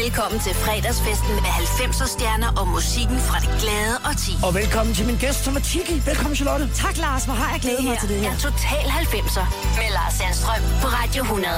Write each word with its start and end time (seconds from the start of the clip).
Velkommen 0.00 0.40
til 0.40 0.54
fredagsfesten 0.54 1.28
med 1.34 1.52
90'er 1.64 2.08
stjerner 2.14 2.50
og 2.60 2.68
musikken 2.68 3.18
fra 3.28 3.38
det 3.44 3.50
glade 3.62 3.94
og 4.08 4.14
ti. 4.24 4.32
Og 4.46 4.54
velkommen 4.54 4.94
til 4.94 5.06
min 5.06 5.16
gæst, 5.16 5.44
som 5.44 5.56
er 5.56 5.60
Tiki. 5.60 6.02
Velkommen, 6.06 6.36
Charlotte. 6.36 6.68
Tak, 6.74 6.96
Lars. 6.98 7.24
Hvor 7.24 7.34
har 7.34 7.48
jeg 7.54 7.62
Det 7.62 7.62
glædet 7.62 7.84
mig 7.84 7.92
her 7.92 8.00
til 8.00 8.08
det 8.08 8.20
her. 8.20 8.30
er 8.32 8.36
Total 8.38 8.86
90'er 9.04 9.44
med 9.80 9.88
Lars 9.96 10.14
Sandstrøm 10.18 10.62
på 10.82 10.86
Radio 10.88 11.22
100. 11.22 11.54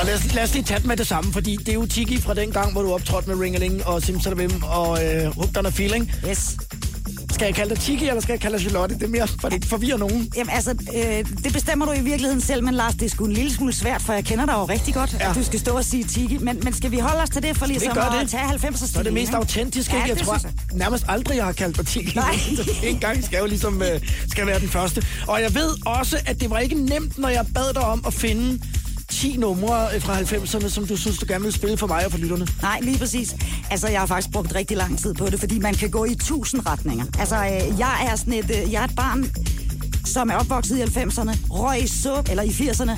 Og 0.00 0.06
lad 0.06 0.14
os, 0.14 0.34
lad 0.34 0.42
os 0.44 0.52
lige 0.54 0.64
tage 0.64 0.80
med 0.86 0.96
det 0.96 1.06
samme, 1.06 1.32
fordi 1.32 1.56
det 1.56 1.68
er 1.68 1.72
jo 1.74 1.86
Tiki 1.86 2.20
fra 2.20 2.34
den 2.34 2.50
gang, 2.52 2.72
hvor 2.72 2.82
du 2.82 2.94
optrådte 2.94 3.28
med 3.30 3.36
Ringeling 3.44 3.86
og 3.86 4.02
Simsalabim 4.02 4.62
og 4.62 5.04
øh, 5.04 5.34
Hooked 5.36 5.56
on 5.58 5.66
a 5.66 5.70
Feeling. 5.70 6.12
Yes. 6.28 6.56
Skal 7.38 7.46
jeg 7.46 7.54
kalde 7.54 7.74
dig 7.74 7.82
Tiki, 7.82 8.08
eller 8.08 8.20
skal 8.20 8.32
jeg 8.32 8.40
kalde 8.40 8.56
dig 8.58 8.60
Charlotte? 8.60 8.94
Det 8.94 9.02
er 9.02 9.08
mere, 9.08 9.28
for 9.40 9.48
det 9.48 9.64
forvirrer 9.64 9.96
nogen. 9.98 10.32
Jamen 10.36 10.50
altså, 10.50 10.70
øh, 10.96 11.24
det 11.44 11.52
bestemmer 11.52 11.86
du 11.86 11.92
i 11.92 12.00
virkeligheden 12.00 12.40
selv, 12.40 12.64
men 12.64 12.74
Lars, 12.74 12.94
det 12.94 13.02
er 13.02 13.08
sgu 13.10 13.24
en 13.24 13.32
lille 13.32 13.52
smule 13.52 13.72
svært, 13.72 14.02
for 14.02 14.12
jeg 14.12 14.24
kender 14.24 14.46
dig 14.46 14.52
jo 14.52 14.64
rigtig 14.64 14.94
godt, 14.94 15.16
Ja. 15.20 15.30
at 15.30 15.36
du 15.36 15.44
skal 15.44 15.60
stå 15.60 15.72
og 15.76 15.84
sige 15.84 16.04
Tiki. 16.04 16.38
Men, 16.38 16.60
men 16.62 16.72
skal 16.74 16.90
vi 16.90 16.98
holde 16.98 17.22
os 17.22 17.30
til 17.30 17.42
det 17.42 17.56
for 17.56 17.66
ligesom 17.66 17.94
gør 17.94 18.00
at 18.02 18.20
det. 18.20 18.30
tage 18.30 18.42
90'er 18.44 18.76
Så 18.86 18.98
er 18.98 19.02
det 19.02 19.12
mest 19.12 19.32
autentiske, 19.34 19.92
ja, 19.96 19.98
ikke? 20.02 20.08
Jeg 20.08 20.18
det 20.18 20.26
tror 20.26 20.38
jeg. 20.42 20.52
nærmest 20.72 21.04
aldrig, 21.08 21.36
jeg 21.36 21.44
har 21.44 21.52
kaldt 21.52 21.76
dig 21.76 21.86
Tiki. 21.86 22.12
Nej. 22.16 22.34
en 22.82 22.98
gang 22.98 23.24
skal 23.24 23.36
jeg 23.36 23.40
jo 23.42 23.46
ligesom 23.46 23.82
øh, 23.82 24.00
skal 24.30 24.46
være 24.46 24.60
den 24.60 24.68
første. 24.68 25.02
Og 25.26 25.42
jeg 25.42 25.54
ved 25.54 25.86
også, 25.86 26.18
at 26.26 26.40
det 26.40 26.50
var 26.50 26.58
ikke 26.58 26.74
nemt, 26.84 27.18
når 27.18 27.28
jeg 27.28 27.46
bad 27.54 27.74
dig 27.74 27.82
om 27.82 28.02
at 28.06 28.14
finde 28.14 28.58
10 29.18 29.36
numre 29.36 29.86
øh, 29.94 30.02
fra 30.02 30.18
90'erne, 30.20 30.68
som 30.68 30.86
du 30.86 30.96
synes, 30.96 31.18
du 31.18 31.24
gerne 31.28 31.44
vil 31.44 31.52
spille 31.52 31.76
for 31.78 31.86
mig 31.86 32.04
og 32.06 32.10
for 32.10 32.18
lytterne. 32.18 32.46
Nej, 32.62 32.78
lige 32.82 32.98
præcis. 32.98 33.34
Altså, 33.70 33.88
jeg 33.88 34.00
har 34.00 34.06
faktisk 34.06 34.32
brugt 34.32 34.54
rigtig 34.54 34.76
lang 34.76 34.98
tid 34.98 35.14
på 35.14 35.26
det, 35.30 35.40
fordi 35.40 35.58
man 35.58 35.74
kan 35.74 35.90
gå 35.90 36.04
i 36.04 36.14
tusind 36.14 36.66
retninger. 36.66 37.04
Altså, 37.18 37.36
øh, 37.36 37.78
jeg 37.78 38.08
er 38.12 38.16
sådan 38.16 38.32
et, 38.32 38.50
øh, 38.64 38.72
jeg 38.72 38.80
er 38.80 38.84
et 38.84 38.94
barn, 38.96 39.30
som 40.04 40.30
er 40.30 40.34
opvokset 40.34 40.78
i 40.78 40.82
90'erne, 40.82 41.36
røg 41.50 41.82
i 41.82 41.86
sup, 41.86 42.28
eller 42.30 42.42
i 42.42 42.48
80'erne, 42.48 42.92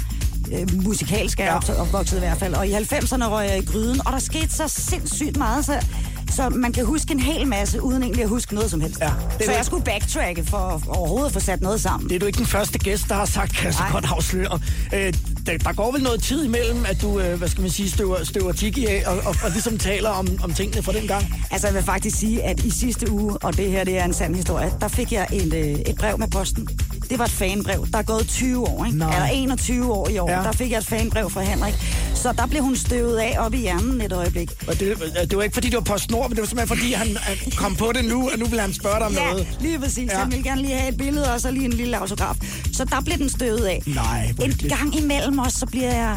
øh, 0.55 0.83
musikalsk 0.85 1.41
er 1.41 1.45
Ja. 1.45 1.81
opvokset 1.81 2.17
i 2.17 2.21
hvert 2.21 2.39
fald, 2.39 2.55
og 2.55 2.69
i 2.69 2.73
90'erne 2.73 3.25
røg 3.29 3.49
jeg 3.49 3.59
i 3.59 3.65
gryden, 3.65 4.07
og 4.07 4.13
der 4.13 4.19
skete 4.19 4.51
så 4.51 4.69
sindssygt 4.69 5.37
meget, 5.37 5.65
så, 5.65 5.87
så 6.31 6.49
man 6.49 6.73
kan 6.73 6.85
huske 6.85 7.13
en 7.13 7.21
hel 7.21 7.47
masse, 7.47 7.83
uden 7.83 8.03
egentlig 8.03 8.23
at 8.23 8.29
huske 8.29 8.55
noget 8.55 8.71
som 8.71 8.81
helst. 8.81 9.01
Ja, 9.01 9.11
det 9.39 9.47
så 9.47 9.53
jeg 9.53 9.65
skulle 9.65 9.85
backtracke 9.85 10.45
for 10.45 10.83
overhovedet 10.89 11.27
at 11.27 11.33
få 11.33 11.41
sat 11.41 11.61
noget 11.61 11.81
sammen. 11.81 12.09
Det 12.09 12.15
er 12.17 12.21
du 12.21 12.27
ikke 12.27 12.39
den 12.39 12.47
første 12.47 12.79
gæst, 12.79 13.05
der 13.09 13.15
har 13.15 13.25
sagt, 13.25 13.53
kan 13.57 13.65
jeg 13.65 13.75
så 13.75 13.81
Nej. 13.81 13.91
godt 13.93 14.05
afsløre. 14.09 14.61
Øh, 14.95 15.13
der, 15.47 15.59
der 15.59 15.73
går 15.73 15.93
vel 15.93 16.03
noget 16.03 16.23
tid 16.23 16.45
imellem, 16.45 16.85
at 16.89 17.03
du, 17.03 17.21
øh, 17.21 17.39
hvad 17.39 17.49
skal 17.49 17.61
man 17.61 17.71
sige, 17.71 17.91
støver, 17.91 18.25
støver 18.25 18.53
Tiki 18.53 18.87
af, 18.87 19.03
og, 19.07 19.17
og, 19.17 19.35
og 19.45 19.51
ligesom 19.51 19.79
taler 19.79 20.11
om, 20.11 20.29
om 20.43 20.55
tingene 20.55 20.83
fra 20.83 20.93
den 20.93 21.07
gang. 21.07 21.25
Altså, 21.51 21.67
jeg 21.67 21.75
vil 21.75 21.83
faktisk 21.83 22.19
sige, 22.19 22.43
at 22.43 22.65
i 22.65 22.71
sidste 22.71 23.11
uge, 23.11 23.37
og 23.43 23.57
det 23.57 23.71
her 23.71 23.85
det 23.85 23.99
er 23.99 24.05
en 24.05 24.13
sand 24.13 24.35
historie, 24.35 24.73
der 24.81 24.89
fik 24.89 25.13
jeg 25.13 25.27
et, 25.33 25.55
øh, 25.55 25.65
et 25.65 25.97
brev 25.99 26.19
med 26.19 26.29
posten. 26.29 26.69
Det 27.11 27.19
var 27.19 27.25
et 27.25 27.31
fanbrev. 27.31 27.87
Der 27.93 27.99
er 27.99 28.03
gået 28.03 28.27
20 28.29 28.69
år, 28.69 28.85
ikke? 28.85 28.99
Nej. 28.99 29.15
Eller 29.15 29.29
21 29.43 29.93
år 29.93 30.09
i 30.09 30.19
år. 30.19 30.31
Ja. 30.31 30.37
Der 30.37 30.53
fik 30.53 30.71
jeg 30.71 30.79
et 30.79 30.87
fanbrev 30.87 31.31
fra 31.31 31.41
Henrik. 31.41 31.75
Så 32.15 32.33
der 32.33 32.47
blev 32.47 32.63
hun 32.63 32.77
støvet 32.77 33.17
af 33.19 33.37
op 33.39 33.55
i 33.55 33.57
hjernen 33.57 34.01
et 34.01 34.13
øjeblik. 34.13 34.51
Og 34.69 34.81
det, 34.81 34.87
øh, 34.91 34.97
det 35.31 35.37
var 35.37 35.43
ikke, 35.43 35.55
fordi 35.55 35.69
det 35.69 35.75
var 35.77 35.81
på 35.83 35.99
snor, 35.99 36.29
men 36.29 36.31
det 36.37 36.41
var 36.41 36.47
simpelthen, 36.47 36.79
fordi 36.79 36.93
han, 36.93 37.17
kom 37.57 37.77
på 37.77 37.93
det 37.95 38.05
nu, 38.05 38.31
og 38.33 38.39
nu 38.39 38.47
vil 38.47 38.61
han 38.61 38.73
spørge 38.73 38.97
dig 38.99 39.07
om 39.07 39.13
Ja, 39.13 39.31
noget. 39.31 39.47
lige 39.61 39.79
præcis. 39.79 40.11
Ja. 40.13 40.19
Han 40.19 40.31
ville 40.31 40.45
gerne 40.45 40.63
lige 40.63 40.75
have 40.75 40.89
et 40.89 40.97
billede, 40.97 41.35
og 41.35 41.41
så 41.41 41.51
lige 41.51 41.65
en 41.65 41.73
lille 41.73 41.97
autograf. 41.99 42.37
Så 42.73 42.85
der 42.85 43.01
blev 43.01 43.19
den 43.19 43.29
støvet 43.29 43.65
af. 43.65 43.83
Nej, 43.87 44.33
En 44.43 44.53
gang 44.69 44.97
imellem 44.99 45.39
os, 45.39 45.53
så 45.53 45.67
bliver 45.67 45.95
jeg... 45.95 46.17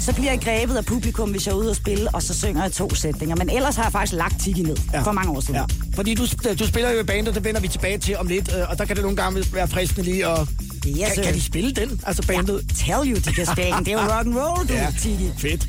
Så 0.00 0.12
bliver 0.14 0.30
jeg 0.30 0.40
grebet 0.40 0.76
af 0.76 0.84
publikum, 0.84 1.30
hvis 1.30 1.46
jeg 1.46 1.52
er 1.52 1.56
ude 1.56 1.70
og 1.70 1.76
spille, 1.76 2.08
og 2.14 2.22
så 2.22 2.34
synger 2.34 2.62
jeg 2.62 2.72
to 2.72 2.94
sætninger. 2.94 3.36
Men 3.36 3.50
ellers 3.50 3.76
har 3.76 3.82
jeg 3.82 3.92
faktisk 3.92 4.12
lagt 4.12 4.40
Tiki 4.40 4.62
ned 4.62 4.76
ja. 4.92 5.00
for 5.02 5.12
mange 5.12 5.30
år 5.32 5.40
siden. 5.40 5.54
Ja. 5.54 5.64
Fordi 5.94 6.14
du, 6.14 6.26
du 6.58 6.66
spiller 6.66 6.90
jo 6.90 7.00
i 7.00 7.02
bandet, 7.02 7.34
det 7.34 7.44
vender 7.44 7.60
vi 7.60 7.68
tilbage 7.68 7.98
til 7.98 8.16
om 8.16 8.26
lidt, 8.26 8.50
øh, 8.58 8.70
og 8.70 8.78
der 8.78 8.84
kan 8.84 8.96
det 8.96 9.02
nogle 9.04 9.16
gange 9.16 9.44
være 9.52 9.68
fristende 9.68 10.02
lige 10.02 10.25
at... 10.26 10.65
Yes, 10.90 10.96
kan, 10.98 11.14
sir. 11.14 11.22
kan 11.22 11.34
de 11.34 11.42
spille 11.42 11.72
den, 11.72 12.00
altså 12.06 12.22
bandet? 12.26 12.64
Tell 12.86 13.10
you, 13.12 13.16
de 13.16 13.32
kan 13.32 13.46
spille 13.46 13.72
den. 13.76 13.84
Det 13.84 13.88
er 13.92 13.92
jo 13.92 13.98
rock 14.16 14.26
and 14.26 14.34
roll, 14.38 14.68
du, 14.68 14.74
ja. 14.74 14.86
Tiki. 15.02 15.30
fedt. 15.38 15.68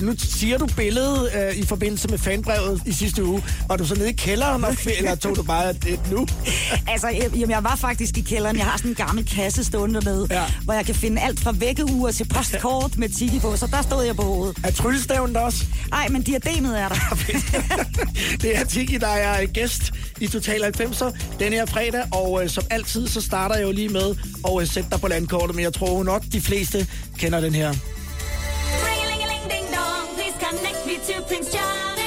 Uh, 0.00 0.06
nu 0.06 0.14
siger 0.18 0.58
du 0.58 0.66
billedet 0.66 1.30
uh, 1.52 1.56
i 1.58 1.64
forbindelse 1.66 2.08
med 2.08 2.18
fanbrevet 2.18 2.82
i 2.86 2.92
sidste 2.92 3.24
uge. 3.24 3.42
Var 3.68 3.76
du 3.76 3.86
så 3.86 3.94
nede 3.94 4.08
i 4.10 4.12
kælderen, 4.12 4.64
og, 4.64 4.76
eller 4.98 5.14
tog 5.14 5.36
du 5.36 5.42
bare 5.42 5.72
det 5.72 6.00
nu? 6.10 6.26
Altså, 6.92 7.08
jamen, 7.08 7.50
jeg 7.50 7.64
var 7.64 7.76
faktisk 7.76 8.16
i 8.18 8.20
kælderen. 8.20 8.56
Jeg 8.56 8.64
har 8.64 8.76
sådan 8.76 8.90
en 8.90 8.94
gammel 8.94 9.24
kasse 9.26 9.64
stående 9.64 10.00
med, 10.00 10.26
Ja. 10.30 10.40
ja. 10.40 10.44
hvor 10.64 10.74
jeg 10.74 10.86
kan 10.86 10.94
finde 10.94 11.22
alt 11.22 11.40
fra 11.40 11.52
vækkeuger 11.52 12.10
til 12.12 12.24
postkort 12.28 12.98
med 12.98 13.08
Tiki 13.08 13.38
på. 13.40 13.56
Så 13.56 13.66
der 13.66 13.82
stod 13.82 14.04
jeg 14.04 14.16
på 14.16 14.22
hovedet. 14.22 14.56
Er 14.64 14.70
tryllestaven 14.70 15.34
der 15.34 15.40
også? 15.40 15.64
Nej, 15.90 16.08
men 16.08 16.22
diademet 16.22 16.80
er 16.80 16.88
der. 16.88 17.18
det 18.42 18.56
er 18.56 18.64
Tiki, 18.64 18.96
der 18.98 19.06
er 19.08 19.46
gæst 19.46 19.92
i 20.20 20.26
Total 20.26 20.64
90'er 20.80 21.12
den 21.38 21.52
her 21.52 21.66
fredag, 21.66 22.02
og 22.12 22.42
øh, 22.44 22.50
som 22.50 22.64
altid, 22.70 23.08
så 23.08 23.20
starter 23.20 23.54
jeg 23.56 23.64
jo 23.66 23.72
lige 23.72 23.88
med 23.88 24.14
at 24.48 24.55
øh, 24.60 24.66
sætte 24.66 24.90
dig 24.90 25.00
på 25.00 25.08
landkortet, 25.08 25.56
men 25.56 25.62
jeg 25.62 25.72
tror 25.72 26.02
nok, 26.02 26.22
de 26.32 26.40
fleste 26.40 26.86
kender 27.18 27.40
den 27.40 27.54
her. 27.54 27.70
Ring-a-ling-a-ling-ding-dong, 27.70 30.06
please 30.16 30.36
connect 30.46 30.80
me 30.86 30.94
to 31.08 31.14
Prince 31.28 31.50
Charming. 31.52 32.05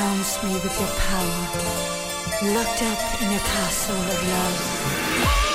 surrounds 0.00 0.42
me 0.42 0.54
with 0.54 0.80
your 0.80 0.88
power, 0.96 2.54
locked 2.54 2.82
up 2.82 3.22
in 3.22 3.28
a 3.34 3.38
castle 3.38 3.96
of 3.96 4.28
love. 4.28 5.49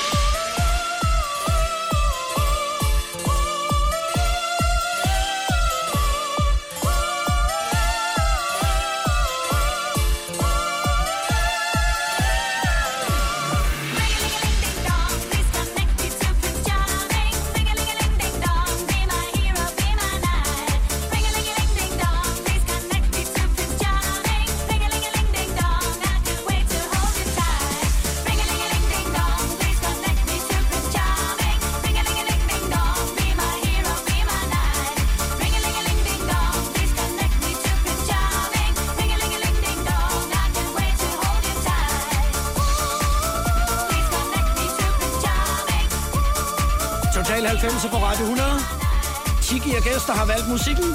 Musikken. 50.57 50.87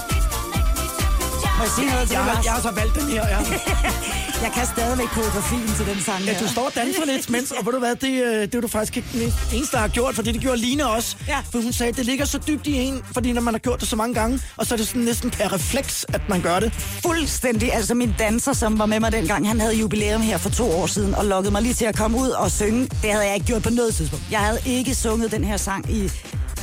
Må 1.59 1.62
jeg 1.67 1.73
sige 1.77 1.87
noget 1.91 2.09
til 2.09 2.15
Jeg 2.15 2.25
har, 2.25 2.35
Lars? 2.35 2.45
jeg 2.45 2.53
har 2.53 2.61
så 2.61 2.71
valgt 2.71 2.95
den 2.95 3.09
her, 3.15 3.27
ja. 3.35 3.39
Jeg 4.45 4.51
kan 4.55 4.67
stadigvæk 4.67 5.07
koreografien 5.09 5.67
til 5.77 5.87
den 5.87 6.01
sang 6.03 6.25
Ja, 6.25 6.33
her. 6.33 6.41
du 6.41 6.49
står 6.49 6.67
og 6.67 6.73
danser 6.75 7.05
lidt, 7.07 7.31
mens, 7.31 7.51
og 7.51 7.67
ved 7.67 7.73
du 7.73 7.79
hvad, 7.79 7.95
det, 7.97 8.09
øh, 8.25 8.43
det 8.43 8.55
er 8.55 8.61
du 8.61 8.69
faktisk 8.69 8.97
ikke 8.97 9.09
den 9.12 9.33
eneste, 9.55 9.77
der 9.77 9.81
har 9.83 9.89
gjort, 9.89 10.15
for 10.15 10.23
det, 10.23 10.41
gjorde 10.41 10.57
Line 10.59 10.87
også. 10.89 11.17
Ja. 11.29 11.39
For 11.53 11.62
hun 11.62 11.73
sagde, 11.73 11.93
det 11.93 12.07
ligger 12.07 12.25
så 12.25 12.39
dybt 12.47 12.67
i 12.67 12.75
en, 12.77 13.03
fordi 13.12 13.33
når 13.33 13.41
man 13.41 13.55
har 13.55 13.59
gjort 13.59 13.81
det 13.81 13.89
så 13.89 13.97
mange 13.97 14.15
gange, 14.15 14.41
og 14.57 14.67
så 14.67 14.75
er 14.75 14.77
det 14.77 14.87
sådan 14.89 15.03
næsten 15.03 15.31
per 15.31 15.53
refleks, 15.53 16.06
at 16.09 16.21
man 16.29 16.41
gør 16.41 16.61
det. 16.61 16.73
Fuldstændig. 17.06 17.75
Altså 17.75 17.95
min 17.95 18.15
danser, 18.19 18.53
som 18.53 18.79
var 18.79 18.87
med 18.87 19.01
mig 19.01 19.13
dengang, 19.13 19.49
han 19.49 19.61
havde 19.61 19.75
jubilæum 19.77 20.21
her 20.21 20.39
for 20.39 20.51
to 20.51 20.71
år 20.71 20.87
siden, 20.87 21.15
og 21.15 21.25
lukkede 21.27 21.53
mig 21.53 21.63
lige 21.63 21.75
til 21.75 21.85
at 21.85 21.97
komme 21.97 22.19
ud 22.19 22.29
og 22.29 22.51
synge. 22.51 22.81
Det 23.03 23.11
havde 23.13 23.27
jeg 23.27 23.35
ikke 23.35 23.47
gjort 23.47 23.63
på 23.63 23.71
noget 23.71 23.95
tidspunkt. 23.95 24.25
Jeg 24.31 24.41
havde 24.41 24.59
ikke 24.67 24.95
sunget 24.95 25.33
den 25.33 25.45
her 25.45 25.56
sang 25.56 25.91
i, 25.93 26.11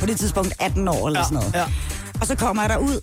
på 0.00 0.06
det 0.06 0.18
tidspunkt, 0.18 0.52
18 0.58 0.88
år 0.88 1.06
eller 1.06 1.20
Ja, 1.20 1.24
sådan 1.24 1.34
noget. 1.34 1.52
ja. 1.54 1.64
Og 2.20 2.26
så 2.26 2.34
kommer 2.34 2.62
jeg 2.62 2.70
derud 2.70 3.00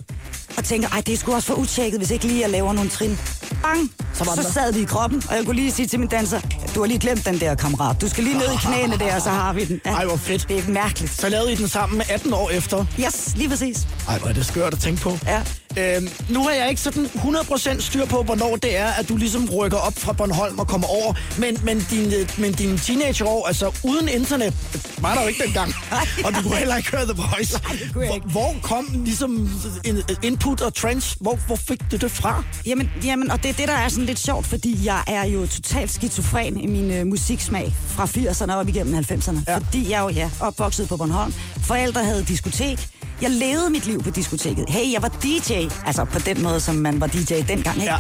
og 0.58 0.64
tænker, 0.64 0.90
ej, 0.90 1.02
det 1.02 1.14
er 1.14 1.18
sgu 1.18 1.34
også 1.34 1.48
for 1.48 1.54
utjekket, 1.54 2.00
hvis 2.00 2.12
ikke 2.12 2.26
lige 2.28 2.42
jeg 2.42 2.50
laver 2.50 2.74
nogle 2.74 2.90
trin. 2.90 3.20
Bang! 3.62 3.92
Så 4.14 4.24
så 4.24 4.54
sad 4.54 4.74
vi 4.74 4.80
i 4.80 4.86
kroppen, 4.86 5.24
og 5.30 5.36
jeg 5.36 5.46
kunne 5.46 5.56
lige 5.56 5.72
sige 5.72 5.88
til 5.88 6.00
min 6.00 6.08
danser, 6.10 6.40
du 6.76 6.80
har 6.80 6.88
lige 6.88 7.00
glemt 7.00 7.26
den 7.26 7.40
der, 7.40 7.56
kammerat. 7.56 8.02
Du 8.02 8.10
skal 8.10 8.24
lige 8.24 8.38
ned 8.38 8.52
i 8.54 8.58
knæene 8.66 8.98
der, 8.98 9.16
og 9.16 9.22
så 9.22 9.30
har 9.30 9.54
vi 9.54 9.66
den. 9.66 9.82
Ej, 9.86 10.06
hvor 10.06 10.16
fedt. 10.16 10.50
Det 10.50 10.58
er 10.60 10.72
mærkeligt. 10.72 11.12
Så 11.12 11.30
lavede 11.30 11.54
I 11.54 11.56
den 11.56 11.68
sammen 11.68 11.98
med 11.98 12.06
18 12.10 12.34
år 12.34 12.50
efter. 12.50 12.86
Yes, 13.00 13.34
lige 13.36 13.50
præcis. 13.50 13.88
Ej, 14.08 14.18
hvor 14.20 14.28
er 14.28 14.34
det 14.34 14.46
skørt 14.46 14.74
at 14.74 14.80
tænke 14.80 15.02
på. 15.02 15.18
Ja. 15.26 15.42
Øhm, 15.78 16.10
nu 16.30 16.44
har 16.44 16.52
jeg 16.52 16.70
ikke 16.70 16.82
sådan 16.82 17.06
100% 17.06 17.82
styr 17.82 18.06
på, 18.06 18.24
hvornår 18.24 18.56
det 18.56 18.78
er, 18.78 18.88
at 18.88 19.10
du 19.10 19.18
ligesom 19.18 19.50
rykker 19.50 19.78
op 19.78 19.94
fra 19.98 20.14
Bornholm 20.14 20.60
og 20.60 20.68
kommer 20.68 20.88
over. 20.88 21.14
Men, 21.40 21.60
men, 21.64 21.86
din, 21.90 22.14
men 22.38 22.54
dine 22.54 22.78
teenageår, 22.78 23.48
altså 23.48 23.72
uden 23.84 24.10
internet, 24.10 24.54
var 24.98 25.14
der 25.14 25.22
jo 25.22 25.28
ikke 25.28 25.44
dengang. 25.44 25.74
Og 26.26 26.36
du 26.36 26.42
kunne 26.42 26.56
heller 26.56 26.76
ikke 26.76 26.92
høre 26.92 27.06
The 27.06 27.24
Voice. 27.32 27.60
Nej, 27.96 28.10
hvor, 28.10 28.30
hvor 28.32 28.56
kom 28.62 28.88
ligesom 28.94 29.50
in, 29.86 30.02
input 30.24 30.62
og 30.62 30.74
trends? 30.74 31.18
Hvor, 31.20 31.40
hvor 31.48 31.56
fik 31.56 31.80
du 31.92 31.96
det 31.96 32.12
fra? 32.12 32.44
Jamen, 32.66 32.92
jamen, 33.04 33.32
og 33.32 33.44
det 33.44 33.50
er 33.50 33.54
det, 33.54 33.68
der 33.68 33.74
er 33.74 33.90
sådan 33.90 34.06
lidt 34.06 34.20
sjovt, 34.20 34.46
fordi 34.46 34.86
jeg 34.86 35.04
er 35.08 35.26
jo 35.26 35.48
totalt 35.48 35.92
skizofren 35.92 36.60
i 36.60 36.66
min 36.66 36.92
øh, 36.92 37.08
musiksmag 37.08 37.74
fra 37.88 38.06
80'erne 38.06 38.54
og 38.54 38.60
op 38.60 38.68
igennem 38.68 38.96
90'erne. 38.96 39.38
Ja. 39.48 39.58
Fordi 39.58 39.92
jeg 39.92 40.02
jo 40.02 40.10
ja, 40.10 40.30
opvokset 40.40 40.90
på 40.90 40.98
Bornholm. 40.98 41.34
Forældre 41.64 42.04
havde 42.04 42.24
diskotek. 42.24 42.90
Jeg 43.22 43.32
levede 43.32 43.70
mit 43.70 43.86
liv 43.86 44.04
på 44.04 44.10
diskoteket. 44.10 44.66
Hey, 44.70 44.94
jeg 44.94 45.02
var 45.02 45.08
DJ. 45.08 45.54
Altså 45.86 46.06
på 46.06 46.20
den 46.20 46.44
måde, 46.44 46.60
som 46.60 46.76
man 46.76 47.02
var 47.02 47.08
DJ 47.08 47.34
dengang. 47.48 47.78
Ikke? 47.78 47.94
Ja. 47.94 47.98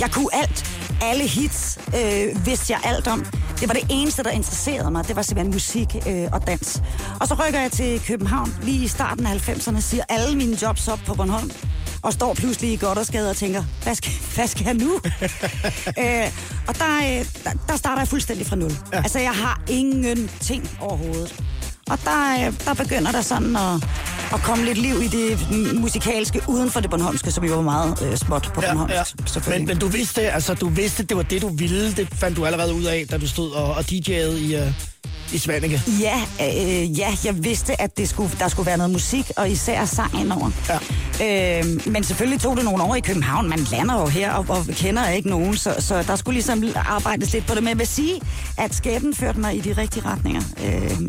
Jeg 0.00 0.10
kunne 0.10 0.28
alt. 0.32 0.70
Alle 1.02 1.26
hits 1.26 1.78
øh, 1.96 2.46
vidste 2.46 2.72
jeg 2.72 2.80
alt 2.84 3.06
om. 3.06 3.24
Det 3.60 3.68
var 3.68 3.74
det 3.74 3.86
eneste, 3.90 4.22
der 4.22 4.30
interesserede 4.30 4.90
mig. 4.90 5.08
Det 5.08 5.16
var 5.16 5.22
simpelthen 5.22 5.52
musik 5.52 5.88
øh, 6.08 6.28
og 6.32 6.46
dans. 6.46 6.82
Og 7.20 7.28
så 7.28 7.34
rykker 7.34 7.60
jeg 7.60 7.72
til 7.72 8.00
København 8.06 8.54
lige 8.62 8.84
i 8.84 8.88
starten 8.88 9.26
af 9.26 9.48
90'erne, 9.48 9.80
siger 9.80 10.04
alle 10.08 10.36
mine 10.36 10.62
jobs 10.62 10.88
op 10.88 10.98
på 11.06 11.14
Bornholm. 11.14 11.50
Og 12.02 12.12
står 12.12 12.34
pludselig 12.34 12.72
i 12.72 12.76
Goddersgade 12.76 13.30
og 13.30 13.36
tænker, 13.36 13.64
hvad 13.82 13.94
skal, 13.94 14.12
hvad 14.34 14.46
skal 14.46 14.64
jeg 14.64 14.74
nu? 14.74 14.92
øh, 16.02 16.32
og 16.68 16.78
der, 16.78 16.96
øh, 16.96 17.26
der, 17.44 17.50
der 17.68 17.76
starter 17.76 18.00
jeg 18.00 18.08
fuldstændig 18.08 18.46
fra 18.46 18.56
nul. 18.56 18.72
Ja. 18.92 18.96
Altså, 18.96 19.18
jeg 19.18 19.32
har 19.32 19.60
ingenting 19.68 20.70
overhovedet. 20.80 21.34
Og 21.90 21.98
der, 22.04 22.46
øh, 22.46 22.52
der 22.64 22.74
begynder 22.74 23.12
der 23.12 23.22
sådan 23.22 23.56
at, 23.56 23.88
at 24.34 24.40
komme 24.42 24.64
lidt 24.64 24.78
liv 24.78 25.02
i 25.02 25.08
det 25.08 25.48
musikalske 25.74 26.40
uden 26.48 26.70
for 26.70 26.80
det 26.80 26.90
Bornholmske, 26.90 27.30
som 27.30 27.44
jo 27.44 27.54
var 27.54 27.62
meget 27.62 28.02
øh, 28.02 28.16
småt 28.16 28.50
på 28.54 28.60
Bornholmsk, 28.60 29.16
selvfølgelig. 29.26 29.66
Men, 29.66 29.74
men 29.74 29.78
du 29.78 29.86
vidste, 29.86 30.30
altså, 30.30 30.54
du 30.54 30.68
vidste, 30.68 31.02
det 31.02 31.16
var 31.16 31.22
det, 31.22 31.42
du 31.42 31.48
ville. 31.48 31.92
Det 31.92 32.08
fandt 32.12 32.36
du 32.36 32.46
allerede 32.46 32.74
ud 32.74 32.84
af, 32.84 33.06
da 33.10 33.18
du 33.18 33.28
stod 33.28 33.50
og, 33.50 33.64
og 33.64 33.80
DJ'ede 33.80 34.38
i, 34.38 34.56
uh, 34.56 34.72
i 35.32 35.38
Svanike. 35.38 35.82
Ja, 36.00 36.20
øh, 36.40 36.98
ja, 36.98 37.08
jeg 37.24 37.44
vidste, 37.44 37.80
at 37.80 37.98
det 37.98 38.08
skulle, 38.08 38.30
der 38.38 38.48
skulle 38.48 38.66
være 38.66 38.76
noget 38.76 38.92
musik, 38.92 39.30
og 39.36 39.50
især 39.50 39.84
sang 39.84 40.20
indover. 40.20 40.50
Ja. 41.20 41.58
Øh, 41.60 41.64
men 41.86 42.04
selvfølgelig 42.04 42.40
tog 42.40 42.56
det 42.56 42.64
nogle 42.64 42.82
år 42.82 42.94
i 42.94 43.00
København. 43.00 43.48
Man 43.48 43.58
lander 43.58 44.00
jo 44.00 44.06
her 44.06 44.32
og, 44.32 44.46
og 44.48 44.64
kender 44.70 45.08
ikke 45.08 45.28
nogen, 45.28 45.56
så, 45.56 45.74
så 45.78 46.02
der 46.02 46.16
skulle 46.16 46.34
ligesom 46.34 46.64
arbejdes 46.76 47.32
lidt 47.32 47.46
på 47.46 47.54
det. 47.54 47.62
Men 47.62 47.68
jeg 47.68 47.78
vil 47.78 47.86
sige, 47.86 48.20
at 48.56 48.74
skæbnen 48.74 49.14
førte 49.14 49.40
mig 49.40 49.56
i 49.56 49.60
de 49.60 49.72
rigtige 49.72 50.04
retninger. 50.06 50.42
Øh, 50.64 51.00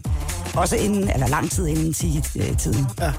også 0.53 0.75
inden, 0.75 1.09
eller 1.09 1.27
lang 1.27 1.51
tid 1.51 1.67
inden 1.67 1.93
tiden. 2.57 2.87
Ja. 2.99 3.11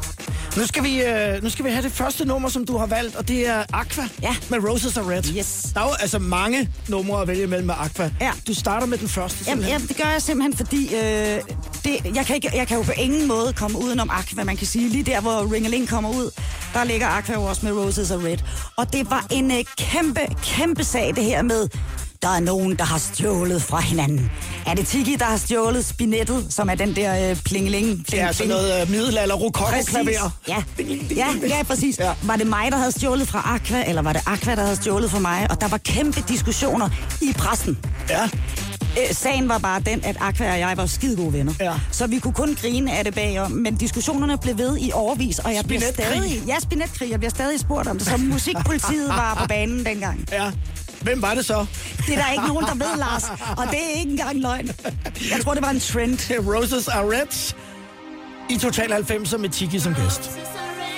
Nu 0.56 0.66
skal, 0.66 0.82
vi, 0.84 1.02
øh, 1.02 1.42
nu 1.42 1.50
skal 1.50 1.64
vi 1.64 1.70
have 1.70 1.82
det 1.82 1.92
første 1.92 2.24
nummer, 2.24 2.48
som 2.48 2.66
du 2.66 2.76
har 2.76 2.86
valgt, 2.86 3.16
og 3.16 3.28
det 3.28 3.48
er 3.48 3.62
Aqua 3.72 4.04
Ja. 4.22 4.36
med 4.48 4.58
Roses 4.68 4.96
Are 4.96 5.06
Red. 5.16 5.22
Yes. 5.38 5.66
Der 5.74 5.80
er 5.80 5.84
jo 5.84 5.92
altså 6.00 6.18
mange 6.18 6.68
numre 6.88 7.22
at 7.22 7.28
vælge 7.28 7.46
mellem 7.46 7.66
med 7.66 7.74
Aqua. 7.78 8.10
Ja. 8.20 8.30
Du 8.46 8.54
starter 8.54 8.86
med 8.86 8.98
den 8.98 9.08
første. 9.08 9.38
Jamen, 9.38 9.46
simpelthen. 9.46 9.72
jamen, 9.72 9.88
det 9.88 9.96
gør 9.96 10.10
jeg 10.10 10.22
simpelthen, 10.22 10.56
fordi 10.56 10.94
øh, 10.94 11.40
det, 11.84 12.16
jeg, 12.16 12.26
kan 12.26 12.36
ikke, 12.36 12.50
jeg 12.54 12.68
kan 12.68 12.76
jo 12.76 12.82
på 12.82 12.92
ingen 12.96 13.28
måde 13.28 13.52
komme 13.52 13.78
udenom 13.78 14.10
Aqua, 14.10 14.44
man 14.44 14.56
kan 14.56 14.66
sige. 14.66 14.88
Lige 14.88 15.02
der, 15.04 15.20
hvor 15.20 15.52
Ringeling 15.54 15.88
kommer 15.88 16.10
ud, 16.10 16.30
der 16.74 16.84
ligger 16.84 17.06
Aqua 17.06 17.34
jo 17.34 17.42
også 17.42 17.66
med 17.66 17.72
Roses 17.72 18.10
og 18.10 18.24
Red. 18.24 18.36
Og 18.76 18.92
det 18.92 19.10
var 19.10 19.26
en 19.30 19.50
øh, 19.50 19.64
kæmpe, 19.78 20.20
kæmpe 20.42 20.84
sag, 20.84 21.12
det 21.16 21.24
her 21.24 21.42
med, 21.42 21.68
der 22.22 22.28
er 22.28 22.40
nogen, 22.40 22.76
der 22.76 22.84
har 22.84 22.98
stjålet 22.98 23.62
fra 23.62 23.80
hinanden. 23.80 24.30
Er 24.66 24.74
det 24.74 24.86
Tiki, 24.86 25.16
der 25.16 25.24
har 25.24 25.36
stjålet 25.36 25.84
spinettet, 25.84 26.46
som 26.50 26.68
er 26.70 26.74
den 26.74 26.96
der 26.96 27.30
øh, 27.30 27.36
plingeling? 27.44 28.06
Det 28.10 28.20
er 28.20 28.32
sådan 28.32 28.48
noget 28.48 28.82
uh, 28.82 28.90
middelalder 28.90 29.34
rokokoklaver. 29.34 30.30
Ja. 30.48 30.62
Ja, 31.16 31.26
ja, 31.48 31.62
præcis. 31.62 31.98
Ja. 31.98 32.04
Ja. 32.06 32.12
Var 32.22 32.36
det 32.36 32.46
mig, 32.46 32.68
der 32.70 32.76
havde 32.76 32.92
stjålet 32.92 33.28
fra 33.28 33.54
Aqua, 33.54 33.88
eller 33.88 34.02
var 34.02 34.12
det 34.12 34.22
Aqua, 34.26 34.54
der 34.54 34.62
havde 34.62 34.76
stjålet 34.76 35.10
fra 35.10 35.18
mig? 35.18 35.46
Og 35.50 35.60
der 35.60 35.68
var 35.68 35.78
kæmpe 35.78 36.24
diskussioner 36.28 36.88
i 37.22 37.32
pressen. 37.38 37.78
Ja. 38.10 38.22
Øh, 38.98 39.14
sagen 39.14 39.48
var 39.48 39.58
bare 39.58 39.80
den, 39.80 40.04
at 40.04 40.16
Aqua 40.20 40.52
og 40.52 40.58
jeg 40.58 40.76
var 40.76 40.86
skide 40.86 41.16
gode 41.16 41.32
venner. 41.32 41.52
Ja. 41.60 41.72
Så 41.90 42.06
vi 42.06 42.18
kunne 42.18 42.34
kun 42.34 42.56
grine 42.60 42.92
af 42.98 43.04
det 43.04 43.14
bagom, 43.14 43.50
men 43.50 43.76
diskussionerne 43.76 44.38
blev 44.38 44.58
ved 44.58 44.78
i 44.80 44.90
overvis, 44.94 45.38
og 45.38 45.54
jeg 45.54 45.64
bliver 45.64 45.80
stadig... 45.92 46.42
Ja, 46.46 46.56
spinetkrig. 46.60 47.10
Jeg 47.10 47.18
bliver 47.18 47.30
stadig 47.30 47.60
spurgt 47.60 47.88
om 47.88 47.98
det, 47.98 48.06
så 48.06 48.16
musikpolitiet 48.16 49.08
var 49.08 49.34
på 49.40 49.46
banen 49.48 49.84
dengang. 49.86 50.24
ja. 50.32 50.50
Hvem 51.02 51.22
var 51.22 51.34
det 51.34 51.44
så? 51.44 51.66
Det 52.06 52.18
er 52.18 52.22
der 52.22 52.30
ikke 52.32 52.46
nogen, 52.46 52.66
der 52.66 52.74
ved, 52.74 52.98
Lars, 52.98 53.24
og 53.56 53.66
det 53.70 53.78
er 53.84 53.98
ikke 53.98 54.10
engang 54.10 54.40
løgn. 54.40 54.70
Jeg 55.30 55.40
tror, 55.42 55.54
det 55.54 55.62
var 55.62 55.70
en 55.70 55.80
trend. 55.80 56.18
Roses 56.54 56.88
Are 56.88 57.06
Red 57.06 57.54
i 58.50 58.58
Total 58.58 58.92
90 58.92 59.38
med 59.38 59.48
Tiki 59.48 59.78
som 59.78 59.94
gæst. 59.94 60.30
Roses 60.30 60.56
are 60.56 60.76
red 60.76 60.90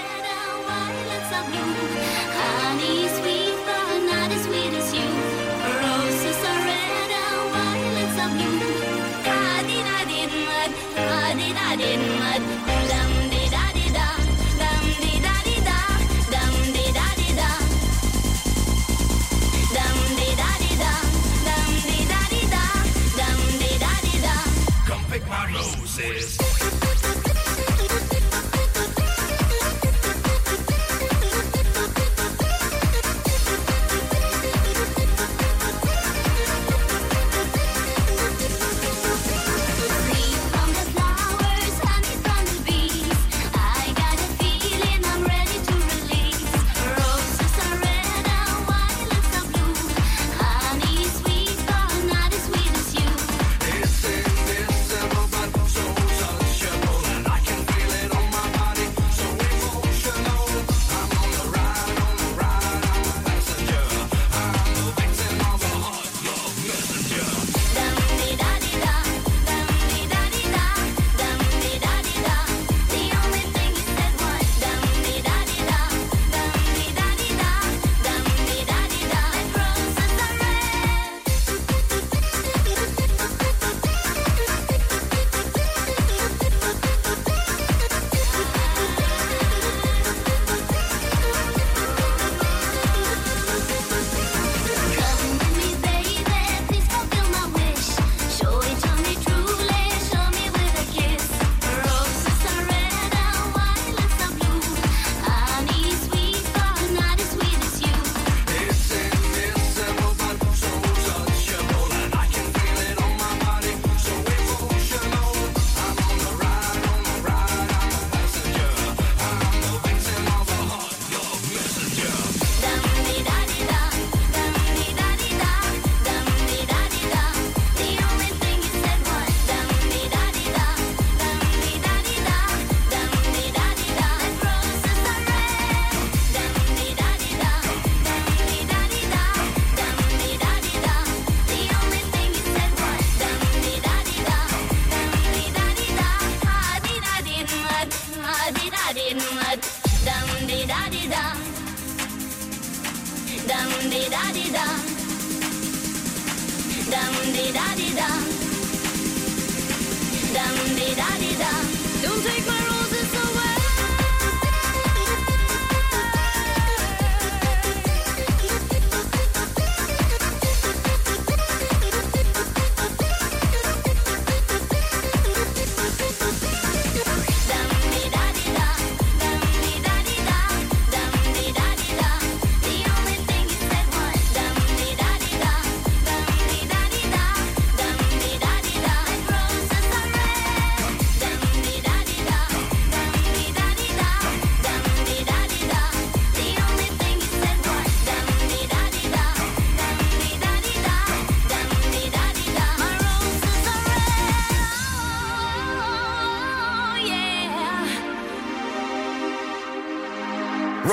my 25.32 25.50
roses. 25.54 26.41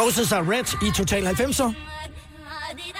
Roses 0.09 0.31
are 0.31 0.41
Red 0.43 0.87
i 0.87 0.91
Total 0.91 1.27
90'er. 1.27 1.63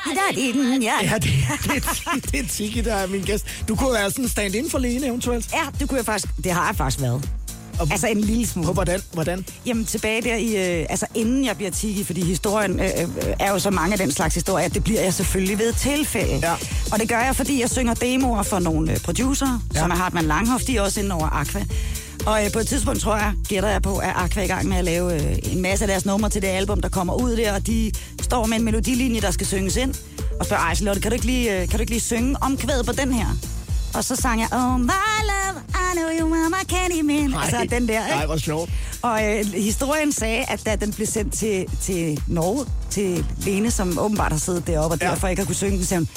Der 0.06 0.22
er 0.30 0.52
den, 0.54 0.82
ja. 0.84 0.94
Ja, 1.04 1.18
det 1.18 1.32
er, 1.50 1.56
det, 1.64 1.84
er, 2.06 2.20
det 2.32 2.40
er 2.40 2.48
Tiki, 2.50 2.82
der 2.82 2.94
er 2.96 3.08
min 3.08 3.22
gæst. 3.22 3.46
Du 3.68 3.76
kunne 3.76 3.94
være 3.94 4.12
sådan 4.12 4.28
stand-in 4.28 4.70
for 4.70 4.78
Lene 4.80 5.08
eventuelt. 5.08 5.52
Ja, 5.54 5.60
det 5.80 5.90
kunne 5.90 5.98
jeg 5.98 6.06
faktisk, 6.06 6.28
det 6.44 6.52
har 6.52 6.66
jeg 6.66 6.76
faktisk 6.76 7.02
været. 7.02 7.30
Og- 7.80 7.88
Altså 7.92 8.08
en 8.08 8.22
lille 8.22 8.48
smule. 8.48 8.66
På 8.68 8.74
hvordan? 8.74 9.02
hvordan? 9.14 9.46
Jamen 9.66 9.86
tilbage 9.86 10.22
der 10.22 10.36
i, 10.36 10.80
øh, 10.82 10.86
altså 10.90 11.06
inden 11.16 11.46
jeg 11.46 11.56
bliver 11.56 11.72
tiki, 11.72 12.04
fordi 12.04 12.26
historien 12.26 12.80
øh, 12.80 12.86
øh, 12.86 13.08
er 13.40 13.52
jo 13.52 13.60
så 13.60 13.70
mange 13.70 13.94
af 13.94 13.98
den 14.00 14.12
slags 14.12 14.36
historier, 14.36 14.66
at 14.66 14.74
det 14.74 14.84
bliver 14.84 15.02
jeg 15.02 15.14
selvfølgelig 15.14 15.60
ved 15.60 15.74
tilfælde. 15.74 16.40
Ja. 16.44 16.54
Og 16.92 17.00
det 17.00 17.10
gør 17.10 17.20
jeg, 17.20 17.36
fordi 17.36 17.62
jeg 17.62 17.70
synger 17.70 17.94
demoer 17.94 18.44
for 18.44 18.60
nogle 18.60 18.92
øh, 18.92 19.00
producer, 19.00 19.60
ja. 19.74 19.80
som 19.80 19.92
er 19.92 19.96
Hartmann 19.96 20.28
Langhoff, 20.28 20.64
de 20.64 20.78
er 20.78 20.82
også 20.82 21.00
inde 21.00 21.16
over 21.16 21.30
Aqua. 21.34 21.66
Og 22.26 22.46
øh, 22.46 22.52
på 22.52 22.60
et 22.60 22.68
tidspunkt 22.68 23.02
tror 23.02 23.16
jeg, 23.16 23.34
gætter 23.48 23.70
jeg 23.70 23.82
på, 23.82 23.98
at 23.98 24.10
Aqua 24.16 24.42
er 24.42 24.46
i 24.46 24.48
gang 24.48 24.68
med 24.68 24.78
at 24.78 24.86
lave 24.86 25.14
øh, 25.32 25.38
en 25.44 25.62
masse 25.62 25.84
af 25.86 25.88
deres 25.88 26.06
numre 26.06 26.30
til 26.30 26.42
det 26.42 26.48
album, 26.48 26.82
der 26.82 26.90
kommer 26.90 27.14
ud 27.22 27.38
der, 27.38 27.54
og 27.56 27.68
de 27.68 27.92
står 28.22 28.46
med 28.46 28.58
en 28.58 28.66
melodilinje, 28.66 29.22
der 29.22 29.32
skal 29.32 29.48
synges 29.48 29.76
ind, 29.76 29.94
og 30.40 30.46
spørger, 30.46 30.64
ej 30.64 30.76
Charlotte, 30.76 31.02
kan 31.02 31.12
du 31.12 31.14
ikke 31.16 31.26
lige, 31.26 31.54
øh, 31.62 31.68
kan 31.68 31.78
du 31.78 31.82
ikke 31.82 31.92
lige 31.92 32.02
synge 32.02 32.36
omkvædet 32.42 32.86
på 32.86 32.92
den 32.92 33.14
her? 33.14 33.26
Og 33.94 34.04
så 34.04 34.16
sang 34.16 34.40
jeg, 34.42 34.48
Oh 34.52 34.80
my 34.80 34.86
love, 35.32 35.62
I 35.70 35.98
know 35.98 36.10
you 36.20 36.28
my 36.36 36.70
candy 36.70 37.02
man. 37.02 37.34
Altså 37.42 37.68
den 37.70 37.88
der, 37.88 38.06
ikke? 38.06 38.16
Nej, 38.18 38.26
hvor 38.26 38.38
sjovt. 38.38 38.70
Og 39.02 39.26
øh, 39.26 39.46
historien 39.54 40.12
sagde, 40.12 40.44
at 40.48 40.66
da 40.66 40.76
den 40.76 40.94
blev 40.94 41.08
sendt 41.08 41.34
til, 41.34 41.66
til 41.82 42.22
Norge, 42.28 42.66
til 42.90 43.26
Lene, 43.46 43.72
som 43.72 44.00
åbenbart 44.00 44.32
har 44.32 44.40
siddet 44.40 44.68
deroppe, 44.68 44.94
og 44.96 45.00
Ja. 45.02 45.10
derfor 45.10 45.28
ikke 45.28 45.42
har 45.42 45.46
kunne 45.46 45.56
synge 45.56 45.78
den, 45.78 45.86
sagde 45.86 46.00
hun, 46.00 46.08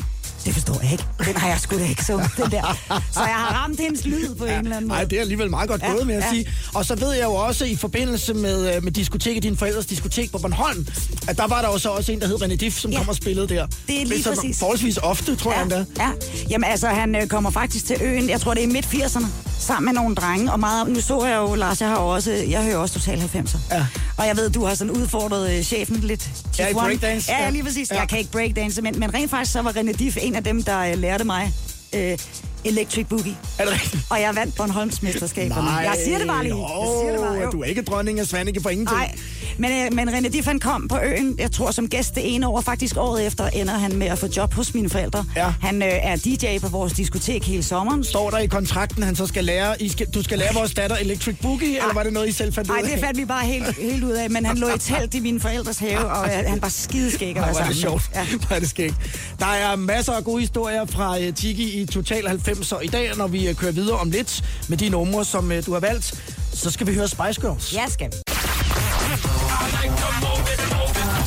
det 0.45 0.53
forstår 0.55 0.79
jeg 0.83 0.93
ikke. 0.93 1.05
Den 1.25 1.37
har 1.37 1.49
jeg 1.49 1.61
sgu 1.61 1.79
da 1.79 1.85
ikke 1.85 2.05
sunget, 2.05 2.31
den 2.37 2.51
der. 2.51 2.79
Så 3.13 3.21
jeg 3.21 3.35
har 3.35 3.55
ramt 3.63 3.81
hendes 3.81 4.05
lyd 4.05 4.35
på 4.35 4.47
ja. 4.47 4.53
en 4.53 4.59
eller 4.59 4.77
anden 4.77 4.89
måde. 4.89 4.99
Nej, 4.99 5.05
det 5.05 5.17
er 5.17 5.21
alligevel 5.21 5.51
meget 5.51 5.69
godt 5.69 5.83
Ja, 5.83 5.93
gået 5.93 6.07
med 6.07 6.15
at 6.15 6.25
ja. 6.25 6.31
sige. 6.31 6.47
Og 6.75 6.85
så 6.85 6.95
ved 6.95 7.13
jeg 7.13 7.25
jo 7.25 7.35
også 7.35 7.65
i 7.65 7.77
forbindelse 7.77 8.35
med, 8.35 8.77
øh, 8.77 8.85
med 8.85 8.93
diskoteket, 8.93 9.43
din 9.43 9.57
forældres 9.57 9.87
diskotek 9.87 10.33
på 10.33 10.39
Bornholm, 10.39 10.87
at 11.29 11.37
der 11.39 11.47
var 11.47 11.63
der 11.63 11.69
jo 11.69 11.79
så 11.79 11.89
også 11.91 12.13
en, 12.13 12.21
der 12.21 12.27
hed 12.27 12.43
René 12.43 12.57
Diff, 12.57 12.79
som 12.79 12.91
Ja. 12.91 12.99
kom 12.99 13.09
og 13.09 13.15
spillede 13.17 13.49
der. 13.49 13.67
Det 13.89 14.03
er 14.03 14.07
lige 14.07 14.23
Så 14.23 14.35
præcis. 14.35 14.59
Forholdsvis 14.59 14.99
ofte, 14.99 15.37
tror 15.37 15.53
jeg 15.53 15.63
endda. 15.63 15.77
Ja, 15.99 16.05
ja. 16.05 16.11
Jamen 16.51 16.71
altså, 16.71 16.89
han 16.89 17.15
øh, 17.17 17.27
kommer 17.27 17.51
faktisk 17.51 17.87
til 17.87 17.97
øen, 18.01 18.29
jeg 18.29 18.41
tror 18.41 18.55
det 18.55 18.65
er 18.65 18.69
i 18.69 18.73
midt-80'erne, 18.73 19.27
sammen 19.59 19.95
med 19.95 20.03
nogle 20.03 20.15
drenge, 20.15 20.53
og 20.53 20.61
meget, 20.61 20.89
nu 20.89 21.01
så 21.01 21.25
jeg 21.27 21.37
jo, 21.37 21.55
Lars, 21.55 21.81
jeg 21.81 21.89
har 21.89 22.01
jo 22.03 22.09
også, 22.09 22.33
jeg 22.33 22.63
hører 22.65 22.77
også 22.77 22.95
Total 22.95 23.19
90'er. 23.19 23.59
Ja. 23.71 23.87
Og 24.17 24.27
jeg 24.27 24.37
ved, 24.37 24.51
du 24.51 24.65
har 24.65 24.75
sådan 24.75 24.91
udfordret 24.91 25.51
øh, 25.59 25.63
chefen 25.65 25.97
lidt. 25.97 26.31
Ja, 26.59 26.69
i 26.69 26.73
breakdance, 26.73 27.33
Ja, 27.33 27.45
ja. 27.45 27.51
lige 27.51 27.65
præcis. 27.65 27.91
Ja. 27.91 27.99
Jeg 28.01 28.09
kan 28.09 28.19
ikke 28.19 28.31
breakdance, 28.31 28.83
men, 28.83 28.99
men 28.99 29.15
rent 29.15 29.31
faktisk 29.31 29.53
så 29.53 29.63
var 29.63 29.73
René 29.73 29.93
Diff 29.93 30.17
en 30.21 30.32
af 30.37 30.45
dem, 30.45 30.63
der 30.63 30.79
øh, 30.79 30.99
lærte 30.99 31.25
mig 31.25 31.53
øh, 31.95 32.19
Electric 32.65 33.07
Boogie. 33.07 33.37
Er 33.59 33.65
det 33.65 33.73
rigtigt? 33.73 34.03
Og 34.11 34.21
jeg 34.21 34.35
vandt 34.35 34.57
Bornholms 34.57 35.03
mesterskaberne. 35.03 35.71
Jeg 35.71 35.97
siger 36.05 36.19
det 36.19 36.27
bare 36.27 36.43
lige. 36.45 36.57
Jeg 36.57 36.89
siger 37.01 37.13
det 37.13 37.21
bare, 37.21 37.35
jo. 37.35 37.51
du 37.51 37.61
er 37.61 37.65
ikke 37.65 37.83
dronning 37.83 38.21
af 38.21 38.27
Svanike 38.27 38.61
for 38.61 38.71
ingenting. 38.71 38.99
Nej, 38.99 39.15
men, 39.59 39.71
øh, 39.73 39.93
men 39.93 40.09
René 40.09 40.29
Diff, 40.29 40.47
han 40.47 40.61
kom 40.61 40.89
på 40.89 40.99
øen, 41.05 41.35
jeg 41.39 41.53
tror 41.53 41.71
som 41.71 41.89
gæst 41.89 42.15
det 42.15 42.35
ene 42.35 42.49
år, 42.49 42.61
faktisk 42.61 42.97
året 42.97 43.27
efter 43.27 43.47
ender 43.47 43.75
han 43.75 43.97
med 43.97 44.07
at 44.07 44.19
få 44.19 44.29
job 44.37 44.55
hos 44.55 44.75
mine 44.75 44.91
forældre. 44.91 45.25
Ja. 45.37 45.53
Han 45.61 45.83
øh, 45.83 45.89
er 45.89 46.17
DJ 46.17 46.59
på 46.59 46.69
vores 46.69 46.93
diskotek 46.93 47.45
hele 47.45 47.63
sommeren. 47.63 48.05
Står 48.05 48.31
der 48.31 48.39
i 48.39 48.47
kontrakten, 48.47 49.03
han 49.03 49.17
så 49.17 49.27
skal 49.27 49.45
lære, 49.45 49.83
I 49.83 49.89
skal, 49.89 50.07
du 50.07 50.23
skal 50.23 50.39
lære 50.39 50.55
vores 50.55 50.75
datter 50.75 50.97
Electric 50.97 51.37
Boogie, 51.43 51.69
eller 51.69 51.95
var 51.95 52.03
det 52.03 52.13
noget, 52.13 52.29
I 52.29 52.33
selv 52.33 52.53
fandt 52.53 52.71
ud 52.71 52.75
Nej, 52.75 52.85
af? 52.85 52.91
det 52.91 53.01
fandt 53.05 53.19
vi 53.19 53.25
bare 53.25 53.47
helt, 53.47 53.77
helt 53.77 54.05
ud 54.05 54.13
af, 54.13 54.31
men 54.31 54.47
han 54.47 54.59
lå 54.59 54.69
i 54.69 54.79
telt 54.79 55.15
i 55.15 55.21
min 55.21 55.41
forældres 55.41 55.79
have, 55.79 55.99
og 55.99 56.27
øh, 56.27 56.33
han 56.47 56.63
var 56.63 56.69
skideskæg 56.69 57.35
være 57.35 57.61
er 57.61 57.67
det 57.67 57.77
sjovt. 57.77 58.11
Ja. 58.15 58.27
Er 58.51 58.59
det 58.59 58.71
skægt. 58.71 58.95
Der 59.39 59.47
er 59.47 59.77
masser 59.77 60.13
af 60.13 60.25
gode 60.25 60.41
historier 60.41 60.87
fra 60.87 61.19
uh, 61.19 61.35
Tiki 61.35 61.81
i 61.81 61.87
Total 61.87 62.27
90'er 62.55 62.81
i 62.81 62.87
dag, 62.87 63.17
når 63.17 63.27
vi 63.27 63.51
uh, 63.51 63.57
kører 63.57 63.73
videre 63.73 63.99
om 63.99 64.11
lidt 64.11 64.45
med 64.69 64.79
de 64.79 64.89
numre, 64.89 65.25
som 65.25 65.51
uh, 65.51 65.67
du 65.67 65.73
har 65.73 65.81
valgt. 65.81 66.15
Så 66.55 66.71
skal 66.71 66.87
vi 66.87 66.95
høre 66.95 67.09
Spice 67.09 67.41
Girls. 67.41 67.75
Ja, 67.75 67.89
skal 67.89 68.07
vi. 68.07 68.17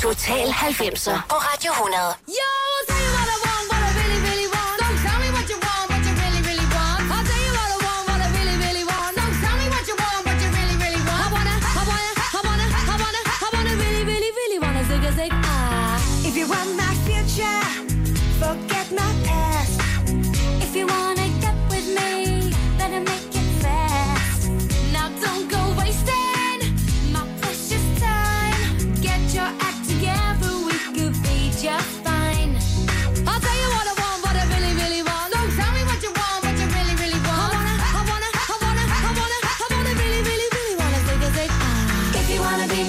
Total 0.02 0.48
90'er 0.48 1.22
på 1.30 1.36
Radio 1.36 1.72
100. 1.72 2.14
Yo, 2.28 3.55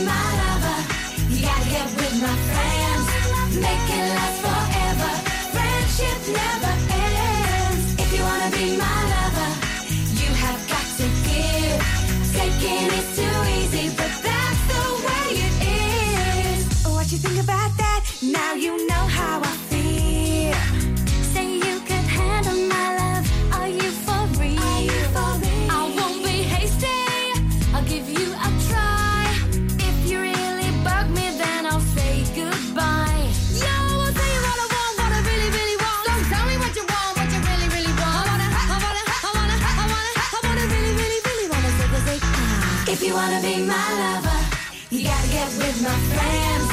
my 0.04 0.25
my 43.76 43.88
lover, 44.02 44.40
you 44.90 45.00
gotta 45.04 45.28
get 45.36 45.48
with 45.60 45.78
my 45.88 45.98
friends. 46.12 46.66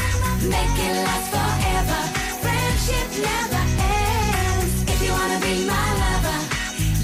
Make 0.54 0.78
it 0.88 0.96
last 1.08 1.28
forever. 1.36 2.02
Friendship 2.44 3.08
never 3.30 3.64
ends. 4.00 4.74
If 4.94 5.00
you 5.06 5.12
wanna 5.20 5.40
be 5.48 5.56
my 5.74 5.88
lover, 6.04 6.40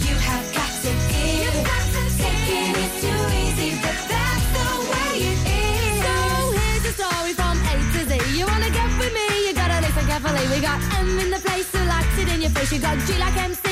you 0.08 0.16
have 0.30 0.46
got 0.60 0.72
to 0.86 0.92
give. 1.12 1.56
Taking 2.22 2.74
is 2.84 2.94
too 3.04 3.22
easy, 3.44 3.70
but 3.84 3.98
that's 4.12 4.48
the 4.58 4.70
way 4.92 5.12
it 5.32 5.40
is. 5.68 5.96
So 6.06 6.16
here's 6.58 6.84
the 6.88 6.94
story 7.00 7.34
from 7.40 7.56
A 7.72 7.74
to 7.94 8.02
Z. 8.10 8.12
You 8.38 8.46
wanna 8.52 8.72
get 8.80 8.90
with 9.02 9.14
me, 9.20 9.28
you 9.46 9.54
gotta 9.62 9.80
listen 9.86 10.06
carefully. 10.12 10.46
We 10.54 10.58
got 10.70 10.80
M 11.04 11.20
in 11.24 11.30
the 11.36 11.42
place 11.48 11.68
who 11.76 11.82
likes 11.96 12.16
it 12.22 12.28
in 12.34 12.40
your 12.46 12.54
face. 12.56 12.72
You 12.74 12.80
got 12.88 12.98
G 13.08 13.10
like 13.26 13.38
MC, 13.52 13.69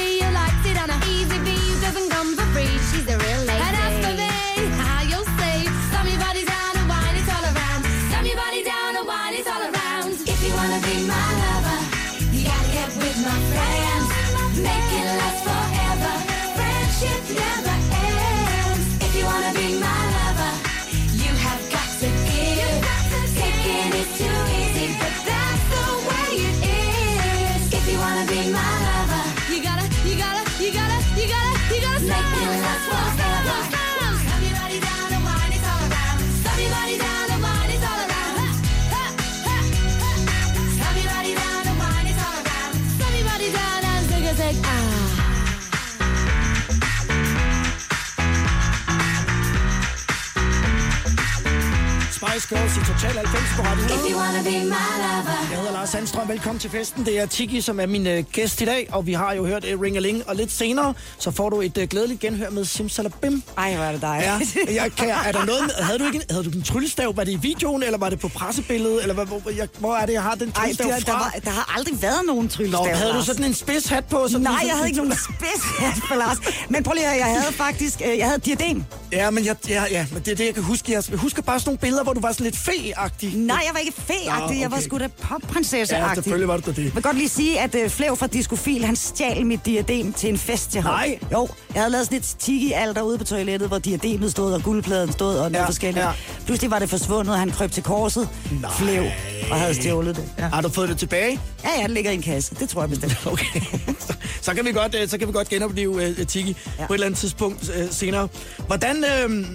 Girls 52.49 52.77
i 52.77 52.79
Total 52.79 53.11
90 53.17 53.43
på 53.55 53.61
Radio 53.61 53.83
100. 53.83 53.95
If 53.95 54.11
you 54.11 54.19
wanna 54.19 54.41
be 54.43 54.49
my 54.49 54.87
lover. 55.03 55.47
Jeg 55.51 55.57
hedder 55.57 55.71
Lars 55.71 55.89
Sandstrøm. 55.89 56.29
Velkommen 56.29 56.59
til 56.59 56.69
festen. 56.69 57.05
Det 57.05 57.19
er 57.19 57.25
Tiki, 57.25 57.61
som 57.61 57.79
er 57.79 57.85
min 57.85 58.07
øh, 58.07 58.23
gæst 58.31 58.61
i 58.61 58.65
dag, 58.65 58.87
og 58.91 59.05
vi 59.05 59.13
har 59.13 59.33
jo 59.33 59.45
hørt 59.45 59.65
uh, 59.73 59.81
Ring-a-Ling, 59.81 60.23
og 60.29 60.35
lidt 60.35 60.51
senere, 60.51 60.93
så 61.19 61.31
får 61.31 61.49
du 61.49 61.61
et 61.61 61.77
øh, 61.77 61.87
glædeligt 61.87 62.19
genhør 62.19 62.49
med 62.49 62.65
Simsalabim. 62.65 63.43
Ej, 63.57 63.75
hvor 63.75 63.83
er 63.85 63.91
det 63.91 64.01
dig. 64.01 64.19
Ja, 64.67 64.73
jeg 64.83 64.91
kan, 64.97 65.09
er 65.09 65.31
der 65.31 65.45
noget 65.45 65.61
med, 65.61 65.71
havde 65.83 65.99
du 65.99 66.05
ikke 66.05 66.15
en, 66.15 66.23
havde 66.29 66.43
du 66.43 66.49
en 66.49 66.63
tryllestav? 66.63 67.17
Var 67.17 67.23
det 67.23 67.31
i 67.31 67.39
videoen, 67.41 67.83
eller 67.83 67.97
var 67.97 68.09
det 68.09 68.19
på 68.19 68.27
pressebilledet? 68.27 69.01
Eller 69.01 69.15
hvor, 69.15 69.25
hvor, 69.25 69.51
jeg, 69.51 69.67
hvor 69.79 69.95
er 69.95 70.05
det, 70.05 70.13
jeg 70.13 70.23
har 70.23 70.35
den 70.35 70.49
Ej, 70.49 70.53
tryllestav 70.61 70.87
der, 70.87 70.95
der, 70.99 71.05
fra? 71.05 71.13
var, 71.19 71.31
der 71.43 71.49
har 71.49 71.75
aldrig 71.77 72.01
været 72.01 72.21
nogen 72.27 72.43
Nå, 72.45 72.49
tryllestav. 72.49 72.87
havde 72.95 73.09
du 73.09 73.15
Lars. 73.15 73.25
sådan 73.25 73.45
en 73.45 73.53
spidshat 73.53 74.05
på? 74.05 74.27
Sådan 74.27 74.43
Nej, 74.43 74.59
jeg 74.67 74.73
havde 74.75 74.87
ikke 74.87 74.97
nogen 74.97 75.13
spidshat 75.13 75.93
for 76.07 76.15
Lars. 76.15 76.37
Men 76.69 76.83
prøv 76.83 76.93
lige 76.93 77.07
at 77.07 77.17
jeg 77.17 77.25
havde 77.25 77.53
faktisk, 77.53 78.01
øh, 78.11 78.17
jeg 78.17 78.27
havde 78.27 78.39
diadem. 78.39 78.83
Ja, 79.11 79.29
men 79.31 79.45
jeg, 79.45 79.55
ja, 79.69 79.83
ja, 79.91 80.05
men 80.13 80.21
det 80.25 80.31
er 80.31 80.35
det, 80.35 80.45
jeg 80.45 80.53
kan 80.53 80.63
huske. 80.63 80.91
Jeg 80.91 81.03
husker 81.13 81.41
bare 81.41 81.59
sådan 81.59 81.69
nogle 81.69 81.79
billeder, 81.79 82.03
hvor 82.03 82.13
du 82.13 82.19
var 82.19 82.31
sådan 82.37 82.45
lidt 82.51 82.55
fe-agtig. 82.57 83.37
Nej, 83.37 83.61
jeg 83.65 83.73
var 83.73 83.79
ikke 83.79 83.93
fæagtig, 84.01 84.55
Nå, 84.57 84.61
jeg 84.61 84.71
var 84.71 84.77
okay. 84.77 84.85
sgu 84.87 84.97
da 84.97 85.07
popprinsesse-agtig. 85.21 86.07
Ja, 86.09 86.13
selvfølgelig 86.13 86.47
var 86.47 86.57
du 86.57 86.71
det. 86.71 86.77
Jeg 86.83 86.91
vil 86.95 87.03
godt 87.03 87.17
lige 87.17 87.29
sige, 87.29 87.59
at 87.59 87.75
uh, 87.75 87.89
Flev 87.89 88.17
fra 88.17 88.27
Discofil, 88.27 88.85
han 88.85 88.95
stjal 88.95 89.45
mit 89.45 89.65
diadem 89.65 90.13
til 90.13 90.29
en 90.29 90.37
fest 90.37 90.71
til 90.71 90.81
ham. 90.81 90.93
Nej. 90.93 91.19
Jo, 91.33 91.47
jeg 91.73 91.81
havde 91.81 91.91
lavet 91.91 92.05
sådan 92.05 92.17
et 92.17 92.35
tiki 92.39 92.71
alter 92.71 93.01
ude 93.01 93.17
på 93.17 93.23
toilettet, 93.23 93.67
hvor 93.67 93.77
diademet 93.79 94.31
stod, 94.31 94.53
og 94.53 94.63
guldpladen 94.63 95.11
stod, 95.11 95.35
og 95.37 95.51
noget 95.51 95.63
Ja, 95.63 95.67
forskelligt. 95.67 96.05
ja. 96.05 96.11
Pludselig 96.45 96.71
var 96.71 96.79
det 96.79 96.89
forsvundet, 96.89 97.33
og 97.33 97.39
han 97.39 97.51
krøb 97.51 97.71
til 97.71 97.83
korset. 97.83 98.29
Nej. 98.61 98.71
Flev, 98.71 99.03
og 99.51 99.59
havde 99.59 99.75
stjålet 99.75 100.15
det. 100.15 100.23
Ja. 100.37 100.47
Har 100.47 100.61
du 100.61 100.69
fået 100.69 100.89
det 100.89 100.97
tilbage? 100.97 101.39
ja, 101.63 101.69
ja, 101.77 101.83
det 101.83 101.91
ligger 101.91 102.11
i 102.11 102.13
en 102.15 102.21
kasse. 102.21 102.55
Det 102.59 102.69
tror 102.69 102.81
jeg 102.81 102.89
bestemt. 102.89 103.17
Okay. 103.27 103.61
Så, 103.99 104.13
så, 104.41 104.53
kan 104.53 104.65
vi 104.65 104.71
godt, 104.71 104.95
øh, 104.95 105.09
så 105.09 105.17
kan 105.17 105.27
vi 105.27 105.33
godt 105.33 105.49
genopleve 105.49 105.91
uh, 106.19 106.25
Tiki 106.27 106.55
ja. 106.79 106.85
På 106.87 106.93
et 106.93 106.95
eller 106.97 107.05
andet 107.05 107.19
tidspunkt 107.19 107.69
uh, 107.69 107.75
senere. 107.91 108.27
Hvordan, 108.67 109.03
øh, 109.03 109.45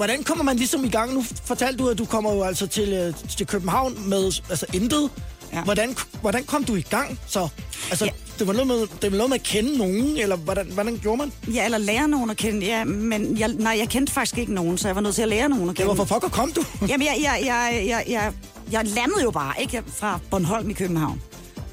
hvordan 0.00 0.22
kommer 0.24 0.44
man 0.44 0.56
ligesom 0.56 0.84
i 0.84 0.88
gang? 0.88 1.14
Nu 1.14 1.24
fortalte 1.44 1.78
du, 1.78 1.88
at 1.88 1.98
du 1.98 2.04
kommer 2.04 2.32
jo 2.34 2.42
altså 2.42 2.66
til, 2.66 3.08
uh, 3.08 3.28
til 3.28 3.46
København 3.46 4.08
med 4.08 4.24
altså 4.50 4.66
intet. 4.72 5.10
Ja. 5.52 5.58
Ja. 5.58 5.64
Hvordan, 5.64 5.96
hvordan 6.20 6.44
kom 6.44 6.64
du 6.64 6.74
i 6.76 6.80
gang 6.80 7.18
så? 7.26 7.48
Altså, 7.90 8.04
ja. 8.04 8.10
Ja. 8.10 8.32
det, 8.38 8.46
var 8.46 8.52
noget 8.52 8.66
med, 8.66 8.76
det 9.02 9.10
var 9.12 9.16
noget 9.16 9.30
med 9.30 9.38
at 9.38 9.42
kende 9.42 9.78
nogen, 9.78 10.16
eller 10.16 10.36
hvordan, 10.36 10.66
hvordan 10.72 10.98
gjorde 11.02 11.18
man? 11.18 11.32
Ja, 11.54 11.64
eller 11.64 11.78
lære 11.78 12.08
nogen 12.08 12.30
at 12.30 12.36
kende. 12.36 12.66
Ja, 12.66 12.84
men 12.84 13.38
jeg, 13.38 13.48
nej, 13.48 13.76
jeg 13.78 13.88
kendte 13.88 14.12
faktisk 14.12 14.38
ikke 14.38 14.54
nogen, 14.54 14.78
så 14.78 14.88
jeg 14.88 14.94
var 14.94 15.00
nødt 15.00 15.14
til 15.14 15.22
at 15.22 15.28
lære 15.28 15.48
nogen 15.48 15.64
at 15.70 15.78
Ja, 15.78 15.82
kende. 15.84 15.94
hvorfor 15.94 16.14
fucker 16.14 16.28
kom 16.28 16.52
du? 16.52 16.64
Jamen, 16.88 17.06
jeg, 17.06 17.16
jeg, 17.22 17.42
jeg, 17.46 17.84
jeg, 17.88 18.04
jeg, 18.08 18.32
jeg 18.72 18.84
landede 18.86 19.22
jo 19.22 19.30
bare, 19.30 19.54
ikke? 19.60 19.82
Fra 19.86 20.20
Bornholm 20.30 20.70
i 20.70 20.72
København. 20.72 21.22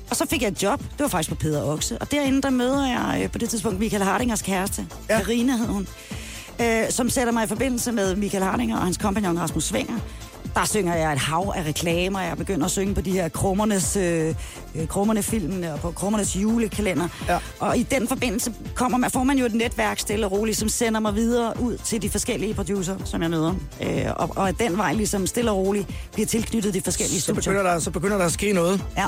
Og 0.09 0.15
så 0.15 0.25
fik 0.29 0.41
jeg 0.41 0.47
et 0.47 0.63
job. 0.63 0.79
Det 0.79 0.99
var 0.99 1.07
faktisk 1.07 1.29
på 1.29 1.35
Peder 1.35 1.63
Okse. 1.63 1.97
Og 1.97 2.11
derinde, 2.11 2.41
der 2.41 2.49
møder 2.49 2.87
jeg 2.87 3.21
øh, 3.23 3.31
på 3.31 3.37
det 3.37 3.49
tidspunkt 3.49 3.79
Michael 3.79 4.03
Hardingers 4.03 4.41
kæreste. 4.41 4.87
Ja. 5.09 5.17
Ja. 5.17 5.23
Karina 5.23 5.55
hed 5.57 5.67
hun. 5.67 5.87
Øh, 6.61 6.89
som 6.89 7.09
sætter 7.09 7.33
mig 7.33 7.43
i 7.43 7.47
forbindelse 7.47 7.91
med 7.91 8.15
Michael 8.15 8.43
Hardinger 8.43 8.77
og 8.77 8.83
hans 8.83 8.97
kompagnon 8.97 9.39
Rasmus 9.39 9.63
Svinger. 9.63 9.99
Der 10.55 10.65
synger 10.65 10.95
jeg 10.95 11.13
et 11.13 11.19
hav 11.19 11.53
af 11.55 11.63
reklamer. 11.65 12.21
Jeg 12.21 12.37
begynder 12.37 12.65
at 12.65 12.71
synge 12.71 12.95
på 12.95 13.01
de 13.01 13.11
her 13.11 13.29
krummernes, 13.29 13.95
øh, 13.95 14.35
øh, 14.75 14.87
krummerne 14.87 15.23
filmene 15.23 15.73
og 15.73 15.79
på 15.79 15.91
krummernes 15.91 16.35
julekalender. 16.35 17.07
Ja. 17.27 17.37
Og 17.59 17.77
i 17.77 17.83
den 17.83 18.07
forbindelse 18.07 18.53
kommer 18.75 18.97
man, 18.97 19.11
får 19.11 19.23
man 19.23 19.37
jo 19.37 19.45
et 19.45 19.53
netværk 19.53 19.99
stille 19.99 20.25
og 20.25 20.31
roligt, 20.31 20.57
som 20.57 20.69
sender 20.69 20.99
mig 20.99 21.15
videre 21.15 21.53
ud 21.59 21.77
til 21.77 22.01
de 22.01 22.09
forskellige 22.09 22.53
producer, 22.53 22.95
som 23.05 23.21
jeg 23.21 23.29
møder. 23.29 23.53
Øh, 23.83 24.05
og, 24.15 24.29
og 24.35 24.59
den 24.59 24.77
vej 24.77 24.93
ligesom 24.93 25.27
stille 25.27 25.51
og 25.51 25.57
roligt 25.57 25.87
bliver 26.13 26.27
tilknyttet 26.27 26.73
de 26.73 26.81
forskellige 26.81 27.19
Så 27.19 27.23
studier. 27.23 27.41
begynder, 27.41 27.63
der, 27.73 27.79
så 27.79 27.91
begynder 27.91 28.17
der 28.17 28.25
at 28.25 28.31
ske 28.31 28.53
noget. 28.53 28.83
Ja. 28.97 29.05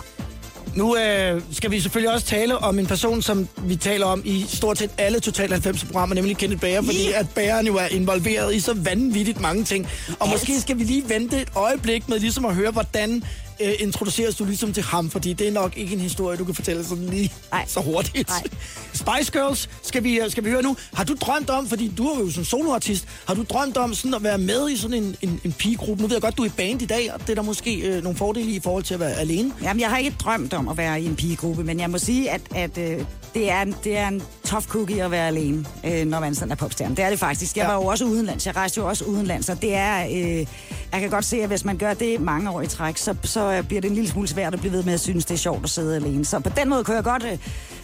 Nu 0.76 0.98
øh, 0.98 1.42
skal 1.52 1.72
vi 1.72 1.80
selvfølgelig 1.80 2.14
også 2.14 2.26
tale 2.26 2.58
om 2.58 2.80
en 2.80 2.86
person, 2.88 3.22
som 3.22 3.48
vi 3.58 3.76
taler 3.76 4.06
om 4.06 4.22
i 4.26 4.46
stort 4.48 4.78
set 4.78 4.90
alle 4.98 5.20
Total 5.20 5.50
90 5.52 5.84
programmer, 5.86 6.16
nemlig 6.16 6.38
Kenneth 6.38 6.62
Bager, 6.62 6.82
fordi 6.82 7.10
Ja. 7.10 7.20
at 7.20 7.30
Bageren 7.36 7.68
jo 7.68 7.76
er 7.76 7.86
involveret 7.92 8.56
i 8.56 8.60
så 8.60 8.74
vanvittigt 8.74 9.42
mange 9.42 9.64
ting. 9.64 9.88
Og 10.20 10.28
Alt. 10.28 10.32
måske 10.32 10.62
skal 10.62 10.80
vi 10.80 10.84
lige 10.84 11.04
vente 11.10 11.42
et 11.42 11.48
øjeblik 11.56 12.10
med 12.10 12.20
ligesom 12.20 12.46
at 12.46 12.56
høre, 12.56 12.72
hvordan 12.72 13.24
øh, 13.62 13.74
introduceres 13.80 14.36
du 14.36 14.46
ligesom 14.46 14.74
til 14.74 14.84
ham, 14.84 15.10
fordi 15.10 15.34
det 15.34 15.48
er 15.48 15.52
nok 15.52 15.78
ikke 15.78 15.94
en 15.94 16.00
historie, 16.00 16.38
du 16.38 16.46
kan 16.46 16.56
fortælle 16.56 16.84
sådan 16.84 17.06
lige 17.06 17.34
Nej. 17.52 17.66
så 17.68 17.80
hurtigt. 17.80 18.30
Nej. 18.30 18.44
Spice 18.94 19.32
Girls 19.32 19.70
skal 19.84 20.04
vi, 20.04 20.20
øh, 20.20 20.32
skal 20.32 20.44
vi 20.44 20.50
høre 20.50 20.62
nu. 20.62 20.78
Har 20.94 21.04
du 21.04 21.16
drømt 21.22 21.50
om, 21.50 21.68
fordi 21.68 21.92
du 21.98 22.08
er 22.08 22.20
jo 22.20 22.30
sådan 22.30 22.46
soloartist, 22.46 23.08
har 23.28 23.34
du 23.34 23.44
drømt 23.50 23.78
om 23.78 23.94
sådan 23.94 24.14
at 24.14 24.24
være 24.24 24.38
med 24.38 24.70
i 24.70 24.78
sådan 24.78 25.04
en, 25.04 25.16
en, 25.22 25.42
en 25.44 25.52
pigegruppe? 25.54 26.02
Nu 26.02 26.08
ved 26.08 26.16
jeg 26.16 26.22
godt, 26.22 26.38
du 26.38 26.42
er 26.42 26.48
i 26.48 26.52
band 26.58 26.82
i 26.82 26.86
dag, 26.86 27.14
og 27.14 27.20
det 27.22 27.30
er 27.30 27.36
der 27.36 27.42
måske 27.42 27.76
øh, 27.76 28.04
nogle 28.04 28.18
fordele 28.18 28.52
i 28.52 28.60
forhold 28.60 28.84
til 28.84 28.94
at 28.94 29.00
være 29.00 29.14
alene. 29.14 29.54
Jamen, 29.64 29.82
jeg 29.82 29.90
har 29.90 29.98
ikke 29.98 30.16
drømt 30.20 30.54
om 30.54 30.68
at 30.68 30.78
være 30.78 31.02
i 31.02 31.06
en 31.06 31.16
pigegruppe, 31.16 31.64
men 31.64 31.80
jeg 31.80 31.90
må 31.90 31.98
sige, 31.98 32.32
at, 32.32 32.42
at 32.56 32.78
øh, 32.78 33.06
det, 33.34 33.52
er 33.52 33.62
en, 33.62 33.76
det 33.84 33.98
er 33.98 34.08
en 34.08 34.24
tough 34.46 34.66
cookie 34.66 35.04
at 35.04 35.12
være 35.12 35.28
alene, 35.28 35.66
øh, 35.86 36.06
når 36.06 36.20
man 36.20 36.36
sådan 36.36 36.52
er 36.52 36.56
popstjerne. 36.56 36.96
Det 36.96 37.04
er 37.06 37.10
det 37.10 37.20
faktisk. 37.20 37.58
Jeg 37.58 37.64
Ja. 37.64 37.68
var 37.70 37.76
jo 37.76 37.86
også 37.86 38.06
udenlands. 38.06 38.46
Jeg 38.46 38.56
rejste 38.56 38.78
jo 38.82 38.88
også 38.88 39.06
udenlands, 39.06 39.46
så 39.46 39.54
det 39.62 39.76
er... 39.76 40.06
Øh, 40.06 40.46
jeg 40.94 41.02
kan 41.02 41.10
godt 41.10 41.26
se, 41.26 41.42
at 41.42 41.48
hvis 41.48 41.66
man 41.66 41.78
gør 41.78 41.94
det 41.94 42.22
mange 42.22 42.50
år 42.52 42.62
i 42.62 42.68
træk, 42.68 42.98
så, 42.98 43.16
så 43.24 43.52
øh, 43.52 43.64
bliver 43.64 43.82
det 43.82 43.90
en 43.90 43.96
lille 43.96 44.10
smule 44.10 44.28
svært 44.28 44.54
at 44.54 44.60
blive 44.60 44.72
ved 44.74 44.84
med 44.84 44.94
at 44.94 45.00
synes, 45.00 45.26
det 45.26 45.34
er 45.34 45.38
sjovt 45.38 45.64
at 45.64 45.70
sidde 45.70 45.96
alene. 45.96 46.26
Så 46.26 46.40
på 46.40 46.50
den 46.58 46.70
måde 46.70 46.84
kunne 46.84 46.96
jeg 46.96 47.04
godt, 47.04 47.24
øh, 47.24 47.30
jeg 47.30 47.40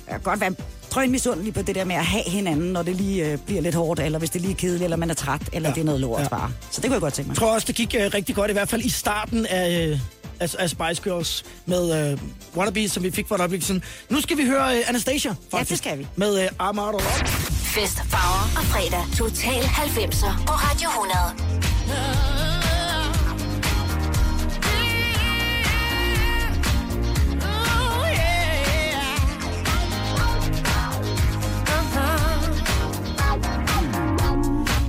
kan 0.09 0.19
godt 0.23 0.41
være 0.41 0.53
drøn 0.91 1.11
misundelig 1.11 1.53
på 1.53 1.61
det 1.61 1.75
der 1.75 1.85
med 1.85 1.95
at 1.95 2.05
have 2.05 2.23
hinanden, 2.27 2.73
når 2.73 2.83
det 2.83 2.95
lige 2.95 3.31
øh, 3.31 3.37
bliver 3.37 3.61
lidt 3.61 3.75
hårdt, 3.75 3.99
eller 3.99 4.19
hvis 4.19 4.29
det 4.29 4.41
lige 4.41 4.51
er 4.51 4.55
kedeligt, 4.55 4.83
eller 4.83 4.97
man 4.97 5.09
er 5.09 5.13
træt, 5.13 5.41
eller 5.53 5.69
Ja. 5.69 5.73
det 5.75 5.81
er 5.81 5.85
noget 5.85 6.01
lort 6.01 6.21
Ja. 6.21 6.27
bare. 6.27 6.51
Så 6.71 6.81
det 6.81 6.83
kunne 6.89 6.93
jeg 6.93 7.01
godt 7.01 7.13
tænke 7.13 7.27
mig. 7.29 7.35
Jeg 7.35 7.39
tror 7.39 7.53
også, 7.53 7.67
det 7.67 7.75
gik 7.75 7.95
uh, 7.99 8.13
rigtig 8.13 8.35
godt, 8.35 8.49
i 8.51 8.53
hvert 8.53 8.69
fald 8.69 8.81
i 8.81 8.89
starten 8.89 9.45
af, 9.45 9.89
uh, 9.91 9.99
af, 10.39 10.55
af 10.59 10.69
Spice 10.69 11.01
Girls 11.03 11.43
med 11.65 12.13
uh, 12.13 12.19
Wannabe, 12.57 12.89
som 12.89 13.03
vi 13.03 13.11
fik 13.11 13.27
for 13.27 13.35
et 13.35 13.39
øjeblik 13.39 13.63
siden. 13.63 13.83
Nu 14.09 14.21
skal 14.21 14.37
vi 14.37 14.45
høre 14.45 14.63
uh, 14.63 14.89
Anastasia, 14.89 15.35
faktisk. 15.51 15.69
det 15.69 15.77
skal 15.77 15.97
vi. 15.99 16.07
Med 16.15 16.33
uh, 16.33 16.49
Arm 16.59 16.79
Out 16.79 16.95
of 16.95 17.01
Love. 17.01 17.27
Fest, 17.75 17.97
farver 18.09 18.43
og 18.57 18.63
fredag. 18.63 19.03
Total 19.17 19.61
90'er 19.63 20.45
på 20.45 20.53
Radio 20.53 20.89
100. 20.89 21.55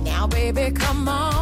Now, 0.03 0.27
baby, 0.27 0.71
come 0.79 1.07
on. 1.07 1.36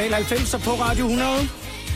Total 0.00 0.14
90 0.14 0.64
på 0.64 0.70
Radio 0.70 1.06
100. 1.06 1.48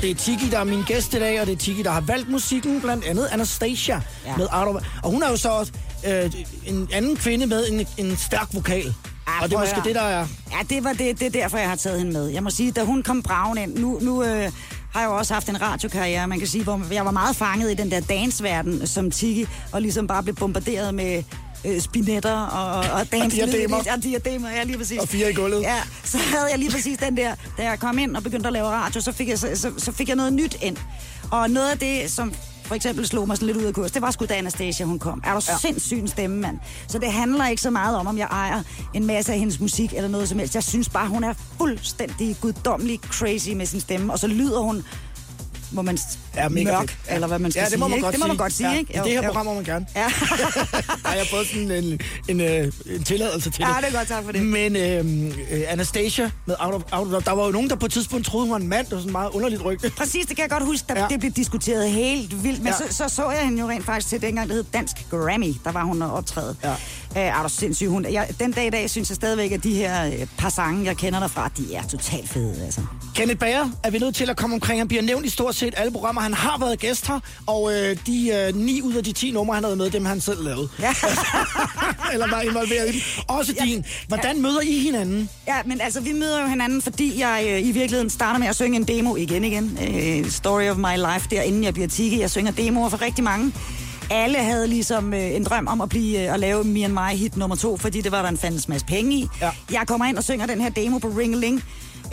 Det 0.02 0.10
er 0.10 0.14
Tiki, 0.14 0.50
der 0.50 0.58
er 0.58 0.64
min 0.64 0.82
gæst 0.82 1.14
i 1.14 1.18
dag, 1.18 1.40
og 1.40 1.46
det 1.46 1.52
er 1.52 1.56
Tiki, 1.56 1.82
der 1.82 1.90
har 1.90 2.00
valgt 2.00 2.28
musikken, 2.28 2.80
blandt 2.80 3.04
andet 3.04 3.28
Anastasia. 3.32 4.00
Ja. 4.26 4.36
Med 4.36 4.46
of... 4.52 4.82
Og 5.02 5.10
hun 5.10 5.22
er 5.22 5.30
jo 5.30 5.36
så 5.36 5.48
også 5.48 5.72
øh, 6.06 6.32
en 6.66 6.88
anden 6.92 7.16
kvinde 7.16 7.46
med 7.46 7.68
en, 7.68 7.86
en 7.96 8.16
stærk 8.16 8.48
vokal. 8.52 8.94
Ah, 9.26 9.42
og 9.42 9.48
det 9.48 9.56
er 9.56 9.60
måske 9.60 9.80
det, 9.84 9.94
der 9.94 10.02
er... 10.02 10.26
Ja, 10.52 10.58
det 10.70 10.84
var 10.84 10.92
det, 10.92 11.20
det 11.20 11.26
er 11.26 11.30
derfor, 11.30 11.58
jeg 11.58 11.68
har 11.68 11.76
taget 11.76 11.98
hende 11.98 12.12
med. 12.12 12.26
Jeg 12.26 12.42
må 12.42 12.50
sige, 12.50 12.72
da 12.72 12.82
hun 12.82 13.02
kom 13.02 13.22
braven 13.22 13.58
ind, 13.58 13.78
nu, 13.78 13.98
nu 14.02 14.22
øh, 14.22 14.52
har 14.92 15.00
jeg 15.00 15.06
jo 15.06 15.16
også 15.16 15.34
haft 15.34 15.48
en 15.48 15.62
radiokarriere, 15.62 16.28
man 16.28 16.38
kan 16.38 16.48
sige, 16.48 16.64
hvor 16.64 16.82
jeg 16.92 17.04
var 17.04 17.10
meget 17.10 17.36
fanget 17.36 17.70
i 17.70 17.74
den 17.74 17.90
der 17.90 18.00
dansverden 18.00 18.86
som 18.86 19.10
Tiki, 19.10 19.46
og 19.72 19.82
ligesom 19.82 20.06
bare 20.06 20.22
blev 20.22 20.34
bombarderet 20.34 20.94
med 20.94 21.22
øh, 21.64 21.80
spinetter 21.80 22.36
og, 22.36 23.00
og 23.00 23.12
dance. 23.12 23.36
diademer. 23.36 23.76
Og 23.76 24.02
diademer, 24.02 24.50
ja, 24.50 24.64
lige 24.64 24.78
præcis. 24.78 24.98
Og 24.98 25.08
fire 25.08 25.30
i 25.30 25.34
gulvet. 25.34 25.62
Ja, 25.62 25.82
så 26.04 26.18
havde 26.18 26.46
jeg 26.50 26.58
lige 26.58 26.70
præcis 26.70 26.98
den 26.98 27.16
der, 27.16 27.34
da 27.58 27.62
jeg 27.62 27.78
kom 27.78 27.98
ind 27.98 28.16
og 28.16 28.22
begyndte 28.22 28.46
at 28.46 28.52
lave 28.52 28.66
radio, 28.66 29.00
så 29.00 29.12
fik 29.12 29.28
jeg, 29.28 29.38
så, 29.38 29.48
så, 29.54 29.72
så 29.78 29.92
fik 29.92 30.08
jeg 30.08 30.16
noget 30.16 30.32
nyt 30.32 30.56
ind. 30.62 30.76
Og 31.30 31.50
noget 31.50 31.70
af 31.70 31.78
det, 31.78 32.10
som 32.10 32.34
for 32.64 32.74
eksempel 32.74 33.06
slog 33.06 33.28
mig 33.28 33.36
sådan 33.36 33.46
lidt 33.46 33.56
ud 33.56 33.64
af 33.64 33.74
kurs, 33.74 33.90
det 33.90 34.02
var 34.02 34.10
sgu 34.10 34.24
da 34.24 34.34
Anastasia, 34.34 34.86
hun 34.86 34.98
kom. 34.98 35.22
Er 35.24 35.34
du 35.34 35.40
ja. 35.48 35.58
sindssyg 35.58 35.98
en 35.98 36.08
stemme, 36.08 36.36
mand? 36.40 36.58
Så 36.88 36.98
det 36.98 37.12
handler 37.12 37.48
ikke 37.48 37.62
så 37.62 37.70
meget 37.70 37.96
om, 37.96 38.06
om 38.06 38.18
jeg 38.18 38.28
ejer 38.30 38.62
en 38.94 39.06
masse 39.06 39.32
af 39.32 39.38
hendes 39.38 39.60
musik 39.60 39.92
eller 39.94 40.08
noget 40.08 40.28
som 40.28 40.38
helst. 40.38 40.54
Jeg 40.54 40.62
synes 40.62 40.88
bare, 40.88 41.08
hun 41.08 41.24
er 41.24 41.34
fuldstændig 41.58 42.36
guddommelig 42.40 43.00
crazy 43.02 43.48
med 43.48 43.66
sin 43.66 43.80
stemme, 43.80 44.12
og 44.12 44.18
så 44.18 44.26
lyder 44.26 44.60
hun 44.60 44.84
må 45.74 45.82
man 45.82 45.98
Ja, 46.36 46.48
mega 46.48 46.64
mørk, 46.70 46.80
fedt. 46.80 46.96
Ja. 47.08 47.14
eller 47.14 47.26
hvad 47.26 47.38
man 47.38 47.50
skal 47.50 47.60
ja, 47.62 47.68
det 47.68 47.78
må 47.78 47.86
sige. 47.86 47.90
man 47.90 47.96
ikke? 47.96 48.04
godt 48.04 48.12
det 48.12 48.20
må 48.20 48.26
man 48.26 48.36
godt 48.36 48.52
sige, 48.52 48.70
ja. 48.70 48.78
ikke? 48.78 48.94
I 48.94 48.98
det 49.04 49.10
her 49.12 49.22
program 49.22 49.46
må 49.46 49.54
man 49.54 49.64
gerne. 49.64 49.86
Ja. 49.96 50.04
Der 51.02 51.08
har 51.08 51.14
jeg 51.14 51.26
fået 51.30 51.46
sådan 51.46 51.70
en, 51.70 52.00
en, 52.28 52.40
øh, 52.40 52.72
en 52.86 53.04
tilladelse 53.04 53.50
til 53.50 53.60
Ja, 53.68 53.68
det. 53.74 53.76
det 53.84 53.94
er 53.94 53.98
godt, 53.98 54.08
tak 54.08 54.24
for 54.24 54.32
det. 54.32 54.42
Men 54.46 54.76
øh, 54.76 55.04
øh, 55.50 55.62
Anastasia 55.68 56.30
med 56.46 56.54
Out 56.58 56.74
of, 56.74 56.82
Out 56.92 57.14
of 57.14 57.22
der 57.22 57.32
var 57.32 57.44
jo 57.46 57.50
nogen, 57.50 57.70
der 57.70 57.76
på 57.76 57.86
et 57.86 57.92
tidspunkt 57.92 58.26
troede, 58.26 58.44
hun 58.46 58.50
var 58.50 58.56
en 58.58 58.68
mand. 58.68 58.86
Det 58.86 58.92
var 58.92 58.98
sådan 58.98 59.12
meget 59.12 59.30
underligt 59.30 59.64
rygte. 59.64 59.90
Præcis, 59.98 60.26
det 60.26 60.36
kan 60.36 60.42
jeg 60.42 60.50
godt 60.50 60.64
huske, 60.64 60.84
da 60.88 60.94
Ja. 60.94 61.00
ja. 61.02 61.06
det 61.08 61.20
blev 61.20 61.32
diskuteret 61.32 61.90
helt 61.90 62.42
vildt. 62.44 62.58
Men 62.62 62.66
Ja. 62.66 62.84
ja. 62.84 62.90
så, 62.92 62.96
så 63.08 63.14
så 63.14 63.30
jeg 63.30 63.44
hende 63.44 63.60
jo 63.60 63.68
rent 63.68 63.84
faktisk 63.84 64.08
til 64.08 64.22
dengang, 64.22 64.48
det 64.48 64.56
hed 64.56 64.64
Dansk 64.72 64.96
Grammy. 65.10 65.54
Der 65.64 65.72
var 65.72 65.84
hun 65.84 66.02
optrædet. 66.02 66.56
Ja. 66.64 66.74
Øh, 67.16 67.22
er 67.22 67.42
du 67.42 67.48
sindssyg? 67.48 67.88
Hun, 67.88 68.06
jeg, 68.12 68.28
den 68.40 68.52
dag 68.52 68.66
i 68.66 68.70
dag 68.70 68.90
synes 68.90 69.08
jeg 69.08 69.16
stadigvæk, 69.16 69.52
at 69.52 69.64
de 69.64 69.74
her 69.74 70.06
øh, 70.06 70.26
par 70.38 70.48
sange, 70.48 70.84
jeg 70.84 70.96
kender 70.96 71.20
derfra, 71.20 71.50
de 71.56 71.74
er 71.74 71.82
totalt 71.82 72.28
fede. 72.28 72.62
Altså. 72.64 72.80
Kenneth 73.14 73.38
Bager 73.38 73.68
er 73.82 73.90
vi 73.90 73.98
nødt 73.98 74.14
til 74.14 74.30
at 74.30 74.36
komme 74.36 74.54
omkring. 74.54 74.80
Han 74.80 74.88
bliver 74.88 75.02
nævnt 75.02 75.26
i 75.26 75.28
stort 75.28 75.54
set 75.54 75.74
alle 75.76 75.92
programmer. 75.92 76.20
Han 76.20 76.34
har 76.34 76.58
været 76.58 76.78
gæst 76.78 77.06
her, 77.06 77.20
og 77.46 77.72
øh, 77.74 77.96
de 78.06 78.48
øh, 78.48 78.56
9 78.56 78.82
ud 78.82 78.94
af 78.94 79.04
de 79.04 79.12
10 79.12 79.30
numre, 79.30 79.54
han 79.54 79.64
havde 79.64 79.76
med, 79.76 79.90
dem 79.90 80.04
han 80.04 80.20
selv 80.20 80.44
lavede. 80.44 80.68
Ja. 80.80 80.94
Eller 82.12 82.30
var 82.30 82.40
involveret 82.40 82.88
i 82.88 82.92
dem. 82.92 83.00
Også 83.28 83.54
din. 83.64 83.84
Hvordan 84.08 84.42
møder 84.42 84.60
I 84.60 84.78
hinanden? 84.78 85.28
ja, 85.48 85.56
men 85.64 85.80
altså, 85.80 86.00
vi 86.00 86.12
møder 86.12 86.40
jo 86.40 86.46
hinanden, 86.46 86.82
fordi 86.82 87.20
jeg 87.20 87.44
øh, 87.48 87.60
i 87.60 87.72
virkeligheden 87.72 88.10
starter 88.10 88.38
med 88.38 88.48
at 88.48 88.56
synge 88.56 88.76
en 88.76 88.84
demo 88.84 89.16
igen 89.16 89.44
igen. 89.44 89.78
Øh, 89.88 90.30
Story 90.30 90.68
of 90.68 90.76
my 90.76 90.96
life, 90.96 91.28
der 91.30 91.42
inden 91.42 91.64
jeg 91.64 91.74
bliver 91.74 91.88
tiki. 91.88 92.20
Jeg 92.20 92.30
synger 92.30 92.52
demoer 92.52 92.88
for 92.88 93.02
rigtig 93.02 93.24
mange. 93.24 93.52
Alle 94.10 94.38
havde 94.38 94.66
ligesom 94.68 95.14
øh, 95.14 95.34
en 95.34 95.44
drøm 95.44 95.66
om 95.68 95.80
at 95.80 95.88
blive 95.88 96.22
øh, 96.26 96.34
at 96.34 96.40
lave 96.40 96.64
Me 96.64 96.84
and 96.84 96.92
My 96.92 97.16
hit 97.16 97.36
nummer 97.36 97.56
to, 97.56 97.76
fordi 97.76 98.00
det 98.00 98.12
var 98.12 98.22
der 98.22 98.28
en 98.28 98.38
fandens 98.38 98.68
masse 98.68 98.86
penge 98.86 99.16
i. 99.16 99.28
Ja. 99.40 99.50
Jeg 99.72 99.82
kommer 99.86 100.06
ind 100.06 100.16
og 100.18 100.24
synger 100.24 100.46
den 100.46 100.60
her 100.60 100.68
demo 100.70 100.98
på 100.98 101.08
Ringeling. 101.08 101.64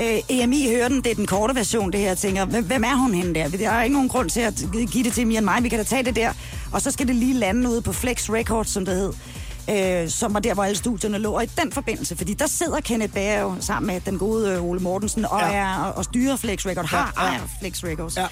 Øh, 0.02 0.18
EMI 0.30 0.70
hører 0.70 0.88
den, 0.88 0.98
det 1.02 1.12
er 1.12 1.16
den 1.16 1.26
korte 1.28 1.56
version, 1.56 1.92
det 1.92 2.00
her. 2.00 2.08
Jeg 2.08 2.18
tænker, 2.18 2.46
hvem, 2.46 2.84
er 2.84 2.96
hun 2.96 3.14
henne 3.14 3.34
der? 3.34 3.48
Der 3.50 3.70
er 3.70 3.84
ikke 3.84 3.94
nogen 3.94 4.10
grund 4.10 4.30
til 4.30 4.40
at 4.40 4.64
give 4.92 5.04
det 5.04 5.14
til 5.14 5.28
Me 5.28 5.38
and 5.38 5.46
My. 5.46 5.62
Vi 5.62 5.70
kan 5.70 5.78
da 5.80 5.84
tage 5.84 6.04
det 6.04 6.16
der. 6.16 6.32
Og 6.72 6.82
så 6.82 6.92
skal 6.92 7.08
det 7.08 7.16
lige 7.16 7.34
lande 7.34 7.70
ude 7.70 7.82
på 7.82 7.94
Flex 7.94 8.30
Records, 8.30 8.70
som 8.70 8.86
det 8.86 8.96
hed. 8.96 9.14
Øh, 10.04 10.10
som 10.10 10.34
var 10.34 10.40
der, 10.40 10.54
hvor 10.54 10.64
alle 10.64 10.78
studierne 10.78 11.18
lå. 11.18 11.32
Og 11.32 11.44
i 11.44 11.48
den 11.62 11.72
forbindelse, 11.72 12.18
fordi 12.18 12.34
der 12.34 12.48
sidder 12.48 12.80
Kenneth 12.80 13.14
Bager 13.14 13.42
jo 13.42 13.56
sammen 13.60 13.88
med 13.94 14.02
den 14.02 14.18
gode 14.20 14.52
øh, 14.52 14.64
Ole 14.64 14.80
Mortensen 14.80 15.26
og, 15.26 15.40
Ja. 15.42 15.54
er, 15.54 15.76
og, 15.78 15.98
og 15.98 16.04
styrer 16.04 16.36
Flex 16.36 16.66
Records, 16.66 16.90
har 16.90 17.14
Ja, 17.18 17.22
ja, 17.24 17.28
ja. 17.28 17.34
ja. 17.34 17.38
ejer 17.38 17.48
Flex 17.62 17.84
Records. 17.84 18.18
Ja. 18.18 18.26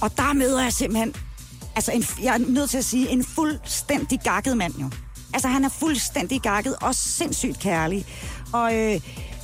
Og 0.00 0.16
der 0.16 0.32
møder 0.32 0.62
jeg 0.62 0.72
simpelthen, 0.72 1.14
altså 1.76 1.92
en, 1.92 2.04
jeg 2.22 2.34
er 2.34 2.38
nødt 2.38 2.70
til 2.70 2.78
at 2.78 2.84
sige, 2.84 3.08
en 3.08 3.24
fuldstændig 3.24 4.20
gakket 4.24 4.56
mand 4.56 4.74
jo. 4.80 4.90
Altså 5.34 5.48
han 5.48 5.64
er 5.64 5.68
fuldstændig 5.68 6.40
gakket 6.40 6.76
og 6.80 6.94
sindssygt 6.94 7.58
kærlig. 7.58 8.06
Og 8.52 8.74
øh, 8.74 9.00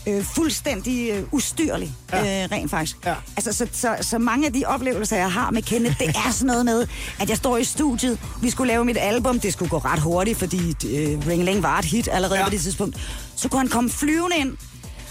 øh, 0.09 0.25
fuldstændig 0.25 1.11
øh, 1.11 1.23
ustyrlig, 1.33 1.93
Ja. 2.13 2.43
øh, 2.45 2.51
rent 2.53 2.71
faktisk. 2.71 2.97
Ja. 3.07 3.15
Altså, 3.37 3.53
så, 3.53 3.67
så, 3.73 3.97
så 4.01 4.19
mange 4.19 4.47
af 4.47 4.53
de 4.53 4.65
oplevelser, 4.67 5.17
jeg 5.17 5.33
har 5.33 5.51
med 5.51 5.63
Kenneth, 5.63 5.99
det 5.99 6.09
er 6.09 6.31
sådan 6.33 6.47
noget 6.47 6.65
med, 6.65 6.87
at 7.21 7.29
jeg 7.29 7.37
står 7.37 7.57
i 7.57 7.65
studiet, 7.65 8.19
vi 8.43 8.51
skulle 8.51 8.73
lave 8.73 8.85
mit 8.85 8.97
album, 9.01 9.41
det 9.41 9.53
skulle 9.53 9.69
gå 9.69 9.79
ret 9.79 9.99
hurtigt, 10.01 10.39
fordi 10.39 10.69
øh, 10.69 11.27
Ring 11.27 11.45
Ling 11.45 11.63
var 11.63 11.79
et 11.79 11.85
hit 11.85 12.09
allerede 12.13 12.39
ja. 12.39 12.45
på 12.45 12.51
det 12.51 12.61
tidspunkt. 12.61 12.97
Så 13.37 13.49
kunne 13.49 13.59
han 13.59 13.69
komme 13.69 13.91
flyvende 13.91 14.37
ind, 14.37 14.57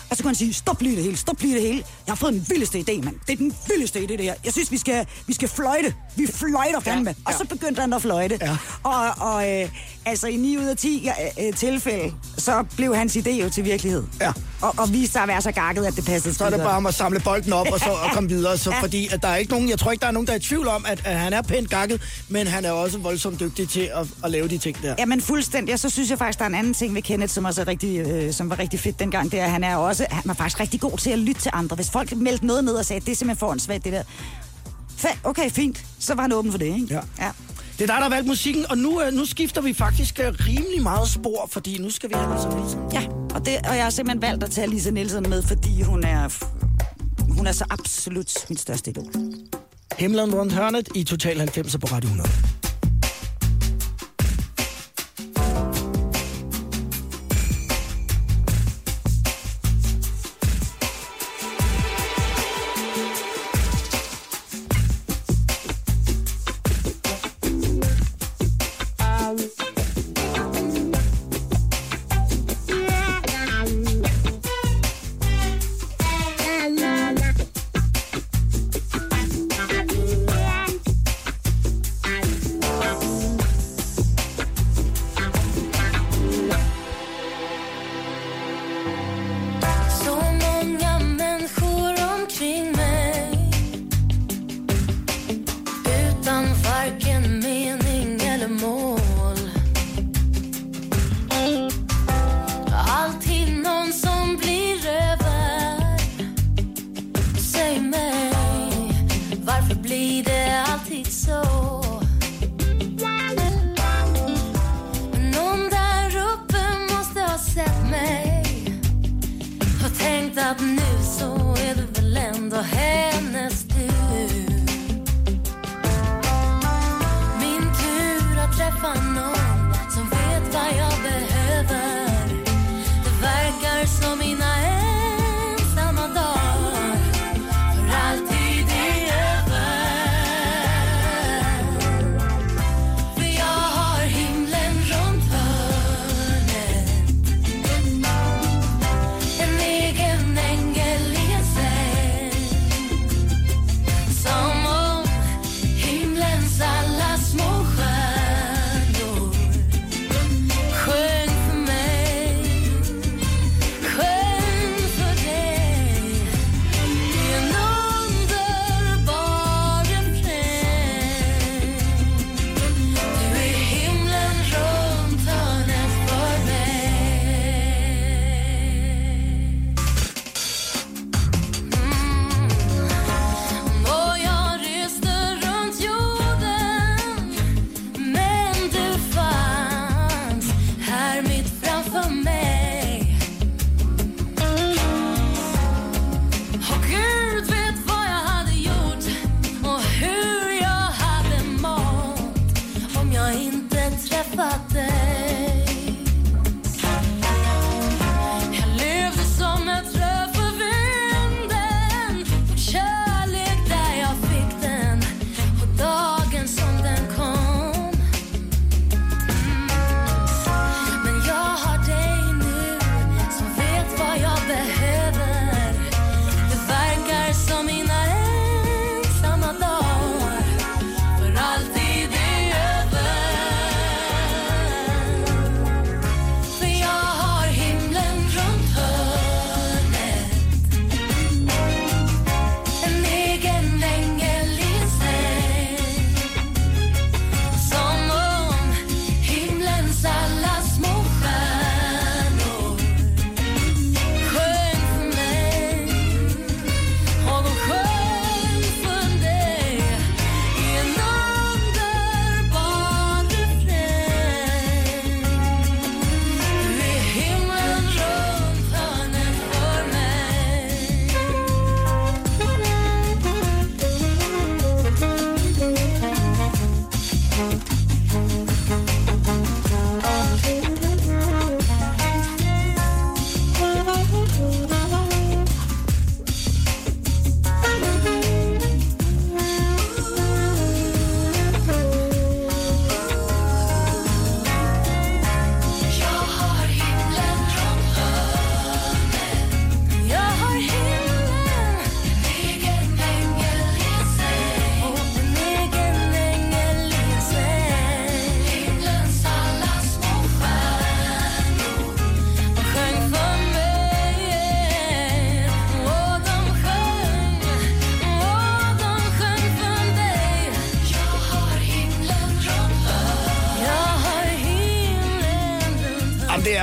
og 0.10 0.18
så 0.18 0.24
kunne 0.24 0.30
han 0.30 0.36
sige, 0.36 0.54
stop 0.54 0.82
lige 0.82 0.96
det 0.96 1.04
hele, 1.04 1.18
stop 1.18 1.42
lige 1.42 1.54
det 1.56 1.62
hele. 1.62 1.78
Jeg 1.78 2.12
har 2.12 2.16
fået 2.16 2.34
den 2.34 2.46
vildeste 2.50 2.80
idé, 2.80 3.04
mand. 3.06 3.16
Det 3.28 3.34
er 3.34 3.38
den 3.38 3.56
vildeste 3.68 4.00
idé, 4.00 4.08
det 4.08 4.22
her. 4.22 4.34
Jeg 4.46 4.54
synes, 4.54 4.72
vi 4.72 4.78
skal, 4.78 5.06
vi 5.28 5.34
skal 5.34 5.50
fløjte. 5.50 5.94
Vi 6.16 6.28
fløjter 6.34 6.80
fandme. 6.80 7.10
Ja, 7.10 7.16
Og 7.26 7.32
ja. 7.32 7.38
så 7.38 7.46
begyndte 7.46 7.82
han 7.82 7.94
at 7.94 8.02
fløjte. 8.02 8.38
Ja. 8.42 8.58
Og, 8.84 9.10
og 9.34 9.50
øh, 9.62 9.70
altså 10.10 10.28
i 10.28 10.36
9 10.36 10.58
ud 10.58 10.64
af 10.64 10.78
10 10.78 11.10
øh, 11.40 11.48
øh, 11.48 11.54
tilfælde, 11.54 12.14
så 12.38 12.64
blev 12.76 12.96
hans 12.96 13.18
idé 13.18 13.30
jo 13.30 13.50
til 13.50 13.66
virkelighed. 13.66 14.04
Ja. 14.22 14.32
Og, 14.62 14.74
og 14.78 14.94
viste 14.94 15.12
sig 15.12 15.22
at 15.22 15.28
være 15.28 15.42
så 15.42 15.52
gakket, 15.52 15.86
at 15.86 15.96
det 15.96 16.06
passede 16.06 16.34
Så 16.34 16.46
er 16.46 16.50
det 16.50 16.60
bare 16.60 16.78
om 16.78 16.86
at 16.86 16.94
samle 16.94 17.20
bolden 17.20 17.54
op 17.54 17.68
og 17.72 17.80
så 17.80 17.90
og 18.06 18.12
komme 18.14 18.30
videre. 18.30 18.58
Så, 18.58 18.70
Ja. 18.70 18.82
Fordi 18.82 19.08
at 19.12 19.22
der 19.22 19.28
er 19.28 19.36
ikke 19.36 19.52
nogen, 19.52 19.70
jeg 19.70 19.80
tror 19.80 19.92
ikke, 19.92 20.02
der 20.02 20.08
er 20.08 20.12
nogen, 20.12 20.28
der 20.28 20.34
er 20.34 20.38
i 20.38 20.40
tvivl 20.40 20.68
om, 20.68 20.86
at, 20.88 21.02
at 21.06 21.20
han 21.20 21.34
er 21.34 21.42
pænt 21.42 21.70
gakket, 21.70 22.02
men 22.30 22.48
han 22.48 22.66
er 22.66 22.72
også 22.72 22.98
voldsomt 22.98 23.40
dygtig 23.40 23.70
til 23.70 23.90
at, 23.96 24.08
at 24.24 24.32
lave 24.32 24.48
de 24.48 24.58
ting 24.58 24.82
der. 24.82 24.96
Ja, 25.00 25.06
men 25.06 25.22
fuldstændig. 25.22 25.74
Og 25.74 25.80
så 25.80 25.90
synes 25.90 26.10
jeg 26.10 26.18
faktisk, 26.18 26.40
der 26.40 26.46
er 26.46 26.50
en 26.50 26.56
anden 26.56 26.74
ting 26.74 26.96
ved 26.96 27.02
Kenneth, 27.02 27.34
som, 27.34 27.46
også 27.46 27.62
er 27.62 27.68
rigtig, 27.68 28.00
øh, 28.00 28.34
som 28.34 28.50
var 28.50 28.60
rigtig 28.60 28.80
fedt 28.80 29.00
dengang. 29.00 29.32
Det 29.32 29.40
er, 29.40 29.46
at 29.46 29.52
han 29.52 29.64
er 29.64 29.76
også 29.76 30.06
han 30.10 30.24
var 30.26 30.34
faktisk 30.34 30.60
rigtig 30.60 30.80
god 30.80 30.98
til 30.98 31.10
at 31.10 31.20
lytte 31.20 31.42
til 31.42 31.52
andre. 31.54 31.76
Hvis 31.76 31.90
folk 31.90 32.16
meldte 32.16 32.46
noget 32.46 32.64
ned 32.64 32.74
og 32.74 32.86
sagde, 32.86 33.00
det 33.00 33.12
er 33.12 33.16
simpelthen 33.16 33.40
for 33.40 33.56
svært 33.60 33.84
det 33.84 33.94
der. 33.94 34.04
Okay, 35.24 35.52
fint. 35.52 35.86
Så 36.00 36.16
var 36.16 36.22
han 36.22 36.32
åben 36.32 36.52
for 36.52 36.58
det, 36.58 36.66
ikke? 36.66 36.88
Ja. 36.90 37.00
ja. 37.20 37.32
Det 37.80 37.90
er 37.90 37.94
dig, 37.94 37.96
der 37.96 38.04
har 38.04 38.10
valgt 38.10 38.28
musikken, 38.28 38.66
og 38.70 38.78
nu, 38.78 39.02
øh, 39.02 39.14
nu 39.14 39.26
skifter 39.26 39.62
vi 39.62 39.74
faktisk 39.74 40.20
øh, 40.20 40.26
rimelig 40.26 40.82
meget 40.82 41.10
spor, 41.10 41.48
fordi 41.52 41.78
nu 41.78 41.90
skal 41.90 42.10
vi 42.10 42.16
have 42.18 42.36
Lisa 42.36 42.50
Nielsen. 42.50 42.80
Ja, 42.94 43.08
og, 43.36 43.46
det, 43.46 43.58
og 43.70 43.76
jeg 43.76 43.84
har 43.84 43.90
simpelthen 43.90 44.22
valgt 44.22 44.44
at 44.44 44.52
tage 44.52 44.70
Lisa 44.70 44.92
Nielsen 44.92 45.30
med, 45.30 45.44
fordi 45.44 45.82
hun 45.82 46.04
er, 46.04 46.46
hun 47.38 47.48
er 47.48 47.52
så 47.52 47.66
absolut 47.70 48.46
mit 48.50 48.60
største 48.60 48.92
idol. 48.92 49.06
Himlen 49.98 50.36
rundt 50.36 50.54
hørnet 50.54 50.90
i 50.96 51.04
Total 51.04 51.38
90 51.38 51.78
på 51.78 51.88
Radio 51.88 52.08
100. 52.08 52.30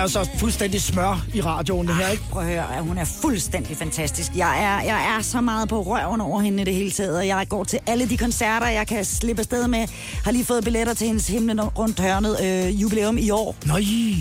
det 0.08 0.16
er 0.16 0.20
altså 0.20 0.38
fuldstændig 0.38 0.82
smør 0.82 1.26
i 1.34 1.40
radioen, 1.40 1.86
det 1.86 1.94
her, 1.96 2.08
ikke? 2.08 2.22
Prøv 2.30 2.42
at 2.42 2.48
høre, 2.48 2.82
hun 2.82 2.98
er 2.98 3.04
fuldstændig 3.04 3.76
fantastisk. 3.76 4.32
Jeg 4.36 4.62
er, 4.64 4.82
jeg 4.84 5.16
er 5.16 5.22
så 5.22 5.40
meget 5.40 5.68
på 5.68 5.82
røven 5.82 6.20
over 6.20 6.40
hende 6.40 6.64
det 6.64 6.74
hele 6.74 6.90
taget, 6.90 7.18
og 7.18 7.26
jeg 7.26 7.46
går 7.48 7.64
til 7.64 7.78
alle 7.86 8.08
de 8.08 8.16
koncerter, 8.16 8.66
jeg 8.66 8.86
kan 8.86 9.04
slippe 9.04 9.40
afsted 9.40 9.68
med. 9.68 9.86
Har 10.24 10.30
lige 10.30 10.44
fået 10.44 10.64
billetter 10.64 10.94
til 10.94 11.06
hendes 11.06 11.28
himlen 11.28 11.60
rundt 11.60 12.00
hørnet 12.00 12.36
øh, 12.44 12.82
jubilæum 12.82 13.18
i 13.18 13.30
år. 13.30 13.56
Nøj. 13.66 13.80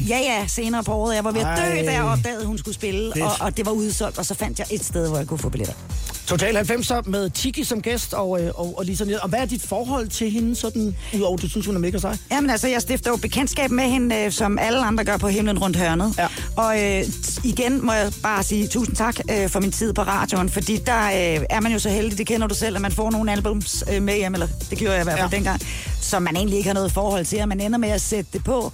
Ja, 0.10 0.18
ja, 0.18 0.48
senere 0.48 0.84
på 0.84 0.94
året. 0.94 1.16
Jeg 1.16 1.24
var 1.24 1.32
ved 1.32 1.42
at 1.42 1.58
dø, 1.58 1.64
Ej. 1.64 1.86
da 1.86 1.94
jeg 1.94 2.04
opdagede, 2.04 2.46
hun 2.46 2.58
skulle 2.58 2.76
spille, 2.76 3.24
og, 3.24 3.32
og 3.40 3.58
det 3.58 3.66
var 3.66 3.72
udsolgt, 3.72 4.18
og 4.18 4.26
så 4.26 4.34
fandt 4.34 4.60
jeg 4.60 4.68
et 4.72 4.86
sted, 4.86 5.08
hvor 5.08 5.18
jeg 5.18 5.28
kunne 5.28 5.40
få 5.40 5.50
billetter. 5.50 5.76
Total 6.28 6.58
90'er 6.58 7.10
med 7.10 7.30
Tiki 7.30 7.64
som 7.64 7.82
gæst, 7.82 8.14
og, 8.14 8.42
øh, 8.42 8.52
og, 8.56 8.78
og 8.78 8.86
Lisa 8.86 9.04
Nielsen. 9.04 9.24
Og 9.24 9.30
hvad 9.30 9.40
er 9.40 9.46
dit 9.46 9.62
forhold 9.68 10.08
til 10.08 10.32
hende, 10.32 10.56
sådan, 10.56 10.96
udover 11.16 11.38
du 11.38 11.50
synes, 11.50 11.66
hun 11.66 11.76
er 11.76 11.80
mega 11.80 11.98
sej? 11.98 12.18
Jamen 12.32 12.50
altså, 12.50 12.68
jeg 12.68 12.82
stifter 12.82 13.12
jo 13.12 13.18
bekendtskab 13.18 13.72
med 13.72 13.84
hende, 13.84 14.16
øh, 14.16 14.32
som 14.32 14.60
alle 14.60 14.80
andre 14.80 15.04
gør 15.04 15.18
på 15.18 15.28
himlen 15.28 15.60
rundt 15.60 15.78
hørnet. 15.78 16.14
Ja. 16.18 16.28
Og 16.58 16.84
øh, 16.84 17.04
igen 17.44 17.86
må 17.86 17.94
jeg 17.94 18.12
bare 18.24 18.44
sige 18.44 18.68
tusind 18.68 18.96
tak 18.96 19.20
øh, 19.32 19.50
for 19.50 19.60
min 19.60 19.72
tid 19.72 19.94
på 19.94 20.02
radioen, 20.02 20.50
fordi 20.50 20.78
der 20.86 21.06
øh, 21.06 21.46
er 21.50 21.62
man 21.62 21.72
jo 21.72 21.80
så 21.80 21.90
heldig, 21.90 22.18
det 22.18 22.28
kender 22.28 22.48
du 22.48 22.56
selv, 22.56 22.76
at 22.76 22.82
man 22.82 22.92
får 22.92 23.12
nogle 23.12 23.32
albums 23.32 23.84
øh, 23.94 24.02
med 24.02 24.16
hjem, 24.16 24.34
eller 24.34 24.48
det 24.70 24.78
gjorde 24.78 24.94
jeg 24.94 25.02
i 25.02 25.04
hvert 25.04 25.20
fald 25.20 25.30
ja. 25.32 25.36
dengang, 25.36 25.62
som 26.02 26.22
man 26.22 26.36
egentlig 26.36 26.58
ikke 26.58 26.70
har 26.70 26.74
noget 26.74 26.92
forhold 26.92 27.26
til, 27.26 27.42
og 27.42 27.48
man 27.48 27.62
ender 27.62 27.78
med 27.78 27.90
at 27.90 28.02
sætte 28.02 28.30
det 28.34 28.44
på, 28.44 28.74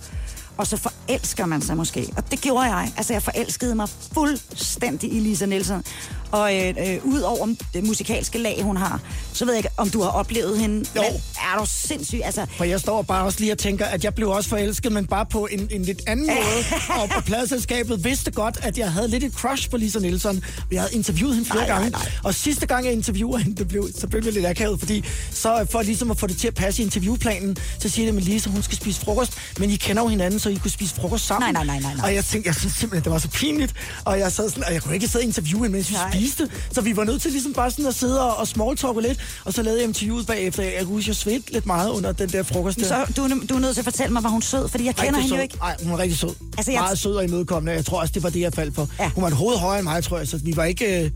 og 0.62 0.68
så 0.68 0.78
forelsker 0.78 1.46
man 1.46 1.62
sig 1.62 1.78
måske. 1.78 2.08
Og 2.18 2.32
det 2.32 2.42
gjorde 2.42 2.64
jeg. 2.66 2.92
Altså, 2.98 3.14
jeg 3.14 3.24
forelskede 3.24 3.76
mig 3.76 3.88
fuldstændig 4.14 5.14
i 5.14 5.20
Lisa 5.20 5.46
Nielsen. 5.46 5.84
Og 6.32 6.56
øh, 6.56 6.74
øh, 6.88 7.06
ud 7.06 7.20
over 7.20 7.48
det 7.74 7.84
musikalske 7.84 8.38
lag, 8.40 8.62
hun 8.64 8.78
har, 8.78 9.00
så 9.34 9.46
ved 9.46 9.54
jeg 9.54 9.60
ikke, 9.60 9.70
om 9.78 9.90
du 9.90 10.02
har 10.02 10.10
oplevet 10.10 10.60
hende. 10.60 10.86
Jo. 10.96 11.02
Men 11.02 11.12
er 11.54 11.60
du 11.60 11.66
sindssyg? 11.66 12.20
Altså, 12.24 12.46
For 12.58 12.64
jeg 12.64 12.80
står 12.80 13.02
bare 13.02 13.24
også 13.26 13.40
lige 13.40 13.52
og 13.52 13.58
tænker, 13.58 13.86
at 13.86 14.04
jeg 14.04 14.16
blev 14.16 14.30
også 14.30 14.50
forelsket, 14.50 14.92
men 14.92 15.06
bare 15.08 15.26
på 15.26 15.48
en, 15.52 15.68
en 15.72 15.82
lidt 15.84 16.02
anden 16.08 16.26
måde. 16.36 17.00
og 17.02 17.10
på 17.10 17.22
pladselskabet 17.22 18.04
vidste 18.04 18.32
godt, 18.32 18.60
at 18.62 18.78
jeg 18.78 18.92
havde 18.92 19.08
lidt 19.08 19.24
et 19.24 19.34
crush 19.34 19.70
på 19.70 19.78
Lisa 19.78 20.00
Nielsen. 20.00 20.44
Jeg 20.72 20.82
havde 20.82 20.94
interviewet 20.94 21.36
hende 21.36 21.50
flere 21.50 21.68
Nej, 21.68 21.70
nej, 21.70 21.78
gange. 21.78 21.90
nej. 21.92 22.12
Og 22.24 22.36
sidste 22.36 22.66
gang, 22.66 22.86
jeg 22.86 22.94
interviewer 22.94 23.38
hende, 23.38 23.58
det 23.58 23.68
blev, 23.68 23.90
så 24.00 24.08
blev 24.08 24.24
det 24.24 24.34
lidt 24.34 24.46
akavet, 24.46 24.80
fordi 24.80 25.04
så 25.32 25.66
for 25.72 25.82
ligesom 25.82 26.12
at 26.12 26.20
få 26.20 26.28
det 26.28 26.38
til 26.38 26.48
at 26.48 26.54
passe 26.56 26.82
i 26.82 26.86
interviewplanen, 26.86 27.58
så 27.80 27.90
siger 27.90 28.06
det 28.06 28.16
med 28.16 28.24
Lisa, 28.24 28.50
hun 28.50 28.64
skal 28.64 28.78
spise 28.78 29.00
frokost, 29.02 29.34
men 29.60 29.70
I 29.70 29.76
kender 29.76 30.02
jo 30.04 30.08
hinanden, 30.08 30.40
så 30.40 30.50
I 30.52 30.58
kunne 30.58 30.72
spise 30.72 30.96
frokost 30.96 31.26
sammen. 31.26 31.54
Nej, 31.54 31.66
nej, 31.66 31.80
nej, 31.80 31.82
nej, 31.82 31.96
nej. 31.96 32.06
Og 32.10 32.16
jeg 32.16 32.26
tænkte, 32.26 32.48
jeg 32.48 32.56
synes 32.56 32.74
simpelthen, 32.74 33.04
det 33.04 33.12
var 33.12 33.18
så 33.20 33.28
pinligt. 33.28 33.74
Og 34.06 34.20
jeg, 34.20 34.32
sad 34.32 34.50
sådan, 34.50 34.64
og 34.64 34.74
jeg 34.74 34.82
kunne 34.82 34.94
ikke 34.94 35.08
sidde 35.08 35.24
og 35.24 35.28
interviewe 35.28 35.62
hende, 35.64 35.76
mens 35.78 35.90
vi 35.90 35.96
Nej. 35.96 36.12
spiste. 36.12 36.50
Så 36.72 36.82
vi 36.82 36.96
var 36.98 37.04
nødt 37.04 37.22
til 37.22 37.32
ligesom 37.32 37.54
bare 37.54 37.72
sådan 37.72 37.86
at 37.86 37.96
sidde 37.96 38.22
og, 38.22 38.38
og 38.38 38.48
smalltalke 38.48 39.02
lidt. 39.02 39.20
Og 39.46 39.54
så 39.54 39.62
lavede 39.64 39.80
jeg 39.80 39.88
interviewet 39.88 40.28
bagefter. 40.28 40.64
Jeg 40.64 40.74
kunne 40.86 40.96
huske, 40.96 41.10
jeg 41.10 41.16
svedte 41.16 41.52
lidt 41.54 41.66
meget 41.66 41.90
under 41.90 42.12
den 42.12 42.30
der 42.30 42.44
frokost 42.44 42.80
der. 42.80 42.86
Så 42.86 43.06
du, 43.18 43.24
er- 43.24 43.46
du 43.50 43.56
er 43.56 43.60
nødt 43.60 43.74
til 43.74 43.82
at 43.82 43.86
fortælle 43.86 44.14
mig, 44.14 44.24
var 44.24 44.30
hun 44.30 44.42
sød, 44.42 44.68
fordi 44.70 44.86
jeg 44.86 44.96
kender 44.96 45.20
hende 45.20 45.36
jo 45.36 45.42
ikke. 45.42 45.58
Ej, 45.62 45.76
hun 45.84 45.92
var 45.92 45.98
rigtig 46.00 46.18
sød. 46.18 46.30
Altså, 46.58 46.72
jeg- 46.72 46.76
jeg... 46.76 46.82
Meget 46.82 47.00
sød 47.00 47.16
og 47.16 47.24
imødekommende. 47.24 47.74
Jeg 47.74 47.86
tror 47.86 48.02
også, 48.02 48.12
det 48.14 48.24
var 48.24 48.30
det, 48.30 48.40
jeg 48.40 48.54
faldt 48.54 48.76
for. 48.76 48.90
Ja. 49.00 49.10
Hun 49.10 49.22
var 49.22 49.28
et 49.28 49.36
hoved 49.36 49.58
højere 49.58 49.80
end 49.80 49.84
mig, 49.88 50.04
tror 50.04 50.18
jeg. 50.18 50.28
Så 50.28 50.38
vi 50.38 50.56
var 50.56 50.64
ikke... 50.66 51.04
Øh... 51.04 51.12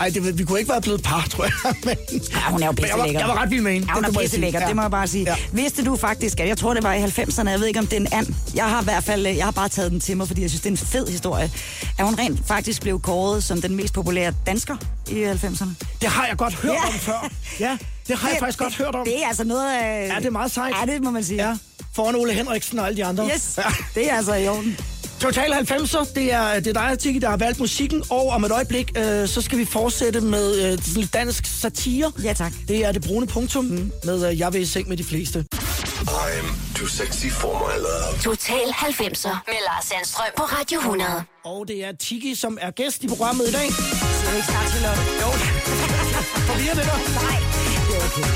Ej, 0.00 0.08
det, 0.08 0.38
vi 0.38 0.44
kunne 0.44 0.58
ikke 0.58 0.70
være 0.72 0.80
blevet 0.80 1.02
par, 1.02 1.26
tror 1.30 1.44
jeg. 1.44 1.52
Men... 1.84 1.96
Ja, 2.30 2.50
hun 2.50 2.62
er 2.62 2.66
jo 2.66 2.72
Men 2.72 2.84
jeg 2.86 2.98
var, 2.98 3.04
pisselækker. 3.04 3.18
jeg 3.20 3.28
var 3.28 3.42
ret 3.42 3.50
vild 3.50 3.60
med 3.62 3.72
hende. 3.72 3.86
Ja, 3.86 3.92
hun 3.94 4.02
Det- 4.02 4.06
er 4.08 4.10
det 4.10 4.14
må 4.14 4.20
jeg 4.20 4.24
pisse 4.24 4.34
sige. 4.34 4.40
lækker, 4.40 4.60
Ja. 4.60 4.66
det 4.68 4.76
må 4.76 4.82
jeg 4.82 4.90
bare 4.90 5.08
sige. 5.08 5.24
Ja. 5.24 5.36
Vidste 5.52 5.84
du 5.84 5.96
faktisk, 5.96 6.40
at 6.40 6.48
jeg 6.48 6.58
tror, 6.58 6.74
det 6.74 6.82
var 6.82 6.92
i 6.92 7.02
90'erne, 7.02 7.48
jeg 7.50 7.60
ved 7.60 7.66
ikke, 7.66 7.78
om 7.80 7.86
det 7.86 7.96
er 7.96 8.00
en 8.00 8.08
and. 8.12 8.26
Jeg 8.54 8.64
har 8.70 8.80
i 8.80 8.84
hvert 8.84 9.04
fald, 9.04 9.26
jeg 9.26 9.44
har 9.44 9.50
bare 9.50 9.68
taget 9.68 9.90
den 9.90 10.00
til 10.00 10.16
mig, 10.16 10.26
fordi 10.26 10.42
jeg 10.42 10.50
synes, 10.50 10.60
det 10.60 10.68
er 10.68 10.70
en 10.72 10.76
fed 10.76 11.06
historie. 11.08 11.50
At 11.98 12.04
hun 12.04 12.14
rent 12.18 12.46
faktisk 12.46 12.82
blev 12.82 13.00
kåret 13.00 13.44
som 13.44 13.62
den 13.62 13.76
mest 13.76 13.94
populære 13.94 14.32
dansker 14.46 14.76
i 15.10 15.24
90'erne. 15.24 15.68
Det 16.00 16.08
har 16.08 16.26
jeg 16.26 16.36
godt 16.36 16.54
hørt 16.54 16.72
Ja. 16.72 16.86
om 16.88 16.94
før. 16.94 17.30
Ja, 17.60 17.78
det 18.08 18.18
har 18.18 18.28
jeg 18.28 18.36
faktisk 18.40 18.58
godt 18.58 18.74
hørt 18.76 18.94
om. 18.94 19.04
Det 19.04 19.22
er 19.22 19.28
altså 19.28 19.44
noget 19.44 19.72
af... 19.72 20.08
Ja, 20.08 20.16
det 20.18 20.26
er 20.26 20.30
meget 20.30 20.50
sejt. 20.50 20.74
Ja, 20.86 20.92
det 20.92 21.02
må 21.02 21.10
man 21.10 21.24
sige. 21.24 21.46
Ja, 21.48 21.56
foran 21.94 22.14
Ole 22.16 22.32
Henriksen 22.32 22.78
og 22.78 22.86
alle 22.86 22.96
de 22.96 23.04
andre. 23.04 23.30
Yes, 23.34 23.54
Ja. 23.58 23.62
det 23.94 24.10
er 24.10 24.16
altså 24.16 24.34
i 24.34 24.48
orden. 24.48 24.76
Total 25.22 25.52
90'er, 25.52 26.14
det 26.14 26.32
er, 26.32 26.60
det 26.60 26.76
er 26.76 26.88
dig, 26.88 26.98
Tiki, 26.98 27.18
der 27.18 27.28
har 27.30 27.36
valgt 27.36 27.58
musikken, 27.60 28.02
og 28.10 28.28
om 28.28 28.44
et 28.44 28.52
øjeblik, 28.52 28.92
øh, 28.96 29.28
så 29.28 29.42
skal 29.42 29.58
vi 29.58 29.64
fortsætte 29.64 30.20
med 30.20 30.78
øh, 30.98 31.06
dansk 31.12 31.46
satire. 31.60 32.12
Ja, 32.24 32.32
tak. 32.32 32.52
Det 32.68 32.84
er 32.84 32.92
det 32.92 33.02
brune 33.02 33.26
punktum 33.26 33.64
mm. 33.64 33.92
med 34.04 34.30
øh, 34.30 34.38
Jeg 34.38 34.52
vil 34.52 34.60
i 34.60 34.64
seng 34.66 34.88
med 34.88 34.96
de 34.96 35.04
fleste. 35.04 35.44
I'm 35.52 36.76
too 36.78 36.86
sexy 36.86 37.26
for 37.40 37.52
my 37.64 37.76
love. 37.86 38.18
Total 38.22 38.66
90'er 38.68 39.36
med 39.46 39.60
Lars 39.68 39.84
Sandstrøm 39.84 40.26
på 40.36 40.42
Radio 40.42 40.78
100. 40.78 41.10
Og 41.44 41.68
det 41.68 41.84
er 41.84 41.92
Tiki, 41.92 42.34
som 42.34 42.58
er 42.60 42.70
gæst 42.70 43.04
i 43.04 43.08
programmet 43.08 43.48
i 43.48 43.52
dag. 43.52 43.68
Skal 43.72 44.30
du 44.30 44.36
ikke 44.36 44.48
snart 44.52 44.68
til 44.72 44.80
Lotte? 44.86 45.02
Jo, 45.22 45.28
forvirrer 46.48 46.74
det 46.74 46.84
dig? 46.90 47.00
Nej, 47.22 47.38
det 47.88 47.96
er 47.96 48.04
okay. 48.08 48.26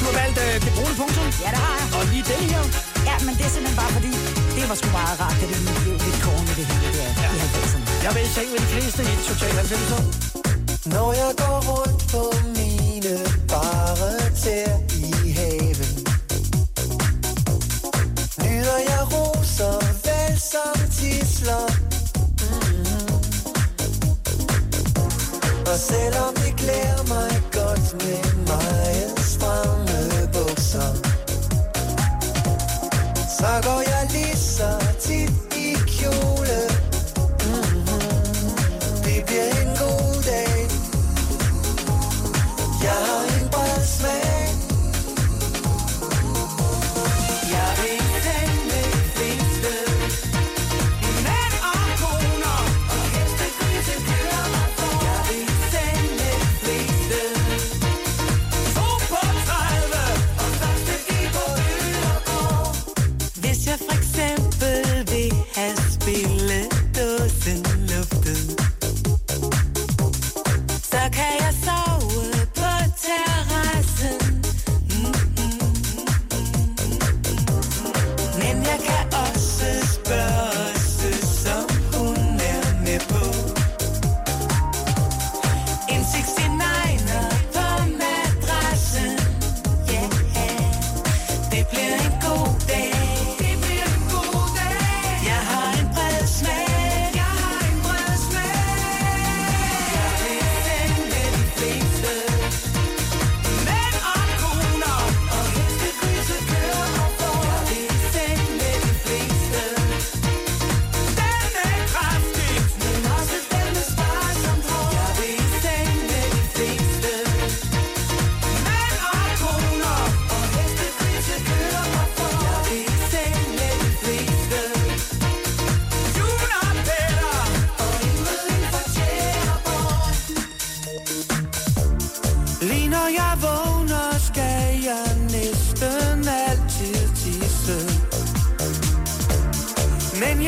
Du 0.00 0.04
har 0.10 0.14
valgt 0.22 0.38
øh, 0.44 0.54
det 0.64 0.72
brune 0.76 0.94
punktum, 1.00 1.26
Ja, 1.44 1.50
det 1.54 1.60
har 1.66 1.74
jeg. 1.80 2.00
og 2.00 2.06
lige 2.12 2.24
den 2.32 2.44
her. 2.50 2.89
Ja, 3.20 3.26
men 3.26 3.34
det 3.38 3.44
er 3.48 3.52
simpelthen 3.56 3.76
bare 3.82 3.92
fordi, 3.98 4.12
det 4.56 4.68
var 4.68 4.74
sgu 4.80 4.88
meget 5.00 5.16
rart, 5.20 5.36
da 5.40 5.44
det 5.50 5.56
lige 5.66 5.80
blev 5.84 5.96
lidt 6.06 6.18
korne, 6.24 6.52
det 6.58 6.64
hele 6.70 6.88
der 6.96 7.08
i 7.36 7.38
90'erne. 7.54 8.04
Jeg 8.04 8.10
vil 8.14 8.22
i 8.28 8.30
seng 8.36 8.48
med 8.54 8.60
de 8.64 8.68
fleste 8.74 9.02
i 9.12 9.14
Total 9.28 9.54
90'er. 9.64 10.02
Når 10.94 11.12
jeg 11.12 11.32
går 11.42 11.58
rundt 11.70 12.02
på 12.12 12.22
mine 12.58 13.14
bare 13.48 14.30
tær 14.42 14.72
i 15.04 15.30
haven 15.38 15.92
Nyder 18.42 18.78
jeg 18.90 19.02
roser, 19.12 19.76
vel 20.04 20.40
som 20.52 20.76
tisler 20.98 21.66
mm-hmm. 22.42 23.14
Og 25.70 25.78
selvom 25.90 26.34
det 26.34 26.52
klæder 26.56 27.02
mig 27.14 27.42
godt 27.52 27.86
med 28.04 28.29
Så 33.40 33.46
går 33.46 33.80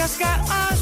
jeg 0.03 0.11
skal 0.11 0.37
også 0.51 0.82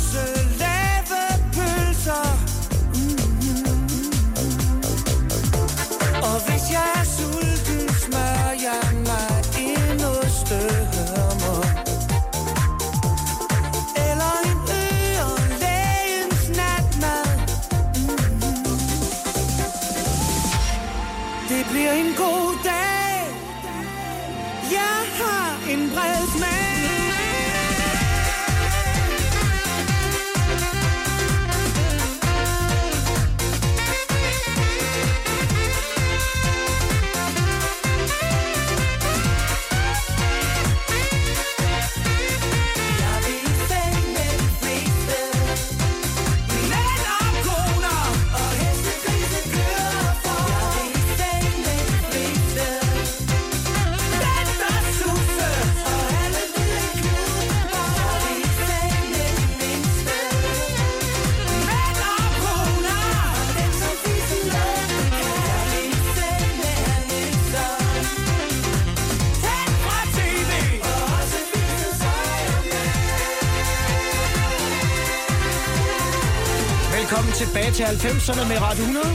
90'erne 78.04 78.48
med 78.48 78.58
Radio 78.60 78.82
100. 78.82 79.06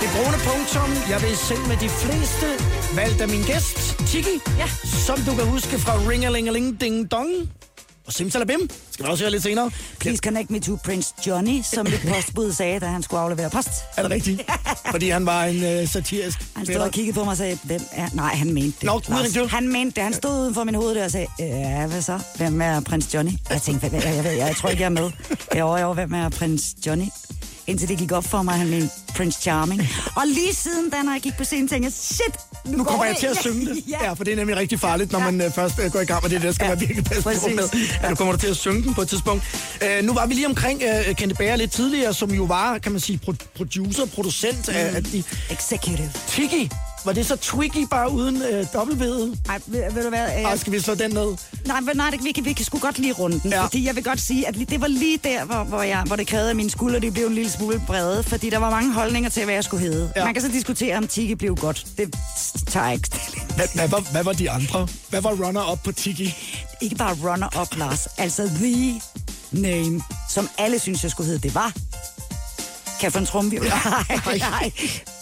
Det 0.00 0.08
brune 0.16 0.38
punktum, 0.48 0.90
jeg 1.12 1.22
vil 1.22 1.36
sende 1.36 1.68
med 1.68 1.76
de 1.76 1.88
fleste, 1.88 2.46
valgt 2.96 3.20
af 3.20 3.28
min 3.28 3.42
gæst, 3.42 3.78
Tiki, 4.06 4.36
Ja. 4.58 4.68
som 5.06 5.18
du 5.26 5.34
kan 5.34 5.44
huske 5.46 5.78
fra 5.78 5.92
Ringelingeling 6.10 6.80
Ding 6.80 7.10
Dong. 7.10 7.30
Og 8.06 8.12
Simsalabim 8.12 8.70
skal 8.90 9.04
vi 9.06 9.10
også 9.10 9.24
høre 9.24 9.30
lidt 9.30 9.42
senere. 9.42 9.70
Please 10.04 10.20
connect 10.22 10.50
me 10.50 10.60
to 10.60 10.76
Prince 10.84 11.14
Johnny, 11.26 11.62
som 11.62 11.86
mit 11.90 12.06
postbud 12.08 12.52
sagde, 12.52 12.80
da 12.80 12.86
han 12.86 13.02
skulle 13.02 13.20
aflevere 13.20 13.50
post. 13.50 13.68
Er 13.96 14.02
det 14.02 14.10
rigtigt? 14.10 14.42
Fordi 14.90 15.08
han 15.08 15.26
var 15.26 15.44
en 15.44 15.64
øh, 15.64 15.88
satirisk 15.88 16.38
Han 16.56 16.66
stod 16.66 16.76
og 16.76 16.90
kiggede 16.90 17.14
på 17.14 17.24
mig 17.24 17.30
og 17.30 17.36
sagde, 17.36 17.58
hvem 17.62 17.80
er... 17.92 18.08
Nej, 18.12 18.34
han 18.34 18.52
mente 18.54 18.76
det. 18.80 18.82
Nå, 18.84 19.00
det- 19.34 19.50
han 19.50 19.68
mente 19.68 19.94
det. 19.94 20.02
Han 20.02 20.12
stod 20.14 20.40
uden 20.40 20.54
for 20.54 20.64
min 20.64 20.74
hoved 20.74 20.96
og 20.96 21.10
sagde, 21.10 21.26
ja, 21.38 21.86
hvad 21.86 22.02
så? 22.02 22.18
Hvem 22.36 22.60
er 22.62 22.80
prins 22.80 23.14
Johnny? 23.14 23.32
Jeg 23.50 23.62
tænkte, 23.62 23.88
hvad, 23.88 24.02
jeg, 24.02 24.24
ved, 24.24 24.30
jeg, 24.30 24.46
jeg 24.46 24.56
tror 24.56 24.68
ikke, 24.68 24.80
jeg 24.82 24.86
er 24.86 24.90
med. 25.02 25.10
Jo, 25.58 25.76
jo, 25.76 25.92
hvem 25.92 26.12
er 26.14 26.28
prins 26.28 26.74
Johnny? 26.86 27.06
Indtil 27.66 27.88
det 27.88 27.98
gik 27.98 28.12
op 28.12 28.24
for 28.24 28.42
mig, 28.42 28.54
han 28.54 28.68
mente 28.70 28.88
Prince 29.16 29.40
Charming. 29.42 29.82
Og 30.16 30.22
lige 30.26 30.54
siden 30.54 30.90
da, 30.90 31.02
når 31.02 31.12
jeg 31.12 31.20
gik 31.20 31.36
på 31.36 31.44
scenen, 31.44 31.68
tænkte 31.68 31.84
jeg, 31.86 31.92
shit, 31.92 32.36
nu, 32.66 32.76
Nu 32.78 32.84
kommer 32.84 33.04
jeg 33.04 33.16
til 33.20 33.26
at 33.26 33.36
synge 33.40 33.66
det. 33.66 33.82
Ja. 33.88 34.04
Ja, 34.04 34.12
for 34.12 34.24
det 34.24 34.32
er 34.32 34.36
nemlig 34.36 34.56
rigtig 34.56 34.80
farligt, 34.80 35.12
når 35.12 35.18
Ja. 35.18 35.24
man 35.30 35.40
øh, 35.40 35.52
først 35.52 35.78
øh, 35.78 35.90
går 35.92 36.00
i 36.00 36.04
gang 36.04 36.22
med 36.22 36.30
det. 36.30 36.42
Der 36.42 36.52
skal 36.52 36.64
Ja. 36.64 36.70
man 36.70 36.80
virkelig 36.80 37.04
passe 37.04 37.22
på 37.22 37.28
Præcis. 37.28 37.56
med. 37.56 37.64
Ja, 38.02 38.08
nu 38.08 38.14
kommer 38.14 38.32
du 38.32 38.38
til 38.38 38.46
at 38.48 38.56
synge 38.56 38.82
den 38.82 38.94
på 38.94 39.00
et 39.02 39.08
tidspunkt. 39.08 39.44
Øh, 39.82 40.04
nu 40.04 40.12
var 40.12 40.26
vi 40.26 40.34
lige 40.34 40.46
omkring 40.46 40.82
øh, 40.82 41.14
Kente 41.14 41.34
Bager 41.34 41.56
lidt 41.56 41.72
tidligere, 41.72 42.14
som 42.14 42.30
jo 42.30 42.44
var, 42.44 42.78
kan 42.78 42.92
man 42.92 43.00
sige, 43.00 43.20
pro- 43.28 43.46
producer, 43.56 44.06
producent 44.14 44.68
af, 44.68 44.90
Mm. 44.90 44.96
af 44.96 45.04
de... 45.04 45.22
Executive. 45.50 46.10
Tiki, 46.28 46.70
var 47.04 47.12
det 47.12 47.26
så 47.26 47.36
Twiggy 47.36 47.86
bare 47.90 48.10
uden 48.10 48.42
øh, 48.42 48.66
dobbeltvede? 48.74 49.36
Ej, 49.48 49.60
ved, 49.66 49.92
ved 49.92 50.02
du 50.02 50.08
hvad? 50.08 50.18
Ej, 50.18 50.26
Jeg, 50.50 50.58
skal 50.60 50.72
vi 50.72 50.80
slå 50.80 50.94
den 50.94 51.10
ned? 51.10 51.36
nej, 51.66 51.80
men 51.80 51.96
nej, 51.96 52.10
det, 52.10 52.24
vi, 52.24 52.32
kan, 52.32 52.44
vi 52.44 52.52
kan 52.52 52.64
sgu 52.64 52.78
godt 52.78 52.98
lige 52.98 53.12
runde 53.12 53.40
den, 53.40 53.50
Ja. 53.50 53.64
fordi 53.64 53.86
jeg 53.86 53.96
vil 53.96 54.04
godt 54.04 54.20
sige, 54.20 54.48
at 54.48 54.54
det 54.54 54.80
var 54.80 54.86
lige 54.86 55.18
der, 55.24 55.44
hvor, 55.44 55.64
hvor, 55.64 55.82
jeg, 55.82 56.02
hvor 56.06 56.16
det 56.16 56.26
krævede, 56.26 56.50
at 56.50 56.56
mine 56.56 56.70
skuldre 56.70 57.00
de 57.00 57.10
blev 57.10 57.26
en 57.26 57.34
lille 57.34 57.50
smule 57.50 57.82
brede, 57.86 58.22
fordi 58.22 58.50
der 58.50 58.58
var 58.58 58.70
mange 58.70 58.92
holdninger 58.92 59.30
til, 59.30 59.44
hvad 59.44 59.54
jeg 59.54 59.64
skulle 59.64 59.82
hedde. 59.86 60.12
Ja. 60.16 60.24
Man 60.24 60.34
kan 60.34 60.42
så 60.42 60.48
diskutere, 60.48 60.96
om 60.96 61.06
Tiki 61.06 61.34
blev 61.34 61.56
godt. 61.56 61.86
Det 61.98 62.14
tager 62.66 62.86
jeg 62.86 62.94
ikke 62.94 63.06
stilling. 63.06 63.52
Hvad, 63.56 63.66
hvad, 63.74 63.88
var, 63.88 64.00
hvad 64.12 64.24
var 64.24 64.32
de 64.32 64.50
andre? 64.50 64.88
Hvad 65.10 65.20
var 65.20 65.30
runner-up 65.30 65.78
på 65.84 65.92
Tiki? 65.92 66.34
Ikke 66.80 66.96
bare 66.96 67.16
runner-up, 67.22 67.76
Lars. 67.76 68.06
Altså 68.18 68.48
the 68.48 69.00
name, 69.52 70.02
som 70.30 70.48
alle 70.58 70.78
synes, 70.78 71.02
jeg 71.02 71.10
skulle 71.10 71.26
hedde. 71.26 71.42
Det 71.42 71.54
var... 71.54 71.72
Kan 73.00 73.02
jeg 73.02 73.12
få 73.12 73.18
en 73.18 73.26
trumvirvel? 73.26 73.68
Nej, 74.24 74.38
nej. 74.38 74.70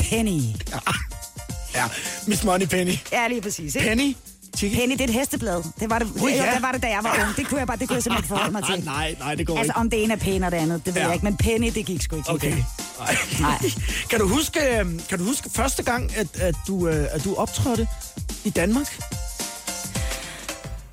Penny. 0.01 0.41
Ja, 0.73 0.79
Miss 2.27 2.45
Money 2.45 2.67
Penny. 2.67 2.93
Ja, 3.13 3.29
lige 3.29 3.41
præcis. 3.41 3.75
Ikke? 3.75 3.89
Penny? 3.89 4.17
Tiki? 4.57 4.77
Penny, 4.77 4.93
det 4.93 5.01
er 5.01 5.05
et 5.05 5.11
hesteblad. 5.15 5.63
Det 5.81 5.91
var 5.91 5.99
det, 5.99 6.09
det, 6.15 6.23
ja. 6.31 6.51
det, 6.55 6.63
var 6.63 6.73
det, 6.73 6.83
da 6.83 6.89
jeg 6.89 7.01
var 7.03 7.25
ung. 7.27 7.37
Det 7.37 7.47
kunne 7.47 7.59
jeg, 7.59 7.67
bare, 7.67 7.77
det 7.77 7.89
kunne 7.89 7.95
jeg 7.95 8.03
simpelthen 8.03 8.29
forholde 8.29 8.53
mig 8.53 8.63
til. 8.65 8.85
nej, 8.85 9.15
nej, 9.19 9.35
det 9.35 9.47
går 9.47 9.57
Altså, 9.59 9.71
ikke. 9.71 9.77
om 9.81 9.91
det 9.91 10.03
ene 10.05 10.13
er 10.13 10.17
pæne 10.19 10.47
og 10.47 10.53
det 10.53 10.59
andet, 10.59 10.87
det 10.87 10.95
ved 10.95 11.03
Ja. 11.03 11.07
jeg 11.07 11.15
ikke. 11.15 11.25
Men 11.25 11.37
Penny, 11.37 11.71
det 11.75 11.87
gik 11.87 12.03
sgu 12.03 12.17
ikke. 12.17 12.31
Okay. 12.31 12.51
Nej. 12.99 13.17
Nej. 13.41 13.59
kan, 14.11 14.19
du 14.21 14.29
huske, 14.29 14.61
øh, 14.79 14.87
kan 15.09 15.19
du 15.19 15.25
huske 15.25 15.51
første 15.55 15.83
gang, 15.83 16.17
at, 16.17 16.27
at, 16.41 16.55
du, 16.67 16.89
øh, 16.89 17.07
at 17.11 17.25
du 17.25 17.35
optrådte 17.35 17.89
i 18.45 18.51
Danmark? 18.51 18.99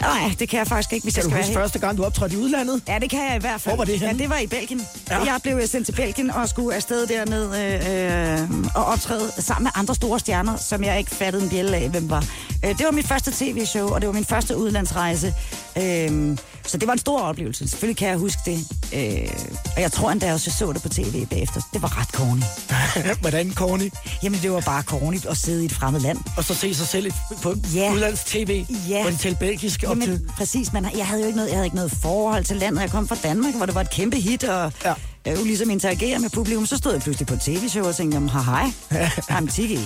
Nej, 0.01 0.31
det 0.39 0.49
kan 0.49 0.59
jeg 0.59 0.67
faktisk 0.67 0.93
ikke, 0.93 1.03
hvis 1.03 1.13
Kan 1.13 1.19
jeg 1.19 1.23
skal 1.23 1.35
være 1.35 1.43
helt... 1.45 1.57
første 1.57 1.79
gang, 1.79 1.97
du 1.97 2.03
optrådte 2.05 2.35
i 2.35 2.37
udlandet? 2.39 2.81
Ja, 2.87 2.99
det 2.99 3.09
kan 3.09 3.19
jeg 3.29 3.35
i 3.35 3.39
hvert 3.39 3.61
fald. 3.61 3.75
Hvor 3.75 3.77
var 3.77 3.85
det 3.85 3.99
henne? 3.99 4.13
Ja, 4.13 4.23
det 4.23 4.29
var 4.29 4.37
i 4.37 4.47
Belgien. 4.47 4.81
Ja. 5.09 5.17
Ja. 5.17 5.23
Jeg 5.23 5.39
blev 5.43 5.67
sendt 5.67 5.85
til 5.85 5.93
Belgien 5.93 6.31
og 6.31 6.49
skulle 6.49 6.75
afsted 6.75 7.07
derned 7.07 7.45
øh, 7.55 8.41
øh, 8.41 8.65
og 8.75 8.85
optræde 8.85 9.31
sammen 9.37 9.63
med 9.63 9.71
andre 9.75 9.95
store 9.95 10.19
stjerner, 10.19 10.57
som 10.57 10.83
jeg 10.83 10.97
ikke 10.99 11.11
fattede 11.11 11.43
en 11.43 11.49
bjælle 11.49 11.77
af, 11.77 11.89
hvem 11.89 12.09
var. 12.09 12.25
Øh, 12.65 12.77
det 12.77 12.85
var 12.85 12.91
mit 12.91 13.07
første 13.07 13.31
tv-show, 13.31 13.87
og 13.89 14.01
det 14.01 14.07
var 14.07 14.13
min 14.13 14.25
første 14.25 14.57
udlandsrejse. 14.57 15.33
Øh, 15.77 16.37
så 16.65 16.77
det 16.77 16.87
var 16.87 16.93
en 16.93 16.99
stor 16.99 17.19
oplevelse. 17.21 17.67
Selvfølgelig 17.67 17.97
kan 17.97 18.07
jeg 18.09 18.17
huske 18.17 18.39
det. 18.45 18.59
Øh, 18.93 19.29
og 19.75 19.81
jeg 19.81 19.91
tror 19.91 20.11
endda 20.11 20.33
også, 20.33 20.49
jeg 20.49 20.53
så 20.53 20.73
det 20.73 20.81
på 20.81 20.89
tv 20.89 21.25
bagefter. 21.25 21.61
Det 21.73 21.81
var 21.81 21.99
ret 22.01 22.07
corny. 22.09 22.41
Hvordan, 23.21 23.53
Corny? 23.53 23.91
Jamen, 24.23 24.39
det 24.41 24.51
var 24.51 24.59
bare 24.61 24.83
corny 24.83 25.17
at 25.29 25.37
sidde 25.37 25.61
i 25.63 25.65
et 25.65 25.71
fremmed 25.71 26.01
land. 26.01 26.17
Og 26.37 26.43
så 26.43 26.53
se 26.53 26.73
sig 26.75 26.87
selv 26.87 27.05
i- 27.07 27.11
på 27.41 27.55
Ja. 27.75 27.91
udlands 27.93 28.23
tv, 28.23 28.65
Ja. 28.89 29.01
hvor 29.01 29.11
de 29.11 29.17
talte 29.17 29.39
belgisk 29.39 29.83
op 29.87 29.95
til. 29.97 30.03
Jamen, 30.11 30.29
præcis, 30.37 30.73
men 30.73 30.85
jeg 30.97 31.07
havde 31.07 31.21
jo 31.21 31.27
ikke 31.27 31.35
noget, 31.37 31.49
jeg 31.49 31.55
havde 31.57 31.65
ikke 31.67 31.75
noget 31.75 31.91
forhold 32.01 32.43
til 32.43 32.55
landet. 32.57 32.81
Jeg 32.81 32.91
kom 32.91 33.07
fra 33.07 33.15
Danmark, 33.23 33.55
hvor 33.55 33.65
det 33.65 33.75
var 33.75 33.81
et 33.81 33.89
kæmpe 33.89 34.17
hit, 34.17 34.43
og 34.43 34.71
Ja. 34.85 34.93
Jeg 35.25 35.37
jo 35.39 35.43
ligesom 35.43 35.69
interagere 35.69 36.19
med 36.19 36.29
publikum. 36.29 36.65
Så 36.65 36.77
stod 36.77 36.91
jeg 36.93 37.01
pludselig 37.01 37.27
på 37.27 37.33
et 37.33 37.41
tv-show 37.41 37.85
og 37.87 37.95
tænkte, 37.95 38.15
jamen, 38.15 38.29
hej, 38.29 38.65
I'm 39.37 39.55
Tiki. 39.55 39.79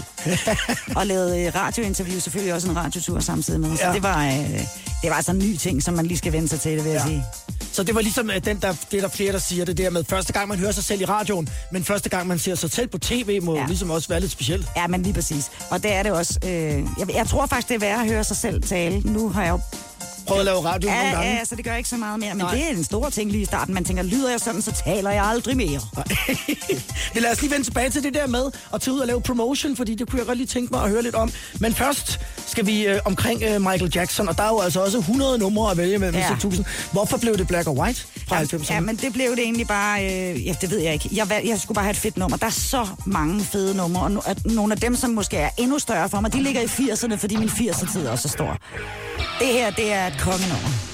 og 0.95 1.07
lavede 1.07 1.41
øh, 1.45 1.55
radiointerview, 1.55 2.19
selvfølgelig 2.19 2.53
også 2.53 2.69
en 2.69 2.75
radiotur 2.75 3.19
samtidig 3.19 3.59
med. 3.59 3.77
Så 3.77 3.87
Ja. 3.87 3.93
det 3.93 4.03
var, 4.03 4.25
øh, 4.25 4.33
det 5.01 5.09
var 5.09 5.13
altså 5.15 5.31
en 5.31 5.39
ny 5.39 5.55
ting, 5.55 5.83
som 5.83 5.93
man 5.93 6.05
lige 6.05 6.17
skal 6.17 6.33
vende 6.33 6.47
sig 6.47 6.59
til, 6.59 6.71
det 6.77 6.83
vil 6.83 6.91
jeg 6.91 7.01
Ja. 7.01 7.07
sige. 7.07 7.23
Så 7.71 7.83
det 7.83 7.95
var 7.95 8.01
ligesom 8.01 8.29
øh, 8.29 8.45
den, 8.45 8.57
der, 8.61 8.73
det 8.91 8.97
er 8.97 9.01
der 9.01 9.07
flere, 9.07 9.31
der 9.33 9.39
siger 9.39 9.65
det 9.65 9.77
der 9.77 9.89
med, 9.89 10.03
første 10.09 10.33
gang 10.33 10.47
man 10.49 10.59
hører 10.59 10.71
sig 10.71 10.83
selv 10.83 11.01
i 11.01 11.05
radioen, 11.05 11.49
men 11.71 11.83
første 11.83 12.09
gang 12.09 12.27
man 12.27 12.39
ser 12.39 12.55
sig 12.55 12.71
selv 12.71 12.87
på 12.87 12.97
tv, 12.97 13.39
må 13.43 13.55
ja. 13.57 13.65
Ligesom 13.67 13.89
også 13.89 14.07
være 14.09 14.19
lidt 14.19 14.31
specielt. 14.31 14.67
Ja, 14.77 14.87
men 14.87 15.03
lige 15.03 15.13
præcis. 15.13 15.51
Og 15.69 15.83
det 15.83 15.93
er 15.93 16.03
det 16.03 16.11
også. 16.11 16.39
Øh, 16.45 16.51
jeg, 16.51 17.15
jeg 17.15 17.27
tror 17.27 17.45
faktisk, 17.45 17.67
det 17.67 17.75
er 17.75 17.79
værd 17.79 17.99
at 17.99 18.07
høre 18.09 18.23
sig 18.23 18.37
selv 18.37 18.63
tale. 18.63 18.99
Nu 18.99 19.29
har 19.29 19.43
jeg 19.43 19.51
jo 19.51 19.59
Prøv 20.27 20.39
at 20.39 20.45
lave 20.45 20.57
radio 20.65 20.89
nogle 20.89 21.01
Ja, 21.07 21.11
gange. 21.15 21.29
ja, 21.31 21.45
så 21.45 21.55
det 21.55 21.65
gør 21.65 21.75
ikke 21.75 21.89
så 21.89 21.97
meget 21.97 22.19
mere. 22.19 22.29
Men 22.33 22.37
Nej. 22.45 22.55
Det 22.55 22.63
er 22.65 22.69
en 22.69 22.83
stor 22.83 23.09
ting 23.09 23.31
lige 23.31 23.41
i 23.41 23.45
starten. 23.45 23.73
Man 23.73 23.83
tænker, 23.85 24.03
lyder 24.03 24.29
jeg 24.31 24.39
sådan, 24.39 24.61
så 24.61 24.71
taler 24.85 25.11
jeg 25.11 25.23
aldrig 25.25 25.57
mere. 25.57 25.81
Vi 27.13 27.19
lader 27.19 27.31
os 27.31 27.41
lige 27.41 27.51
vende 27.51 27.65
tilbage 27.65 27.89
til 27.89 28.03
det 28.03 28.13
der 28.13 28.27
med 28.27 28.51
at 28.73 28.81
tage 28.81 28.93
ud 28.95 28.99
og 28.99 29.07
lave 29.07 29.21
promotion, 29.21 29.75
fordi 29.75 29.95
det 29.95 30.09
kunne 30.09 30.19
jeg 30.19 30.25
godt 30.27 30.37
lige 30.37 30.47
tænke 30.47 30.73
mig 30.73 30.83
at 30.83 30.89
høre 30.89 31.01
lidt 31.01 31.15
om. 31.15 31.31
Men 31.59 31.73
først 31.73 32.19
skal 32.53 32.65
vi 32.65 32.85
øh, 32.87 32.99
omkring 33.05 33.43
øh, 33.43 33.61
Michael 33.61 33.91
Jackson, 33.95 34.29
og 34.29 34.37
der 34.37 34.43
er 34.43 34.47
jo 34.49 34.59
altså 34.59 34.83
også 34.83 34.97
100 34.97 35.37
numre 35.39 35.71
at 35.71 35.77
vælge 35.77 35.97
mellem 35.99 36.15
Ja. 36.17 36.27
6.000. 36.29 36.63
Hvorfor 36.91 37.17
blev 37.17 37.37
det 37.37 37.47
Black 37.47 37.67
or 37.67 37.71
White 37.81 38.01
fra 38.27 38.41
90'erne? 38.41 38.73
Ja, 38.73 38.79
men 38.79 38.95
det 38.95 39.13
blev 39.13 39.31
det 39.31 39.39
egentlig 39.39 39.67
bare... 39.67 40.05
Øh, 40.05 40.45
ja, 40.47 40.53
det 40.61 40.71
ved 40.71 40.79
jeg 40.79 40.93
ikke. 40.93 41.09
Jeg, 41.13 41.41
jeg 41.45 41.59
skulle 41.59 41.75
bare 41.75 41.83
have 41.85 41.91
et 41.91 41.97
fedt 41.97 42.17
nummer. 42.17 42.37
Der 42.37 42.45
er 42.45 42.49
så 42.49 42.87
mange 43.05 43.43
fede 43.43 43.77
numre, 43.77 44.01
og 44.03 44.11
no, 44.11 44.19
at 44.25 44.45
nogle 44.45 44.73
af 44.73 44.79
dem, 44.79 44.95
som 44.95 45.09
måske 45.09 45.37
er 45.37 45.49
endnu 45.57 45.79
større 45.79 46.09
for 46.09 46.19
mig, 46.21 46.33
de 46.33 46.43
ligger 46.43 46.61
i 46.61 46.65
80'erne, 46.65 47.15
fordi 47.15 47.35
min 47.35 47.49
80'er-tid 47.49 48.07
også 48.07 48.27
er 48.27 48.31
stor. 48.31 48.57
Det 49.39 49.47
her, 49.47 49.71
det 49.71 49.93
er 49.93 50.07
et 50.07 50.15
kongenummer. 50.19 50.92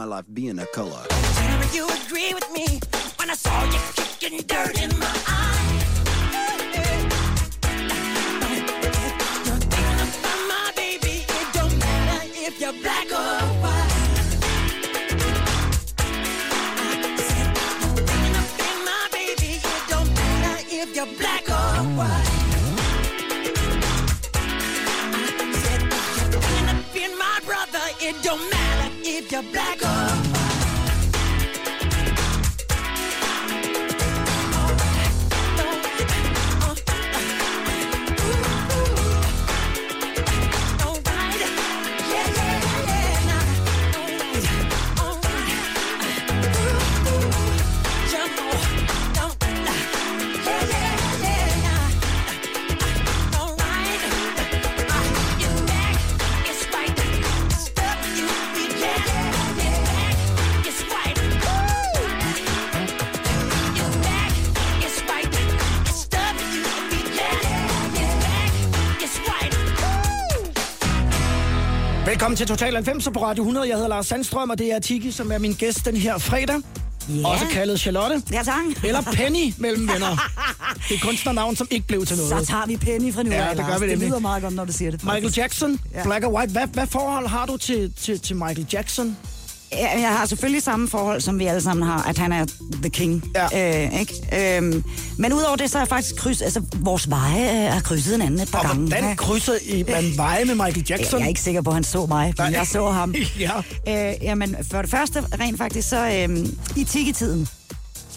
My 0.00 0.06
life 0.06 0.24
being 0.32 0.58
a 0.58 0.66
color. 0.68 1.09
Til 72.40 72.46
Total 72.48 72.74
90 72.74 73.04
på 73.14 73.22
Radio 73.24 73.42
100. 73.42 73.68
Jeg 73.68 73.74
hedder 73.76 73.88
Lars 73.88 74.06
Sandstrøm, 74.06 74.50
og 74.50 74.58
det 74.58 74.72
er 74.72 74.78
Tiki, 74.78 75.10
som 75.10 75.32
er 75.32 75.38
min 75.38 75.52
gæst 75.52 75.84
den 75.84 75.96
her 75.96 76.18
fredag. 76.18 76.56
Ja. 77.08 77.28
Også 77.28 77.44
kaldet 77.52 77.80
Charlotte. 77.80 78.22
Ja, 78.32 78.42
tak. 78.42 78.84
Eller 78.84 79.00
Penny 79.02 79.52
mellem 79.58 79.88
venner. 79.88 80.30
Det 80.88 80.94
er 80.96 81.00
kunstnernavn, 81.02 81.56
som 81.56 81.68
ikke 81.70 81.86
blev 81.86 82.06
til 82.06 82.16
noget. 82.16 82.30
Så 82.46 82.52
tager 82.52 82.66
vi 82.66 82.76
Penny 82.76 83.14
fra 83.14 83.22
nu 83.22 83.30
Ja, 83.30 83.50
det 83.50 83.66
gør 83.66 83.78
vi 83.78 83.84
Det 83.84 83.88
nemlig. 83.90 84.08
lyder 84.08 84.18
meget 84.18 84.42
godt, 84.42 84.54
når 84.54 84.64
du 84.64 84.72
siger 84.72 84.90
det. 84.90 85.04
Michael 85.04 85.32
Jackson, 85.36 85.78
Ja. 85.94 86.02
Black 86.02 86.24
and 86.24 86.32
White. 86.34 86.52
Hvad, 86.52 86.66
hvad 86.66 86.86
forhold 86.86 87.26
har 87.26 87.46
du 87.46 87.56
til, 87.56 87.92
til, 88.00 88.20
til 88.20 88.36
Michael 88.36 88.66
Jackson? 88.72 89.16
Jeg 89.72 90.08
har 90.16 90.26
selvfølgelig 90.26 90.62
samme 90.62 90.88
forhold, 90.88 91.20
som 91.20 91.38
vi 91.38 91.46
alle 91.46 91.60
sammen 91.62 91.86
har, 91.86 92.02
at 92.02 92.18
han 92.18 92.32
er 92.32 92.46
the 92.82 92.90
king. 92.90 93.24
Ja. 93.34 93.84
Øh, 93.86 94.00
ikke? 94.00 94.56
Øhm, 94.56 94.84
men 95.18 95.32
udover 95.32 95.56
det, 95.56 95.70
så 95.70 95.78
er 95.78 95.82
jeg 95.82 95.88
faktisk 95.88 96.16
kryds, 96.16 96.42
altså, 96.42 96.62
vores 96.74 97.10
veje 97.10 97.66
øh, 97.66 97.72
har 97.72 97.80
krydset 97.80 98.12
hinanden 98.12 98.40
et 98.40 98.50
par 98.50 98.58
Og 98.58 98.64
gange. 98.66 98.86
hvordan 98.88 99.16
krydser 99.16 99.52
I 99.66 99.84
man 99.88 100.04
veje 100.16 100.44
med 100.44 100.54
Michael 100.54 100.84
Jackson? 100.90 101.18
Jeg 101.20 101.24
er 101.24 101.28
ikke 101.28 101.40
sikker 101.40 101.62
på, 101.62 101.70
at 101.70 101.74
han 101.74 101.84
så 101.84 102.06
mig, 102.06 102.26
men 102.26 102.34
Nej. 102.50 102.58
jeg 102.58 102.66
så 102.66 102.90
ham. 102.90 103.14
Ja. 103.38 103.52
Øh, 103.88 104.14
jamen, 104.22 104.56
for 104.70 104.82
det 104.82 104.90
første, 104.90 105.24
rent 105.40 105.58
faktisk, 105.58 105.88
så 105.88 106.26
øh, 106.28 106.46
i 106.76 106.84
tikketiden, 106.84 107.48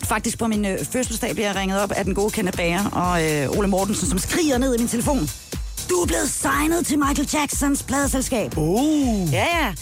faktisk 0.04 0.38
på 0.40 0.48
min 0.48 0.66
øh, 0.66 0.86
fødselsdag, 0.92 1.34
bliver 1.34 1.48
jeg 1.48 1.56
ringet 1.56 1.80
op 1.82 1.92
af 1.92 2.06
den 2.06 2.16
gode 2.16 2.32
Kenneth 2.32 2.58
Bager 2.58 2.86
og 2.86 3.24
øh, 3.32 3.50
Ole 3.58 3.68
Mortensen, 3.68 4.08
som 4.10 4.18
skriger 4.20 4.58
ned 4.58 4.76
i 4.76 4.78
min 4.78 4.88
telefon. 4.88 5.30
Du 5.90 5.96
er 5.96 6.06
blevet 6.06 6.30
signet 6.30 6.86
til 6.86 7.00
Michael 7.00 7.30
Jacksons 7.34 7.84
pladeselskab. 7.84 8.58
Uh. 8.58 9.34
Ja, 9.34 9.46
ja. 9.66 9.74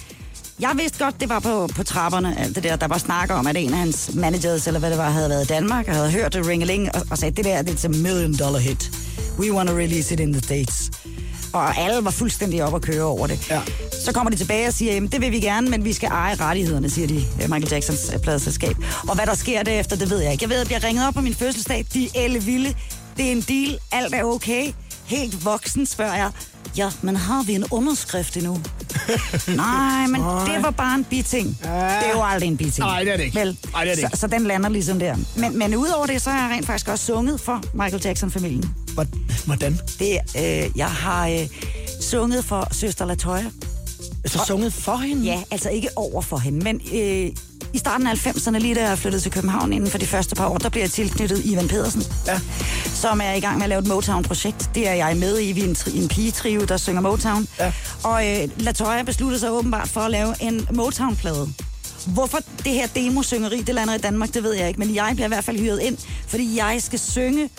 Jeg 0.61 0.71
vidste 0.77 1.03
godt, 1.03 1.21
det 1.21 1.29
var 1.29 1.39
på, 1.39 1.67
på 1.75 1.83
trapperne, 1.83 2.39
alt 2.39 2.55
det 2.55 2.63
der. 2.63 2.75
Der 2.75 2.87
var 2.87 2.97
snakker 2.97 3.35
om, 3.35 3.47
at 3.47 3.57
en 3.57 3.73
af 3.73 3.79
hans 3.79 4.11
managers, 4.13 4.67
eller 4.67 4.79
hvad 4.79 4.89
det 4.89 4.97
var, 4.97 5.09
havde 5.09 5.29
været 5.29 5.43
i 5.43 5.47
Danmark, 5.47 5.87
og 5.87 5.95
havde 5.95 6.11
hørt 6.11 6.33
det 6.33 6.47
ringeling, 6.47 6.95
og, 6.95 7.01
og 7.11 7.17
sagde, 7.17 7.35
det 7.35 7.45
der, 7.45 7.61
det 7.61 7.85
er 7.85 7.89
a 7.89 7.91
million 7.91 8.35
dollar 8.39 8.59
hit. 8.59 8.91
We 9.39 9.53
want 9.53 9.69
to 9.69 9.75
release 9.75 10.13
it 10.13 10.19
in 10.19 10.33
the 10.33 10.41
States. 10.41 10.91
Og 11.53 11.77
alle 11.77 12.05
var 12.05 12.11
fuldstændig 12.11 12.63
op 12.63 12.75
at 12.75 12.81
køre 12.81 13.03
over 13.03 13.27
det. 13.27 13.49
Ja. 13.49 13.61
Så 14.05 14.13
kommer 14.13 14.29
de 14.29 14.35
tilbage 14.35 14.67
og 14.67 14.73
siger, 14.73 14.93
jamen 14.93 15.09
det 15.09 15.21
vil 15.21 15.31
vi 15.31 15.39
gerne, 15.39 15.69
men 15.69 15.85
vi 15.85 15.93
skal 15.93 16.09
eje 16.09 16.35
rettighederne, 16.35 16.89
siger 16.89 17.07
de, 17.07 17.15
øh, 17.15 17.49
Michael 17.49 17.67
Jacksons 17.71 18.11
øh, 18.13 18.19
pladeselskab. 18.19 18.75
Og 19.07 19.15
hvad 19.15 19.25
der 19.25 19.35
sker 19.35 19.63
derefter, 19.63 19.95
det 19.95 20.09
ved 20.09 20.19
jeg 20.19 20.31
ikke. 20.31 20.43
Jeg 20.43 20.49
ved, 20.49 20.55
at 20.55 20.59
jeg 20.59 20.67
bliver 20.67 20.83
ringet 20.83 21.07
op 21.07 21.13
på 21.13 21.21
min 21.21 21.35
fødselsdag. 21.35 21.85
De 21.93 22.05
er 22.05 22.09
elle 22.15 22.43
vilde. 22.43 22.73
Det 23.17 23.27
er 23.27 23.31
en 23.31 23.41
deal. 23.41 23.79
Alt 23.91 24.13
er 24.13 24.23
okay. 24.23 24.73
Helt 25.05 25.45
voksen, 25.45 25.85
spørger 25.85 26.15
jeg. 26.15 26.31
Ja, 26.77 26.89
men 27.01 27.15
har 27.15 27.43
vi 27.43 27.53
en 27.55 27.65
underskrift 27.71 28.37
endnu? 28.37 28.57
Nej, 29.55 30.07
men 30.07 30.21
det 30.21 30.63
var 30.63 30.71
bare 30.71 30.95
en 30.95 31.03
biting. 31.03 31.57
Det 31.61 31.67
er 31.69 32.11
jo 32.15 32.21
aldrig 32.23 32.47
en 32.47 32.57
biting. 32.57 32.79
Nej, 32.87 33.03
det 33.03 33.13
er 33.13 33.17
det 33.17 33.23
ikke. 33.23 33.39
Vel? 33.39 33.57
Nej, 33.73 33.83
det 33.83 33.91
er 33.91 33.95
det 33.95 34.01
så, 34.01 34.07
ikke. 34.07 34.17
så 34.17 34.27
den 34.27 34.43
lander 34.43 34.69
ligesom 34.69 34.99
der. 34.99 35.15
Men, 35.35 35.57
men 35.59 35.75
udover 35.75 36.05
det, 36.05 36.21
så 36.21 36.29
har 36.29 36.47
jeg 36.47 36.55
rent 36.57 36.65
faktisk 36.65 36.87
også 36.87 37.05
sunget 37.05 37.39
for 37.41 37.63
Michael 37.73 38.01
Jackson-familien. 38.05 38.75
Hvor- 38.93 39.05
Hvordan? 39.45 39.79
Det, 39.99 40.17
øh, 40.37 40.69
jeg 40.77 40.87
har 40.87 41.27
øh, 41.27 41.47
sunget 42.01 42.45
for 42.45 42.67
søster 42.71 43.05
Latoya. 43.05 43.45
Altså 44.23 44.39
sunget 44.47 44.73
for 44.73 44.95
hende? 44.97 45.23
Ja, 45.23 45.41
altså 45.51 45.69
ikke 45.69 45.87
over 45.95 46.21
for 46.21 46.37
hende, 46.37 46.63
men 46.63 46.81
øh, 46.93 47.29
i 47.73 47.77
starten 47.77 48.07
af 48.07 48.13
90'erne, 48.27 48.57
lige 48.57 48.75
da 48.75 48.89
jeg 48.89 48.97
flyttede 48.97 49.23
til 49.23 49.31
København 49.31 49.73
inden 49.73 49.89
for 49.89 49.97
de 49.97 50.05
første 50.07 50.35
par 50.35 50.47
år, 50.47 50.57
der 50.57 50.69
blev 50.69 50.81
jeg 50.81 50.91
tilknyttet 50.91 51.41
Ivan 51.45 51.67
Pedersen, 51.67 52.03
Ja. 52.27 52.39
som 52.93 53.21
er 53.23 53.33
i 53.33 53.39
gang 53.39 53.55
med 53.57 53.63
at 53.63 53.69
lave 53.69 53.79
et 53.79 53.87
Motown-projekt. 53.87 54.69
Det 54.75 54.87
er 54.87 54.93
jeg 54.93 55.17
med 55.17 55.39
i. 55.41 55.51
Vi 55.51 55.61
er 55.61 55.65
en, 55.67 55.75
tri- 55.79 55.97
en 55.97 56.07
pigetrio, 56.07 56.65
der 56.65 56.77
synger 56.77 57.01
Motown. 57.01 57.47
Ja. 57.59 57.73
Og 58.03 58.27
øh, 58.29 58.49
Latoya 58.57 59.03
besluttede 59.03 59.39
sig 59.39 59.51
åbenbart 59.51 59.87
for 59.89 60.01
at 60.01 60.11
lave 60.11 60.35
en 60.39 60.67
Motown-plade. 60.73 61.49
Hvorfor 62.07 62.37
det 62.63 62.71
her 62.73 62.87
demosyngeri, 62.87 63.61
det 63.61 63.75
lander 63.75 63.93
i 63.93 63.97
Danmark, 63.97 64.33
det 64.33 64.43
ved 64.43 64.53
jeg 64.53 64.67
ikke. 64.67 64.79
Men 64.79 64.95
jeg 64.95 65.11
bliver 65.13 65.27
i 65.27 65.27
hvert 65.27 65.43
fald 65.43 65.59
hyret 65.59 65.79
ind, 65.81 65.97
fordi 66.27 66.57
jeg 66.57 66.77
skal 66.81 66.99
synge 66.99 67.49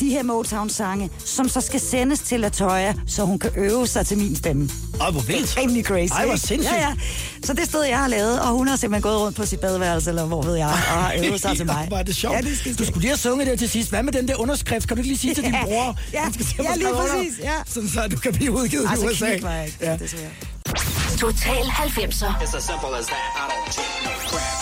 de 0.00 0.08
her 0.10 0.22
Motown-sange, 0.22 1.10
som 1.24 1.48
så 1.48 1.60
skal 1.60 1.80
sendes 1.80 2.18
til 2.20 2.40
Latoya, 2.40 2.94
så 3.06 3.24
hun 3.24 3.38
kan 3.38 3.50
øve 3.56 3.86
sig 3.86 4.06
til 4.06 4.18
min 4.18 4.36
stemme. 4.36 4.68
Åh, 5.06 5.12
hvor 5.12 5.20
vildt. 5.20 5.56
Rimelig 5.58 5.84
crazy. 5.84 6.12
Ej, 6.12 6.26
hvor 6.26 6.36
sindssygt. 6.36 6.76
Ja, 6.76 6.88
ja. 6.88 6.94
Så 7.44 7.52
det 7.54 7.64
stod 7.64 7.84
jeg 7.84 7.98
har 7.98 8.08
lavet, 8.08 8.40
og 8.40 8.48
hun 8.48 8.68
har 8.68 8.76
simpelthen 8.76 9.02
gået 9.02 9.20
rundt 9.20 9.36
på 9.36 9.46
sit 9.46 9.60
badeværelse, 9.60 10.10
eller 10.10 10.24
hvor 10.26 10.42
ved 10.42 10.54
jeg, 10.56 10.66
og 10.66 10.72
har 10.72 11.12
øvet 11.24 11.40
sig 11.40 11.56
til 11.56 11.66
mig. 11.66 11.88
Var 11.90 12.02
det 12.02 12.16
sjovt? 12.16 12.34
Ja, 12.36 12.40
det 12.40 12.58
skal 12.58 12.74
du 12.74 12.84
skulle 12.84 13.00
lige 13.00 13.10
have 13.10 13.18
sunget 13.18 13.46
der 13.46 13.56
til 13.56 13.68
sidst. 13.68 13.88
Hvad 13.90 14.02
med 14.02 14.12
den 14.12 14.28
der 14.28 14.36
underskrift? 14.40 14.88
Kan 14.88 14.96
du 14.96 15.00
ikke 15.00 15.08
lige 15.08 15.18
sige 15.18 15.34
til 15.34 15.44
din 15.44 15.52
Ja, 15.52 15.64
bror? 15.64 15.96
ja, 16.12 16.18
ja, 16.24 16.62
hvor 16.64 16.76
lige 16.76 16.88
præcis, 16.94 17.38
ja. 17.42 17.52
Sådan 17.66 17.88
så 17.88 18.08
du 18.10 18.16
kan 18.16 18.32
blive 18.32 18.52
udgivet 18.52 18.82
i 18.84 18.86
Altså, 18.90 19.06
USA. 19.06 19.28
knip 19.30 19.42
var 19.42 19.52
jeg 19.52 19.66
ikke, 19.66 19.78
Ja. 19.80 19.96
desværre. 19.96 20.30
Total 21.18 21.64
90'er 21.64 22.32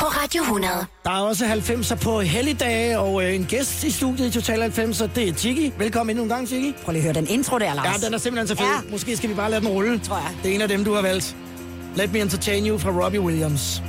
på 0.00 0.07
Radio 0.07 0.42
100. 0.42 0.72
Der 1.04 1.11
er 1.11 1.20
også 1.20 1.44
90'er 1.44 1.94
på 1.94 2.20
helligdage, 2.20 2.98
og 2.98 3.24
øh, 3.24 3.34
en 3.34 3.44
gæst 3.44 3.84
i 3.84 3.90
studiet 3.90 4.26
i 4.26 4.30
Total 4.30 4.62
90'er, 4.70 5.07
det 5.14 5.28
er 5.28 5.32
Tiki. 5.32 5.72
Velkommen 5.78 6.11
endnu 6.11 6.22
en 6.22 6.28
gang, 6.28 6.48
Tiki. 6.48 6.74
Prøv 6.84 6.92
lige 6.92 7.00
at 7.00 7.04
høre 7.04 7.14
den 7.14 7.26
intro 7.30 7.59
der, 7.59 7.74
Lars. 7.74 8.02
Ja, 8.02 8.07
den 8.07 8.14
er 8.14 8.18
simpelthen 8.18 8.48
så 8.48 8.54
fed. 8.62 8.66
Ja. 8.84 8.90
Måske 8.90 9.16
skal 9.16 9.30
vi 9.30 9.34
bare 9.34 9.50
lade 9.50 9.61
den 9.61 9.68
rulle. 9.68 9.98
Tror 9.98 10.16
jeg. 10.16 10.30
Det 10.42 10.50
er 10.50 10.54
en 10.54 10.61
af 10.61 10.68
dem, 10.68 10.84
du 10.84 10.94
har 10.94 11.02
valgt. 11.02 11.36
Let 11.96 12.12
Me 12.12 12.18
Entertain 12.20 12.66
You 12.66 12.78
fra 12.78 12.90
Robbie 12.90 13.20
Williams. 13.20 13.82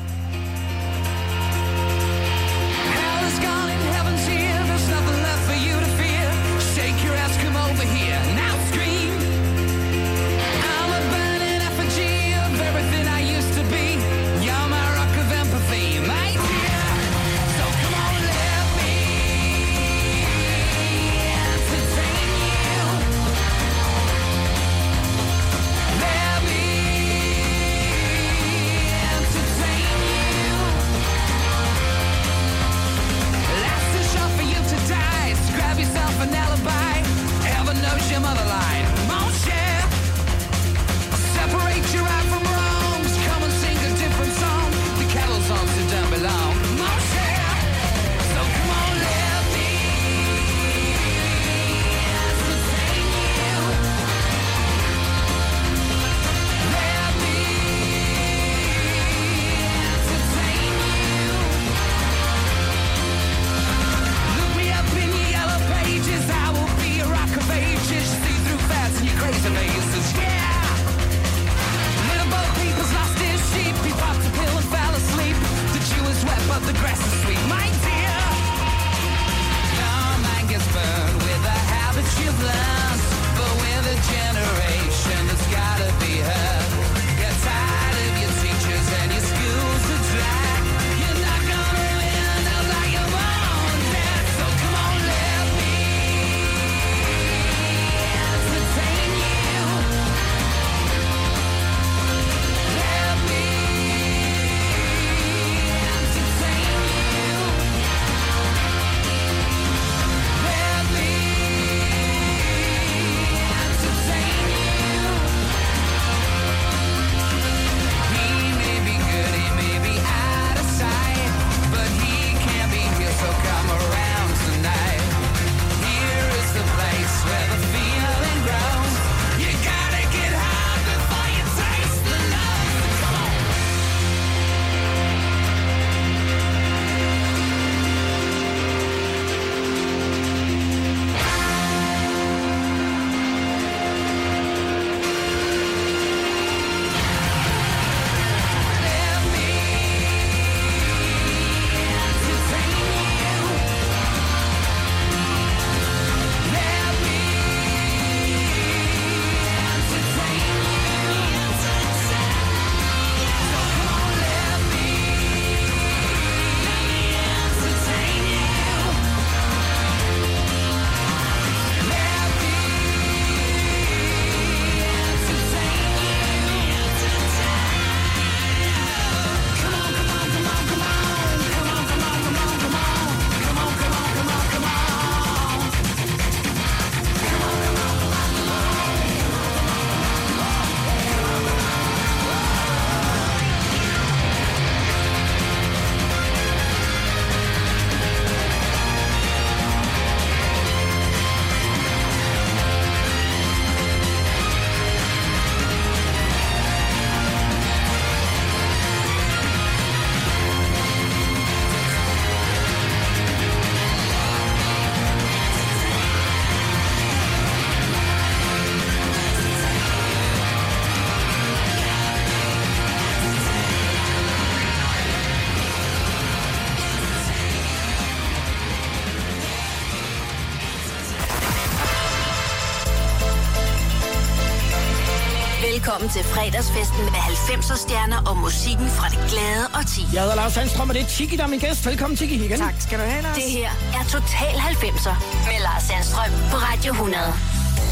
Velkommen 235.98 236.24
til 236.24 236.32
fredagsfesten 236.36 237.04
med 237.16 237.22
90'er 237.30 237.78
stjerner 237.78 238.20
og 238.30 238.38
musikken 238.38 238.88
fra 238.98 239.08
det 239.14 239.20
glade 239.32 239.66
og 239.78 239.84
ti. 239.94 240.02
Jeg 240.14 240.22
hedder 240.22 240.36
Lars 240.36 240.54
Sandstrøm, 240.54 240.90
og 240.90 240.96
det 240.96 241.02
er 241.02 241.08
Tiki, 241.08 241.36
der 241.36 241.44
er 241.44 241.48
min 241.48 241.60
gæst. 241.60 241.86
Velkommen, 241.86 242.18
Tiki, 242.18 242.36
igen. 242.46 242.60
Tak 242.60 242.76
skal 242.80 243.00
du 243.00 243.04
have, 243.04 243.22
Lars. 243.24 243.36
Det 243.36 243.44
her 243.44 243.70
er 243.98 244.04
Total 244.16 244.56
90'er 244.72 245.16
med 245.48 245.58
Lars 245.68 245.84
Sandstrøm 245.84 246.32
på 246.52 246.58
Radio 246.68 246.92
100. 246.94 247.22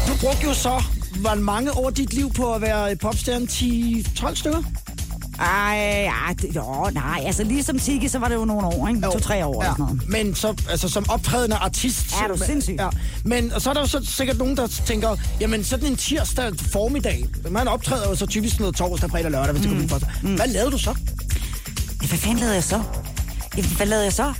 Du 0.08 0.12
brugte 0.20 0.42
jo 0.44 0.54
så 0.54 0.82
var 1.16 1.34
mange 1.34 1.72
år 1.72 1.90
dit 1.90 2.12
liv 2.12 2.32
på 2.32 2.54
at 2.54 2.60
være 2.62 2.96
popstjerne 2.96 3.46
10-12 3.46 4.34
stykker? 4.34 4.62
Ej, 5.40 5.76
ja, 6.04 6.32
det, 6.42 6.56
jo, 6.56 6.90
nej, 6.92 7.22
altså 7.26 7.44
ligesom 7.44 7.78
Tiki, 7.78 8.08
så 8.08 8.18
var 8.18 8.28
det 8.28 8.34
jo 8.34 8.44
nogle 8.44 8.66
år, 8.66 8.88
ikke? 8.88 9.00
To-tre 9.00 9.46
år 9.46 9.62
ja. 9.62 9.68
eller 9.70 9.76
sådan 9.76 9.96
noget. 9.96 10.08
Men 10.26 10.34
så, 10.34 10.54
altså, 10.70 10.88
som 10.88 11.04
optrædende 11.08 11.56
artist... 11.56 12.12
Er 12.22 12.28
du 12.28 12.38
sindssyg? 12.46 12.76
Ja. 12.78 12.88
Men 13.24 13.52
og 13.52 13.62
så 13.62 13.70
er 13.70 13.74
der 13.74 13.80
jo 13.80 13.86
så 13.86 14.00
sikkert 14.04 14.38
nogen, 14.38 14.56
der 14.56 14.66
tænker, 14.86 15.16
jamen 15.40 15.64
sådan 15.64 15.86
en 15.86 15.96
tirsdag 15.96 16.52
formiddag, 16.72 17.26
man 17.50 17.68
optræder 17.68 18.08
jo 18.08 18.14
så 18.14 18.26
typisk 18.26 18.60
noget 18.60 18.76
torsdag, 18.76 19.10
fredag, 19.10 19.30
lørdag, 19.30 19.52
hvis 19.52 19.62
det 19.62 19.70
kunne 19.70 19.88
for 19.88 19.98
sig. 19.98 20.08
Hvad 20.22 20.48
lavede 20.48 20.70
du 20.70 20.78
så? 20.78 20.94
Ja, 22.02 22.06
Hvad 22.08 22.18
fanden 22.18 22.38
lavede 22.38 22.54
jeg 22.54 22.64
så? 22.64 22.82
Ja, 23.56 23.62
Hvad 23.76 23.86
lavede 23.86 24.04
jeg 24.04 24.12
så? 24.12 24.32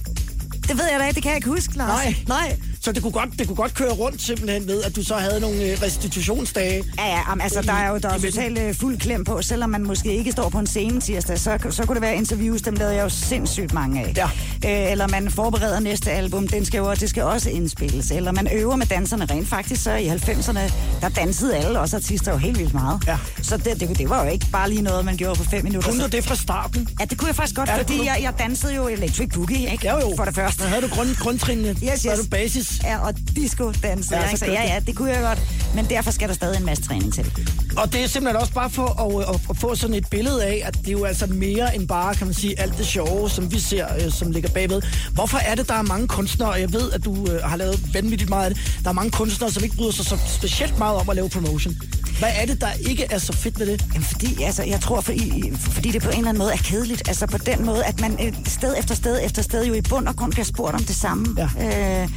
Det 0.69 0.79
ved 0.79 0.85
jeg 0.93 1.01
da 1.01 1.05
ikke, 1.05 1.15
det 1.15 1.23
kan 1.23 1.31
jeg 1.31 1.37
ikke 1.37 1.49
huske, 1.49 1.77
Lars. 1.77 1.89
Nej. 2.05 2.17
Nej. 2.29 2.57
Så 2.87 2.93
det 2.93 3.03
kunne, 3.03 3.13
godt, 3.13 3.31
det 3.39 3.47
kunne 3.47 3.57
godt 3.57 3.75
køre 3.75 3.93
rundt 3.93 4.23
simpelthen 4.23 4.67
ved, 4.67 4.83
at 4.83 4.97
du 4.97 5.05
så 5.05 5.15
havde 5.15 5.41
nogle 5.41 5.65
øh, 5.65 5.83
restitutionsdage. 5.83 6.85
Ja, 6.99 7.07
ja, 7.07 7.21
am, 7.33 7.41
altså 7.41 7.63
der 7.63 7.73
er 7.73 7.91
jo 7.91 7.99
der 7.99 8.09
er 8.09 8.19
totalt 8.19 8.59
øh, 8.59 8.75
fuld 8.75 8.99
klem 8.99 9.25
på, 9.25 9.43
selvom 9.43 9.71
man 9.71 9.83
måske 9.83 10.15
ikke 10.15 10.33
står 10.33 10.49
på 10.49 10.59
en 10.59 10.67
scene 10.67 11.01
tirsdag, 11.01 11.39
så, 11.39 11.59
så 11.71 11.87
kunne 11.87 11.95
det 11.95 12.03
være 12.03 12.17
interviews, 12.17 12.63
dem 12.63 12.75
lavede 12.75 12.95
jeg 12.95 13.05
jo 13.05 13.09
sindssygt 13.09 13.73
mange 13.73 14.05
af. 14.05 14.13
Ja. 14.17 14.31
Øh, 14.65 14.91
eller 14.93 15.09
man 15.09 15.31
forbereder 15.31 15.81
næste 15.81 16.11
album, 16.11 16.49
den 16.49 16.65
skal 16.65 16.79
jo, 16.79 16.95
det 16.95 17.11
skal 17.11 17.23
også 17.23 17.51
indspilles. 17.51 18.11
Eller 18.11 18.33
man 18.33 18.49
øver 18.53 18.77
med 18.77 18.87
danserne 18.87 19.25
rent 19.25 19.49
faktisk, 19.49 19.83
så 19.83 19.93
i 19.93 20.09
90'erne, 20.09 20.61
der 21.01 21.09
dansede 21.09 21.57
alle, 21.57 21.81
også 21.81 21.97
artister 21.97 22.33
jo 22.33 22.39
helt 22.39 22.59
vildt 22.59 22.75
meget. 22.75 23.03
Ja. 23.07 23.19
Så 23.43 23.57
det, 23.57 23.81
det, 23.81 23.99
det, 23.99 24.11
var 24.11 24.25
jo 24.25 24.31
ikke 24.31 24.47
bare 24.53 24.69
lige 24.71 24.83
noget, 24.83 25.05
man 25.05 25.17
gjorde 25.17 25.39
på 25.39 25.45
fem 25.45 25.65
minutter. 25.65 25.91
Kunne 25.91 26.03
du 26.03 26.09
det 26.09 26.25
fra 26.25 26.35
starten? 26.35 26.89
Ja, 27.01 27.05
det 27.05 27.19
kunne 27.19 27.29
jeg 27.29 27.37
faktisk 27.37 27.57
godt, 27.57 27.69
Ja, 27.69 27.77
fordi 27.79 28.05
jeg, 28.05 28.19
jeg 28.23 28.33
dansede 28.39 28.75
jo 28.75 28.89
Electric 28.89 29.29
Boogie, 29.35 29.73
ikke? 29.73 29.87
Ja, 29.87 30.01
jo. 30.01 30.15
For 30.17 30.25
det 30.25 30.35
første. 30.35 30.63
Der 30.63 30.69
havde 30.69 30.83
du 30.83 30.89
grund, 30.89 31.17
grundtrinene. 31.17 31.69
Yes, 31.69 32.01
Så 32.01 32.09
havde 32.09 32.19
yes. 32.21 32.27
du 32.27 32.31
basis. 32.31 32.81
Ja, 32.85 32.99
og 32.99 33.15
disco 33.37 33.73
dansede 33.83 34.17
Ja, 34.17 34.25
ja, 34.25 34.31
så 34.31 34.37
så 34.37 34.47
ja, 34.47 34.63
ja, 34.63 34.81
det 34.87 34.97
kunne 34.97 35.11
jeg 35.11 35.23
godt. 35.23 35.39
Men 35.75 35.85
derfor 35.85 36.11
skal 36.11 36.29
der 36.29 36.35
stadig 36.35 36.59
en 36.59 36.67
masse 36.67 36.85
træning 36.85 37.15
til. 37.15 37.33
Og 37.77 37.93
det 37.93 38.05
er 38.05 38.07
simpelthen 38.07 38.41
også 38.41 38.53
bare 38.53 38.71
for 38.71 38.87
at, 39.05 39.35
at, 39.35 39.41
at 39.51 39.57
få 39.57 39.75
sådan 39.75 39.97
et 39.97 40.07
billede 40.11 40.45
af, 40.45 40.63
at 40.65 40.79
det 40.79 40.89
er 40.89 40.93
jo 40.93 41.05
altså 41.05 41.27
mere 41.27 41.77
end 41.77 41.89
bare, 41.89 42.15
kan 42.15 42.27
man 42.27 42.35
sige, 42.35 42.61
alt 42.61 42.79
det 42.79 42.87
sjove, 42.87 43.31
som 43.31 43.53
vi 43.53 43.59
ser, 43.61 43.87
øh, 43.95 44.13
som 44.13 44.31
ligger 44.31 44.49
bagved. 44.49 44.83
Hvorfor 45.13 45.39
er 45.39 45.55
det, 45.55 45.69
der 45.69 45.75
er 45.75 45.83
mange 45.83 46.09
kunstnere, 46.09 46.51
og 46.51 46.61
jeg 46.61 46.73
ved, 46.73 46.93
at 46.93 47.05
du 47.05 47.27
øh, 47.33 47.43
har 47.43 47.57
lavet 47.57 47.95
vanvittigt 47.95 48.31
meget 48.31 48.45
af 48.49 48.55
det, 48.55 48.81
der 48.85 48.91
er 48.91 48.95
mange 48.95 49.11
kunstnere, 49.11 49.51
som 49.51 49.65
ikke 49.65 49.77
bryder 49.77 49.93
sig 49.93 50.05
så 50.05 50.19
specielt 50.27 50.79
meget 50.79 50.97
om 50.97 51.09
at 51.09 51.17
lave 51.17 51.29
promotion. 51.29 51.75
Hvad 52.19 52.29
er 52.37 52.47
det, 52.47 52.61
der 52.61 52.73
ikke 52.89 53.05
er 53.11 53.19
så 53.19 53.33
fedt 53.33 53.59
ved 53.59 53.67
det? 53.67 53.85
Jamen 53.95 54.05
fordi, 54.05 54.43
altså, 54.43 54.63
jeg 54.63 54.81
tror, 54.81 55.01
fordi, 55.01 55.53
fordi 55.59 55.91
det 55.91 56.03
på 56.03 56.11
en 56.11 56.17
eller 56.17 56.29
anden 56.29 56.39
måde 56.39 56.53
er 56.53 56.57
kedeligt. 56.57 57.09
Altså 57.09 57.27
på 57.27 57.39
den 57.39 57.65
måde, 57.65 57.85
at 57.85 58.01
man 58.01 58.27
øh, 58.27 58.35
sted 58.47 58.75
efter 58.79 58.95
sted 58.95 59.21
efter 59.25 59.43
sted 59.43 59.67
jo 59.67 59.75
i 59.75 59.81
bund 59.81 60.09
og 60.09 60.17
grund 60.17 60.33
bliver 60.33 60.45
spurgt 60.45 60.75
om 60.75 60.85
det 60.85 60.97
samme. 60.97 61.37
Ja. 61.39 62.03
Øh, 62.03 62.09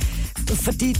fordi 0.56 0.96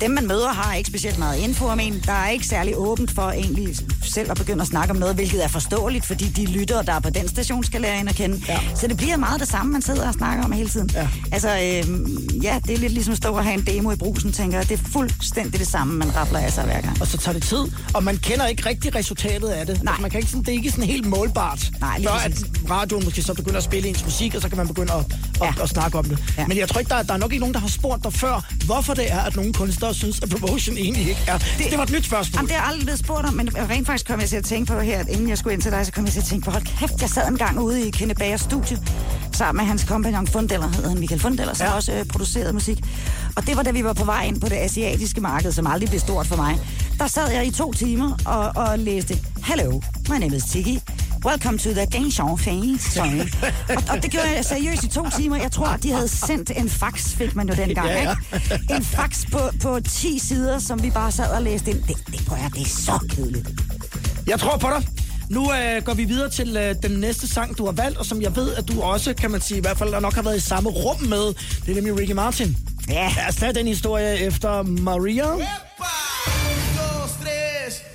dem, 0.00 0.10
man 0.10 0.26
møder, 0.28 0.48
har 0.48 0.74
ikke 0.74 0.88
specielt 0.88 1.18
meget 1.18 1.38
info 1.38 1.64
om 1.66 1.80
en. 1.80 2.02
Der 2.06 2.12
er 2.12 2.28
ikke 2.30 2.46
særlig 2.46 2.74
åbent 2.76 3.10
for 3.10 3.30
egentlig 3.30 3.76
selv 4.02 4.30
at 4.30 4.36
begynde 4.36 4.62
at 4.62 4.68
snakke 4.68 4.90
om 4.90 4.96
noget, 4.96 5.14
hvilket 5.14 5.44
er 5.44 5.48
forståeligt, 5.48 6.06
fordi 6.06 6.24
de 6.28 6.46
lyttere, 6.46 6.82
der 6.82 6.92
er 6.92 7.00
på 7.00 7.10
den 7.10 7.28
station, 7.28 7.64
skal 7.64 7.80
lære 7.80 8.00
en 8.00 8.08
at 8.08 8.14
kende. 8.14 8.40
Ja. 8.48 8.58
Så 8.74 8.86
det 8.86 8.96
bliver 8.96 9.16
meget 9.16 9.40
det 9.40 9.48
samme, 9.48 9.72
man 9.72 9.82
sidder 9.82 10.08
og 10.08 10.14
snakker 10.14 10.44
om 10.44 10.52
hele 10.52 10.68
tiden. 10.68 10.90
Ja. 10.94 11.08
Altså, 11.32 11.48
øh, 11.48 12.44
ja, 12.44 12.58
det 12.66 12.74
er 12.74 12.78
lidt 12.78 12.92
ligesom 12.92 13.12
at 13.12 13.16
stå 13.18 13.28
og 13.32 13.44
have 13.44 13.54
en 13.54 13.66
demo 13.66 13.90
i 13.90 13.96
brusen, 13.96 14.32
tænker 14.32 14.58
jeg. 14.58 14.68
Det 14.68 14.80
er 14.80 14.84
fuldstændig 14.92 15.60
det 15.60 15.68
samme, 15.68 15.94
man 15.98 16.16
rappler 16.16 16.38
af 16.38 16.52
sig 16.52 16.64
hver 16.64 16.80
gang. 16.80 17.00
Og 17.00 17.06
så 17.06 17.16
tager 17.18 17.38
det 17.38 17.42
tid, 17.48 17.64
og 17.94 18.04
man 18.04 18.16
kender 18.16 18.46
ikke 18.46 18.66
rigtig 18.68 18.94
resultatet 18.94 19.48
af 19.48 19.66
det. 19.66 19.82
Nej. 19.82 19.90
Altså, 19.92 20.02
man 20.02 20.10
kan 20.10 20.18
ikke 20.20 20.30
sådan, 20.30 20.44
det 20.44 20.48
er 20.48 20.56
ikke 20.56 20.70
sådan 20.70 20.84
helt 20.84 21.06
målbart. 21.06 21.70
Nej, 21.80 21.98
lige 21.98 22.08
Før 22.08 22.14
at 22.14 22.44
radioen 22.70 23.04
måske 23.04 23.22
så 23.22 23.34
begynder 23.34 23.58
at 23.58 23.64
spille 23.64 23.88
ens 23.88 24.04
musik, 24.04 24.34
og 24.34 24.42
så 24.42 24.48
kan 24.48 24.56
man 24.58 24.68
begynde 24.68 24.92
at, 24.92 24.98
at, 25.00 25.06
Ja. 25.40 25.46
ja. 25.56 25.62
at 25.62 25.68
snakke 25.68 25.98
om 25.98 26.04
det. 26.04 26.18
Ja. 26.38 26.46
Men 26.46 26.58
jeg 26.58 26.68
tror 26.68 26.78
ikke, 26.80 26.88
der, 26.88 26.94
er- 26.96 27.02
der 27.02 27.14
er 27.14 27.18
nok 27.18 27.32
ikke 27.32 27.40
nogen, 27.40 27.54
der 27.54 27.60
har 27.60 27.68
spurgt 27.68 28.04
dig 28.04 28.12
før, 28.12 28.46
hvorfor 28.66 28.94
det 28.94 29.12
er, 29.12 29.20
at 29.20 29.36
nogle 29.36 29.52
kunstnere 29.52 29.87
synes, 29.94 30.20
at 30.22 30.30
promotion 30.30 30.76
egentlig 30.76 31.08
ikke 31.08 31.24
er. 31.26 31.38
Det, 31.38 31.66
det 31.70 31.78
var 31.78 31.84
et 31.84 31.92
nyt 31.92 32.04
spørgsmål. 32.04 32.38
Jamen, 32.38 32.48
det 32.48 32.54
er 32.54 32.60
jeg 32.60 32.68
aldrig 32.68 32.84
blevet 32.84 32.98
spurgt 32.98 33.26
om, 33.26 33.34
men 33.34 33.50
rent 33.70 33.86
faktisk 33.86 34.06
kom 34.06 34.20
jeg 34.20 34.28
til 34.28 34.36
at 34.36 34.44
tænke 34.44 34.72
på 34.72 34.80
her, 34.80 34.98
at 34.98 35.08
inden 35.08 35.28
jeg 35.28 35.38
skulle 35.38 35.54
ind 35.54 35.62
til 35.62 35.72
dig, 35.72 35.86
så 35.86 35.92
kom 35.92 36.04
jeg 36.04 36.12
til 36.12 36.20
at 36.20 36.26
tænke 36.26 36.44
på, 36.44 36.50
hold 36.50 36.62
kæft, 36.78 37.00
jeg 37.00 37.10
sad 37.10 37.28
en 37.28 37.36
gang 37.36 37.60
ude 37.60 37.88
i 37.88 37.90
Kenne 37.90 38.14
Bagers 38.14 38.40
studie, 38.40 38.78
sammen 39.32 39.60
med 39.60 39.68
hans 39.68 39.84
kompagnon 39.84 40.26
Fundeller, 40.26 40.68
hedder 40.68 40.88
han 40.88 40.98
Michael 40.98 41.20
Fundeller, 41.20 41.54
som 41.54 41.66
ja. 41.66 41.72
også 41.72 41.92
øh, 41.92 42.04
producerede 42.04 42.52
musik. 42.52 42.78
Og 43.36 43.46
det 43.46 43.56
var 43.56 43.62
da 43.62 43.70
vi 43.70 43.84
var 43.84 43.92
på 43.92 44.04
vej 44.04 44.24
ind 44.24 44.40
på 44.40 44.48
det 44.48 44.56
asiatiske 44.56 45.20
marked, 45.20 45.52
som 45.52 45.66
aldrig 45.66 45.88
blev 45.88 46.00
stort 46.00 46.26
for 46.26 46.36
mig. 46.36 46.58
Der 46.98 47.06
sad 47.06 47.30
jeg 47.30 47.46
i 47.46 47.50
to 47.50 47.72
timer 47.72 48.16
og, 48.24 48.52
og 48.64 48.78
læste, 48.78 49.18
Hello, 49.44 49.80
my 50.08 50.16
name 50.18 50.36
is 50.36 50.44
Tiki. 50.44 50.80
Welcome 51.24 51.58
to 51.58 51.70
the 51.72 51.86
Phase. 51.86 52.90
Sorry. 52.92 53.20
og, 53.76 53.82
og, 53.90 54.02
det 54.02 54.10
gjorde 54.10 54.30
jeg 54.36 54.44
seriøst 54.44 54.82
i 54.82 54.88
to 54.88 55.06
timer. 55.18 55.36
Jeg 55.36 55.52
tror, 55.52 55.76
de 55.82 55.92
havde 55.92 56.08
sendt 56.08 56.50
en 56.56 56.68
fax, 56.70 57.08
fik 57.14 57.36
man 57.36 57.48
jo 57.48 57.54
dengang, 57.54 57.88
Ja, 57.88 58.02
ja. 58.02 58.14
ikke? 58.42 58.74
En 58.74 58.84
fax 58.84 59.24
på, 59.32 59.38
på 59.62 59.80
10 59.80 60.18
sider, 60.18 60.58
som 60.58 60.82
vi 60.82 60.90
bare 60.90 61.12
sad 61.12 61.30
og 61.30 61.42
læste 61.42 61.70
ind. 61.70 61.82
Det, 61.82 61.96
det, 62.06 62.26
prøver 62.26 62.42
jeg, 62.42 62.50
det 62.54 62.62
er 62.62 62.66
så 62.66 63.06
kedeligt. 63.10 63.48
Jeg 64.26 64.40
tror 64.40 64.56
på 64.56 64.68
dig. 64.78 64.88
Nu 65.30 65.52
øh, 65.52 65.82
går 65.84 65.94
vi 65.94 66.04
videre 66.04 66.30
til 66.30 66.56
øh, 66.56 66.74
den 66.82 67.00
næste 67.00 67.28
sang, 67.28 67.58
du 67.58 67.64
har 67.64 67.72
valgt, 67.72 67.98
og 67.98 68.06
som 68.06 68.22
jeg 68.22 68.36
ved, 68.36 68.54
at 68.54 68.68
du 68.68 68.80
også, 68.82 69.14
kan 69.14 69.30
man 69.30 69.40
sige, 69.40 69.58
i 69.58 69.60
hvert 69.60 69.78
fald 69.78 70.00
nok 70.00 70.14
har 70.14 70.22
været 70.22 70.36
i 70.36 70.40
samme 70.40 70.70
rum 70.70 71.00
med. 71.02 71.34
Det 71.66 71.70
er 71.70 71.74
nemlig 71.74 71.98
Ricky 71.98 72.12
Martin. 72.12 72.56
Ja. 72.88 73.12
Lad 73.16 73.28
os 73.28 73.36
tage 73.36 73.52
den 73.54 73.66
historie 73.66 74.18
efter 74.18 74.62
Maria. 74.62 75.24
Tres, 75.24 75.46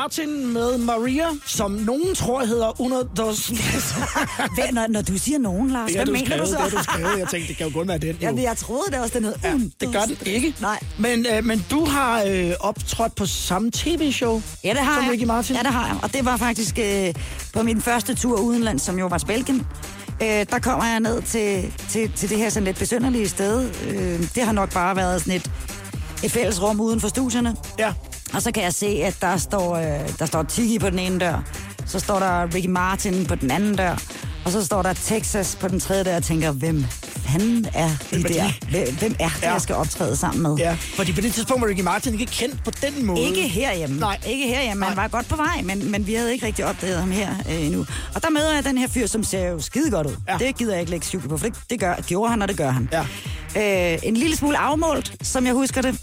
Martin 0.00 0.52
med 0.52 0.78
Maria, 0.78 1.24
som 1.46 1.70
nogen 1.70 2.14
tror 2.14 2.44
hedder 2.44 2.80
Uno 2.80 3.02
Dos... 3.16 3.46
Hvad, 4.56 4.72
når, 4.72 4.86
når 4.88 5.02
du 5.02 5.18
siger 5.18 5.38
nogen, 5.38 5.70
Lars, 5.70 5.86
Det 5.86 5.96
hvad 5.96 6.06
du 6.06 6.12
mener 6.12 6.26
skrevet, 6.26 6.42
du 6.42 6.52
så? 6.52 6.58
det 6.64 6.72
du 6.78 6.82
skrevet. 6.82 7.18
Jeg 7.18 7.28
tænkte, 7.28 7.48
det 7.48 7.56
kan 7.56 7.66
jo 7.66 7.72
kun 7.72 7.88
være 7.88 7.98
den. 7.98 8.10
jo. 8.10 8.16
Jamen, 8.20 8.42
jeg 8.42 8.56
troede 8.56 8.90
det 8.92 9.00
også, 9.00 9.14
den 9.14 9.24
hed. 9.24 9.34
Ja, 9.44 9.52
det 9.80 9.92
gør 9.92 10.00
den 10.00 10.16
ikke. 10.26 10.54
Nej. 10.60 10.80
Men, 10.98 11.26
øh, 11.26 11.44
men 11.44 11.64
du 11.70 11.84
har 11.84 12.22
øh, 12.28 12.50
optrådt 12.60 13.14
på 13.14 13.26
samme 13.26 13.70
tv-show 13.70 14.42
Ja, 14.64 14.70
det 14.70 14.78
har 14.78 14.94
som 14.94 15.04
jeg. 15.04 15.12
Ricky 15.12 15.24
Martin. 15.24 15.56
Ja, 15.56 15.62
det 15.62 15.72
har 15.72 15.86
jeg. 15.86 15.96
Og 16.02 16.12
det 16.12 16.24
var 16.24 16.36
faktisk 16.36 16.78
øh, 16.78 17.14
på 17.52 17.62
min 17.62 17.80
første 17.82 18.14
tur 18.14 18.40
udenlands, 18.40 18.82
som 18.82 18.98
jo 18.98 19.06
var 19.06 19.22
Belgien. 19.26 19.66
Øh, 20.22 20.28
der 20.50 20.58
kommer 20.58 20.84
jeg 20.84 21.00
ned 21.00 21.22
til, 21.22 21.74
til, 21.88 22.12
til 22.12 22.28
det 22.30 22.38
her 22.38 22.50
sådan 22.50 22.64
lidt 22.64 22.78
besynderlige 22.78 23.28
sted. 23.28 23.70
Øh, 23.88 24.20
det 24.34 24.42
har 24.42 24.52
nok 24.52 24.72
bare 24.72 24.96
været 24.96 25.20
sådan 25.20 25.34
et, 25.34 25.50
et 26.24 26.32
fælles 26.32 26.62
rum 26.62 26.80
uden 26.80 27.00
for 27.00 27.08
studierne. 27.08 27.56
Ja. 27.78 27.92
Og 28.34 28.42
så 28.42 28.52
kan 28.52 28.62
jeg 28.62 28.74
se, 28.74 28.86
at 28.86 29.16
der 29.20 29.36
står, 29.36 29.76
øh, 29.76 30.08
der 30.18 30.26
står 30.26 30.42
Tiki 30.42 30.78
på 30.78 30.90
den 30.90 30.98
ene 30.98 31.18
dør. 31.18 31.42
Så 31.86 31.98
står 31.98 32.18
der 32.18 32.54
Ricky 32.54 32.66
Martin 32.68 33.26
på 33.26 33.34
den 33.34 33.50
anden 33.50 33.76
dør. 33.76 33.96
Og 34.44 34.52
så 34.52 34.64
står 34.64 34.82
der 34.82 34.92
Texas 34.92 35.56
på 35.60 35.68
den 35.68 35.80
tredje 35.80 36.04
dør. 36.04 36.12
Jeg 36.12 36.22
tænker, 36.22 36.52
hvem 36.52 36.84
fanden 37.26 37.66
er 37.74 37.88
de 37.88 37.94
Hvem 38.10 38.24
er 38.24 38.28
der? 38.28 38.50
Hvem, 38.70 38.96
hvem 38.98 39.14
er 39.20 39.28
det, 39.28 39.42
Ja. 39.42 39.52
jeg 39.52 39.60
skal 39.60 39.74
optræde 39.74 40.16
sammen 40.16 40.42
med? 40.42 40.56
Ja, 40.58 40.76
fordi 40.96 41.12
på 41.12 41.20
det 41.20 41.34
tidspunkt 41.34 41.62
var 41.62 41.68
Ricky 41.68 41.80
Martin 41.80 42.12
ikke 42.20 42.26
kendt 42.32 42.64
på 42.64 42.70
den 42.70 43.06
måde. 43.06 43.20
Ikke 43.20 43.48
herhjemme. 43.48 44.00
Nej. 44.00 44.18
Ikke 44.26 44.46
herhjemme. 44.46 44.84
Han 44.84 44.96
var 44.96 45.08
godt 45.08 45.28
på 45.28 45.36
vej, 45.36 45.62
men, 45.64 45.90
men 45.90 46.06
vi 46.06 46.14
havde 46.14 46.32
ikke 46.32 46.46
rigtig 46.46 46.64
opdaget 46.66 47.00
ham 47.00 47.10
her 47.10 47.28
øh, 47.50 47.66
endnu. 47.66 47.86
Og 48.14 48.22
der 48.22 48.30
møder 48.30 48.54
jeg 48.54 48.64
den 48.64 48.78
her 48.78 48.88
fyr, 48.88 49.06
som 49.06 49.24
ser 49.24 49.48
jo 49.48 49.60
skide 49.60 49.90
godt 49.90 50.06
ud. 50.06 50.16
Ja. 50.28 50.36
Det 50.38 50.56
gider 50.58 50.72
jeg 50.72 50.80
ikke 50.80 50.90
lægge 50.90 51.06
skjul 51.06 51.28
på, 51.28 51.38
for 51.38 51.46
det, 51.46 51.56
det 51.70 51.80
gør, 51.80 51.94
gjorde 52.06 52.30
han, 52.30 52.42
og 52.42 52.48
det 52.48 52.56
gør 52.56 52.70
han. 52.70 52.88
Ja. 52.92 53.92
Øh, 53.92 53.98
en 54.02 54.16
lille 54.16 54.36
smule 54.36 54.58
afmålt, 54.58 55.14
som 55.22 55.46
jeg 55.46 55.54
husker 55.54 55.82
det. 55.82 55.98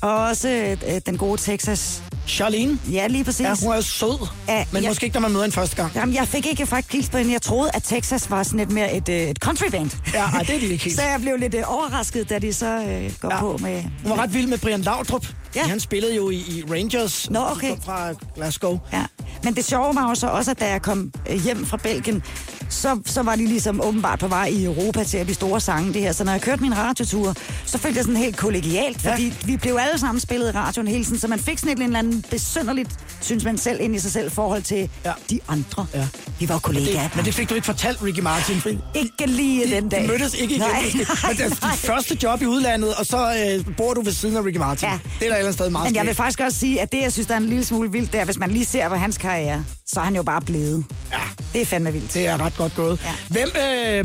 Og 0.00 0.16
også 0.16 0.48
øh, 0.88 1.00
den 1.06 1.16
gode 1.18 1.40
Texas. 1.40 2.02
Charlene. 2.28 2.78
Ja, 2.92 3.06
lige 3.06 3.24
præcis. 3.24 3.40
Ja, 3.40 3.54
hun 3.62 3.72
er 3.72 3.80
sød, 3.80 4.26
Ja, 4.48 4.64
men 4.72 4.82
ja. 4.82 4.88
måske 4.88 5.04
ikke, 5.06 5.14
når 5.14 5.20
man 5.20 5.32
møder 5.32 5.44
en 5.44 5.52
første 5.52 5.76
gang. 5.76 5.92
Jamen, 5.94 6.14
jeg 6.14 6.28
fik 6.28 6.46
ikke 6.46 6.66
faktisk 6.66 6.92
hils 6.92 7.08
på 7.08 7.18
hende. 7.18 7.32
Jeg 7.32 7.42
troede, 7.42 7.70
at 7.74 7.82
Texas 7.82 8.30
var 8.30 8.42
sådan 8.42 8.58
lidt 8.58 8.70
mere 8.72 8.94
et, 8.96 9.08
øh, 9.08 9.16
et 9.16 9.36
countryband. 9.38 9.90
Ja, 10.14 10.24
ej, 10.24 10.42
det 10.42 10.54
er 10.54 10.58
de 10.60 10.66
ikke 10.66 10.84
helt. 10.84 10.96
Så 10.96 11.02
jeg 11.02 11.20
blev 11.20 11.36
lidt 11.36 11.54
øh, 11.54 11.62
overrasket, 11.66 12.30
da 12.30 12.38
de 12.38 12.52
så 12.52 12.66
øh, 12.66 13.12
går 13.20 13.30
Ja. 13.34 13.40
på 13.40 13.58
med... 13.62 13.82
Hun 13.82 14.10
var 14.10 14.22
ret 14.22 14.34
vild 14.34 14.46
med 14.46 14.58
Brian 14.58 14.80
Laudrup. 14.80 15.26
Ja. 15.56 15.62
Han 15.62 15.80
spillede 15.80 16.16
jo 16.16 16.30
i, 16.30 16.34
i 16.36 16.64
Rangers. 16.70 17.30
Nå, 17.30 17.40
okay. 17.50 17.76
Fra 17.84 18.12
Glasgow. 18.34 18.78
Ja. 18.92 19.04
Men 19.44 19.56
det 19.56 19.64
sjove 19.64 19.94
var 19.94 20.08
jo 20.08 20.14
så 20.14 20.26
også, 20.26 20.50
at 20.50 20.60
da 20.60 20.70
jeg 20.70 20.82
kom 20.82 21.12
øh, 21.30 21.36
hjem 21.44 21.66
fra 21.66 21.76
Belgien, 21.76 22.22
så, 22.68 23.00
så 23.06 23.22
var 23.22 23.36
de 23.36 23.46
ligesom 23.46 23.80
åbenbart 23.84 24.18
på 24.18 24.28
vej 24.28 24.46
i 24.46 24.64
Europa 24.64 25.04
til 25.04 25.16
at 25.18 25.26
blive 25.26 25.34
store 25.34 25.60
sange, 25.60 25.92
det 25.94 26.02
her. 26.02 26.12
Så 26.12 26.24
når 26.24 26.32
jeg 26.32 26.40
kørte 26.40 26.62
min 26.62 26.76
radiotur, 26.78 27.34
så 27.66 27.78
følte 27.78 27.96
jeg 27.96 28.04
sådan 28.04 28.16
helt 28.20 28.36
kollegialt, 28.36 29.04
Ja. 29.04 29.12
fordi 29.12 29.32
vi 29.44 29.56
blev 29.56 29.78
alle 29.80 29.98
sammen 30.00 30.20
spillet 30.20 30.48
i 30.48 30.50
radioen 30.56 30.88
hele 30.88 31.04
tiden, 31.04 31.18
så 31.18 31.28
man 31.28 31.38
fik 31.38 31.58
sådan 31.58 31.78
et 31.78 31.84
eller 31.84 31.98
andet 31.98 32.26
besynderligt, 32.30 32.90
synes 33.20 33.44
man 33.44 33.58
selv, 33.58 33.80
ind 33.80 33.94
i 33.96 33.98
sig 33.98 34.12
selv, 34.12 34.30
forhold 34.30 34.62
til 34.62 34.90
Ja. 35.04 35.12
de 35.30 35.40
andre. 35.48 35.86
Ja. 35.94 36.08
Vi 36.40 36.48
var 36.48 36.58
kollegaer. 36.58 37.02
Det, 37.02 37.16
men 37.16 37.24
det 37.24 37.34
fik 37.34 37.50
du 37.50 37.54
ikke 37.54 37.64
fortalt 37.64 38.02
Ricky 38.02 38.20
Martin. 38.20 38.60
For 38.60 38.70
Ikke 38.94 39.26
lige 39.26 39.70
den 39.76 39.88
dag. 39.88 40.04
I 40.04 40.06
mødtes 40.06 40.34
ikke 40.34 40.54
igen. 40.54 40.60
Nej. 40.66 40.82
Men 41.28 41.36
det 41.36 41.44
er 41.44 41.48
nej. 41.62 41.70
dit 41.72 41.80
første 41.80 42.18
job 42.22 42.42
i 42.42 42.46
udlandet, 42.46 42.94
og 42.94 43.06
så 43.06 43.56
øh, 43.66 43.76
bor 43.76 43.94
du 43.94 44.02
ved 44.02 44.12
siden 44.12 44.36
af 44.36 44.44
Ricky 44.44 44.56
Martin. 44.58 44.88
Ja. 44.88 44.92
Det 44.92 45.00
er 45.02 45.18
der 45.18 45.20
et 45.20 45.24
eller 45.24 45.36
andet 45.38 45.54
sted 45.54 45.70
meget 45.70 45.84
Men 45.90 45.96
jeg 45.96 46.06
vil 46.06 46.14
faktisk 46.14 46.40
også 46.40 46.58
sige, 46.58 46.80
at 46.80 46.92
det, 46.92 47.02
jeg 47.02 47.12
synes, 47.12 47.26
der 47.26 47.34
er 47.34 47.38
en 47.38 47.46
lille 47.46 47.64
smule 47.64 47.92
vildt, 47.92 48.12
det 48.12 48.20
er, 48.20 48.24
hvis 48.24 48.38
man 48.38 48.50
lige 48.50 48.64
ser 48.64 48.88
på 48.88 48.94
hans 48.94 49.18
karriere, 49.18 49.64
så 49.86 50.00
er 50.00 50.04
han 50.04 50.16
jo 50.16 50.22
bare 50.22 50.40
blevet. 50.40 50.84
Ja. 51.12 51.16
Det 51.52 51.60
er 51.60 51.66
fandme 51.66 51.92
vildt. 51.92 52.14
Det 52.14 52.26
er 52.26 52.40
ret 52.40 52.52
godt 52.56 52.74
gået. 52.74 53.00
Ja. 53.04 53.12
Hvem, 53.28 53.48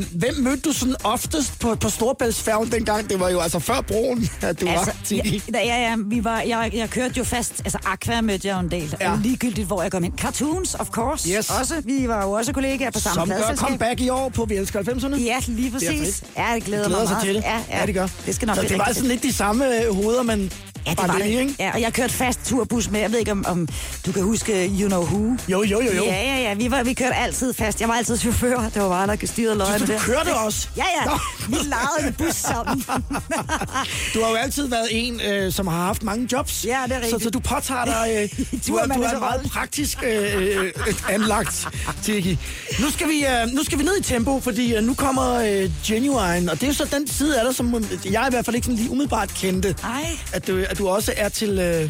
øh, 0.01 0.05
hvem 0.15 0.33
mødte 0.43 0.61
du 0.61 0.73
sådan 0.73 0.95
oftest 1.03 1.59
på, 1.59 1.75
på 1.75 1.89
Storbæltsfærgen 1.89 2.71
dengang? 2.71 3.09
Det 3.09 3.19
var 3.19 3.29
jo 3.29 3.39
altså 3.39 3.59
før 3.59 3.81
broen, 3.81 4.29
at 4.41 4.61
du 4.61 4.65
var 4.65 4.73
ja, 4.73 4.91
til. 5.05 5.43
ja, 5.53 5.59
ja, 5.63 5.95
vi 6.05 6.23
var, 6.23 6.41
jeg, 6.41 6.71
jeg 6.73 6.89
kørte 6.89 7.13
jo 7.17 7.23
fast, 7.23 7.53
altså 7.65 7.77
Aqua 7.85 8.21
mødte 8.21 8.47
jeg 8.47 8.55
jo 8.55 8.59
en 8.59 8.71
del, 8.71 8.95
Ja. 9.01 9.11
ja. 9.11 9.17
ligegyldigt 9.23 9.67
hvor 9.67 9.81
jeg 9.81 9.91
kom 9.91 10.03
ind. 10.03 10.13
Cartoons, 10.17 10.75
of 10.75 10.89
course, 10.89 11.29
Yes. 11.37 11.49
også, 11.59 11.73
vi 11.85 12.07
var 12.07 12.23
jo 12.23 12.31
også 12.31 12.53
kollegaer 12.53 12.91
på 12.91 12.99
samme 12.99 13.19
Som 13.19 13.29
gør 13.29 13.55
comeback 13.55 14.01
i 14.01 14.09
år 14.09 14.29
på 14.29 14.45
Vi 14.45 14.55
elsker 14.55 14.81
90'erne. 14.83 15.15
Ja, 15.21 15.37
lige 15.47 15.71
præcis. 15.71 16.23
Ja, 16.37 16.45
det 16.55 16.63
glæder, 16.63 16.87
glæder 16.87 16.99
mig 16.99 17.07
sig 17.07 17.13
meget. 17.15 17.25
til 17.25 17.35
det. 17.35 17.41
Ja, 17.43 17.57
ja. 17.69 17.79
ja, 17.79 17.85
det 17.85 17.93
gør. 17.93 18.07
Det 18.25 18.35
skal 18.35 18.45
nok 18.45 18.55
Så 18.55 18.61
det 18.61 18.77
var 18.77 18.89
sådan 18.93 19.09
lidt 19.09 19.23
de 19.23 19.33
samme 19.33 19.83
øh, 19.85 19.95
hoveder, 19.95 20.23
man 20.23 20.51
Ja, 20.85 20.91
det 20.91 20.97
var 20.97 21.07
det, 21.07 21.23
det. 21.23 21.29
ikke? 21.29 21.55
Ja, 21.59 21.71
og 21.73 21.81
jeg 21.81 21.93
kørte 21.93 22.13
fast 22.13 22.39
turbus 22.45 22.89
med, 22.89 22.99
jeg 22.99 23.11
ved 23.11 23.19
ikke 23.19 23.31
om, 23.31 23.45
om 23.47 23.67
du 24.05 24.11
kan 24.11 24.23
huske 24.23 24.71
You 24.79 24.87
Know 24.87 25.01
Who. 25.03 25.37
Jo, 25.47 25.63
jo, 25.63 25.81
jo, 25.81 25.91
jo. 25.95 26.03
Ja, 26.03 26.23
ja, 26.23 26.41
ja, 26.41 26.53
vi, 26.53 26.71
var, 26.71 26.83
vi 26.83 26.93
kørte 26.93 27.15
altid 27.15 27.53
fast. 27.53 27.81
Jeg 27.81 27.87
var 27.89 27.95
altid 27.95 28.17
chauffør, 28.17 28.69
det 28.73 28.81
var 28.81 28.89
bare 28.89 29.07
der 29.07 29.27
styrede 29.27 29.55
løgene 29.57 29.79
Så 29.79 29.85
du 29.85 29.91
der. 29.91 29.99
kørte 29.99 30.33
også? 30.35 30.67
Ja, 30.77 30.83
ja, 31.05 31.11
vi 31.49 31.55
lejede 31.55 32.07
en 32.07 32.13
bus 32.13 32.35
sammen. 32.35 32.83
Du 34.13 34.21
har 34.23 34.29
jo 34.29 34.35
altid 34.35 34.67
været 34.67 34.87
en, 34.91 35.21
øh, 35.21 35.51
som 35.53 35.67
har 35.67 35.77
haft 35.85 36.03
mange 36.03 36.27
jobs. 36.31 36.65
Ja, 36.65 36.77
det 36.87 36.91
er 36.95 36.99
Så, 36.99 37.05
rigtigt. 37.05 37.23
så 37.23 37.29
du 37.29 37.39
påtager 37.39 37.85
dig... 37.85 38.09
Øh, 38.15 38.29
du, 38.67 38.75
er, 38.75 38.85
du 38.85 39.01
er 39.01 39.19
meget 39.19 39.41
praktisk 39.51 40.03
øh, 40.03 40.47
øh, 40.65 40.71
anlagt, 41.09 41.67
Tiki. 42.03 42.39
Nu 42.79 42.89
skal, 42.91 43.07
vi, 43.09 43.25
øh, 43.25 43.47
nu 43.53 43.63
skal 43.63 43.77
vi 43.79 43.83
ned 43.83 43.97
i 43.99 44.03
tempo, 44.03 44.39
fordi 44.39 44.75
øh, 44.75 44.83
nu 44.83 44.93
kommer 44.93 45.33
øh, 45.35 45.69
Genuine, 45.85 46.51
og 46.51 46.55
det 46.61 46.63
er 46.63 46.67
jo 46.67 46.73
så 46.73 46.85
den 46.91 47.07
side 47.07 47.39
af 47.39 47.45
dig, 47.45 47.55
som 47.55 47.75
øh, 47.75 48.13
jeg 48.13 48.25
i 48.27 48.31
hvert 48.31 48.45
fald 48.45 48.55
ikke 48.55 48.65
sådan 48.65 48.77
lige 48.77 48.89
umiddelbart 48.91 49.29
kendte. 49.33 49.75
Ej. 49.83 50.05
At 50.33 50.47
du, 50.47 50.65
at 50.71 50.77
du 50.77 50.89
også 50.89 51.13
er 51.17 51.29
til... 51.29 51.59
Øh, 51.59 51.89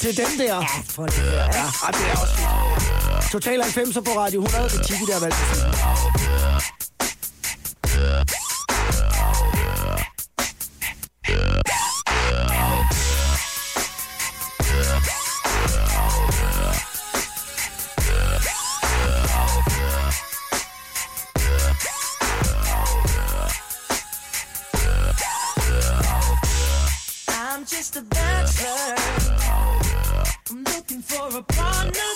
til 0.00 0.16
den 0.16 0.38
der. 0.38 0.54
Ja, 0.54 0.66
for 0.88 1.06
det 1.06 1.16
der. 1.16 1.32
Ja, 1.32 1.64
ej, 1.84 1.90
det 1.90 2.00
er 2.10 2.16
også. 2.20 3.30
Total 3.32 3.62
90 3.62 3.94
på 3.94 4.20
Radio 4.20 4.42
100, 4.42 4.68
det 4.68 4.78
er 4.78 4.82
Tiki, 4.82 5.04
der 5.06 5.12
har 5.12 5.20
valgt 5.20 5.36
at 11.28 11.55
looking 30.96 31.02
for 31.02 31.38
a 31.38 31.42
partner. 31.42 32.15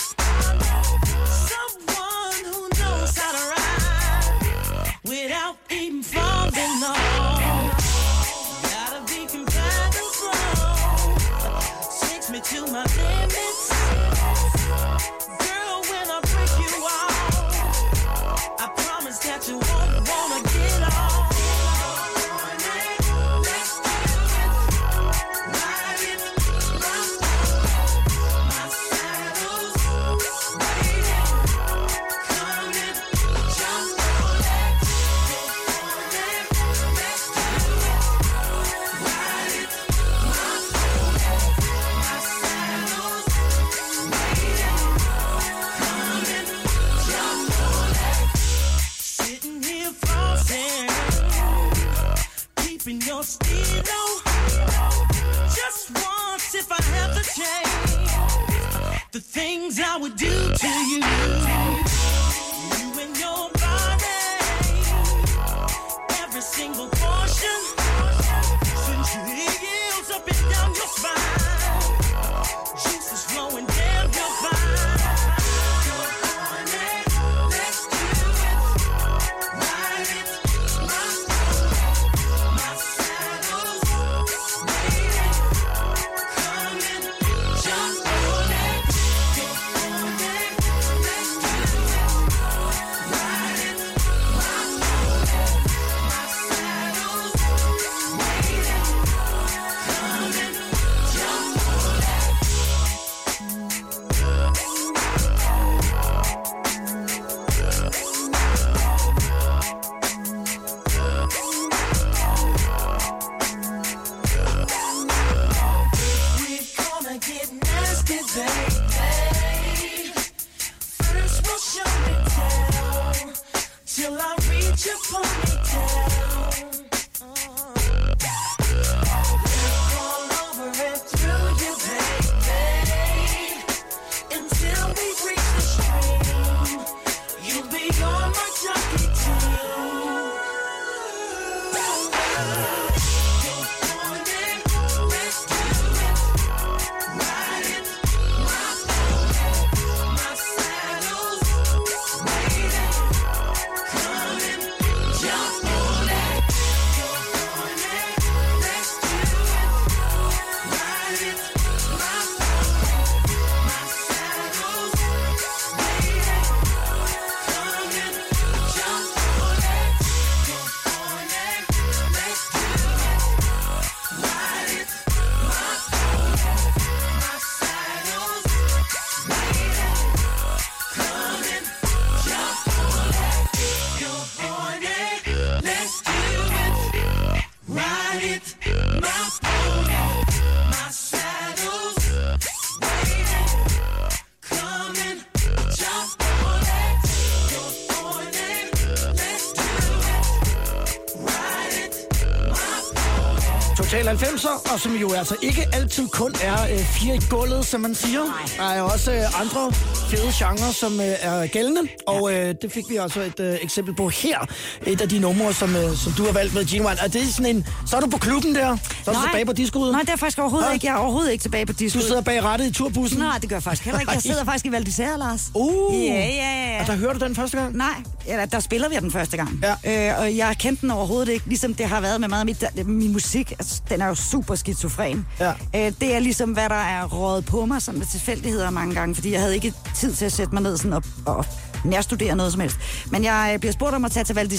Total 203.91 204.09
90'er, 204.09 204.73
og 204.73 204.81
som 204.81 204.93
jo 204.97 205.13
altså 205.13 205.37
ikke 205.43 205.69
altid 205.73 206.09
kun 206.09 206.35
er 206.43 206.63
øh, 206.73 206.79
fire 206.79 207.17
i 207.17 207.21
gulvet, 207.31 207.67
som 207.67 207.81
man 207.81 207.95
siger. 207.95 208.21
Der 208.57 208.65
er 208.65 208.83
også 208.83 209.13
øh, 209.13 209.41
andre 209.41 209.73
fede 210.11 210.33
genrer, 210.39 210.73
som 210.73 211.01
øh, 211.01 211.07
er 211.21 211.47
gældende, 211.47 211.81
og 212.07 212.33
øh, 212.35 212.55
det 212.63 212.73
fik 212.73 212.85
vi 212.89 212.97
altså 212.97 213.21
et 213.21 213.41
øh, 213.41 213.55
eksempel 213.63 213.95
på 213.95 214.09
her. 214.09 214.39
Et 214.87 215.01
af 215.01 215.09
de 215.09 215.19
numre, 215.19 215.55
som, 215.55 215.77
øh, 215.77 215.97
som 215.97 216.13
du 216.13 216.25
har 216.25 216.33
valgt 216.33 216.55
med, 216.55 216.65
Wine. 216.73 216.89
Er 217.03 217.09
det 217.09 217.35
sådan 217.35 217.57
en... 217.57 217.67
Så 217.87 217.97
er 217.97 218.01
du 218.01 218.07
på 218.11 218.19
klubben 218.19 218.55
der? 218.55 218.77
Så 219.05 219.11
er 219.11 219.15
du 219.15 219.21
tilbage 219.27 219.45
på 219.45 219.53
diskoet? 219.53 219.93
Nej, 219.93 220.01
det 220.01 220.11
er 220.11 220.17
faktisk 220.17 220.39
overhovedet 220.39 220.69
Hå? 220.69 220.75
ikke. 220.75 220.87
Jeg 220.87 220.93
er 220.93 220.97
overhovedet 220.99 221.33
ikke 221.33 221.43
tilbage 221.43 221.67
på 221.67 221.73
Du 221.73 221.79
disco. 221.79 222.01
sidder 222.01 222.21
bag 222.21 222.45
rattet 222.45 222.67
i 222.67 222.73
turbussen? 222.73 223.19
Nej, 223.19 223.39
det 223.39 223.49
gør 223.49 223.57
jeg 223.57 223.63
faktisk 223.63 223.85
heller 223.85 224.01
ikke. 224.01 224.13
Jeg 224.13 224.23
sidder 224.23 224.45
faktisk 224.45 224.67
i 224.67 224.73
Val 224.73 224.83
d'Isère, 224.89 225.17
Lars. 225.19 225.51
Uh, 225.55 225.95
Ja, 226.07 226.13
ja, 226.27 226.73
ja. 226.75 226.81
Og 226.81 226.87
der 226.87 226.97
hørte 226.97 227.19
du 227.19 227.25
den 227.25 227.35
første 227.35 227.57
gang? 227.57 227.77
Nej, 227.77 227.87
eller 228.27 228.45
der 228.47 228.61
spiller 228.61 228.89
vi 228.89 228.95
den 229.01 229.11
første 229.13 229.37
gang. 229.37 229.65
Ja. 229.85 230.11
Øh, 230.13 230.21
og 230.21 230.37
jeg 230.37 230.57
kendte 230.59 230.81
den 230.83 230.91
overhovedet 230.91 231.29
ikke, 231.33 231.47
ligesom 231.47 231.75
det 231.75 231.87
har 231.87 232.01
været 232.01 232.21
med 232.21 232.29
meget 232.29 232.41
af 232.41 232.47
mit, 232.47 232.61
der- 232.61 232.85
min 232.85 233.13
musik. 233.13 233.51
Altså, 233.51 233.81
den 233.91 234.01
er 234.01 234.07
jo 234.07 234.15
super 234.15 234.55
skizofren. 234.55 235.27
Ja. 235.41 235.53
Øh, 235.77 235.93
det 236.01 236.15
er 236.15 236.19
ligesom, 236.19 236.51
hvad 236.51 236.69
der 236.69 236.75
er 236.75 237.05
rådet 237.07 237.45
på 237.45 237.67
mig, 237.67 237.83
som 237.83 238.01
tilfældigheder 238.13 238.71
mange 238.71 238.95
gange, 238.95 239.15
fordi 239.15 239.33
jeg 239.33 239.41
havde 239.41 239.55
ikke 239.55 239.73
tid 240.01 240.15
til 240.15 240.25
at 240.25 240.33
sætte 240.33 240.55
mig 240.55 240.63
ned 240.63 240.77
sådan 240.77 240.93
og, 240.93 241.03
og 241.27 241.45
nærstudere 241.85 242.37
noget 242.37 242.53
som 242.53 242.61
helst. 242.61 242.77
Men 243.11 243.25
jeg 243.25 243.51
øh, 243.55 243.61
bliver 243.61 243.73
spurgt 243.73 243.95
om 243.95 244.05
at 244.05 244.13
tage 244.13 244.25
til 244.25 244.35
Val 244.35 244.51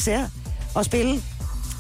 og 0.76 0.86
spille 0.86 1.22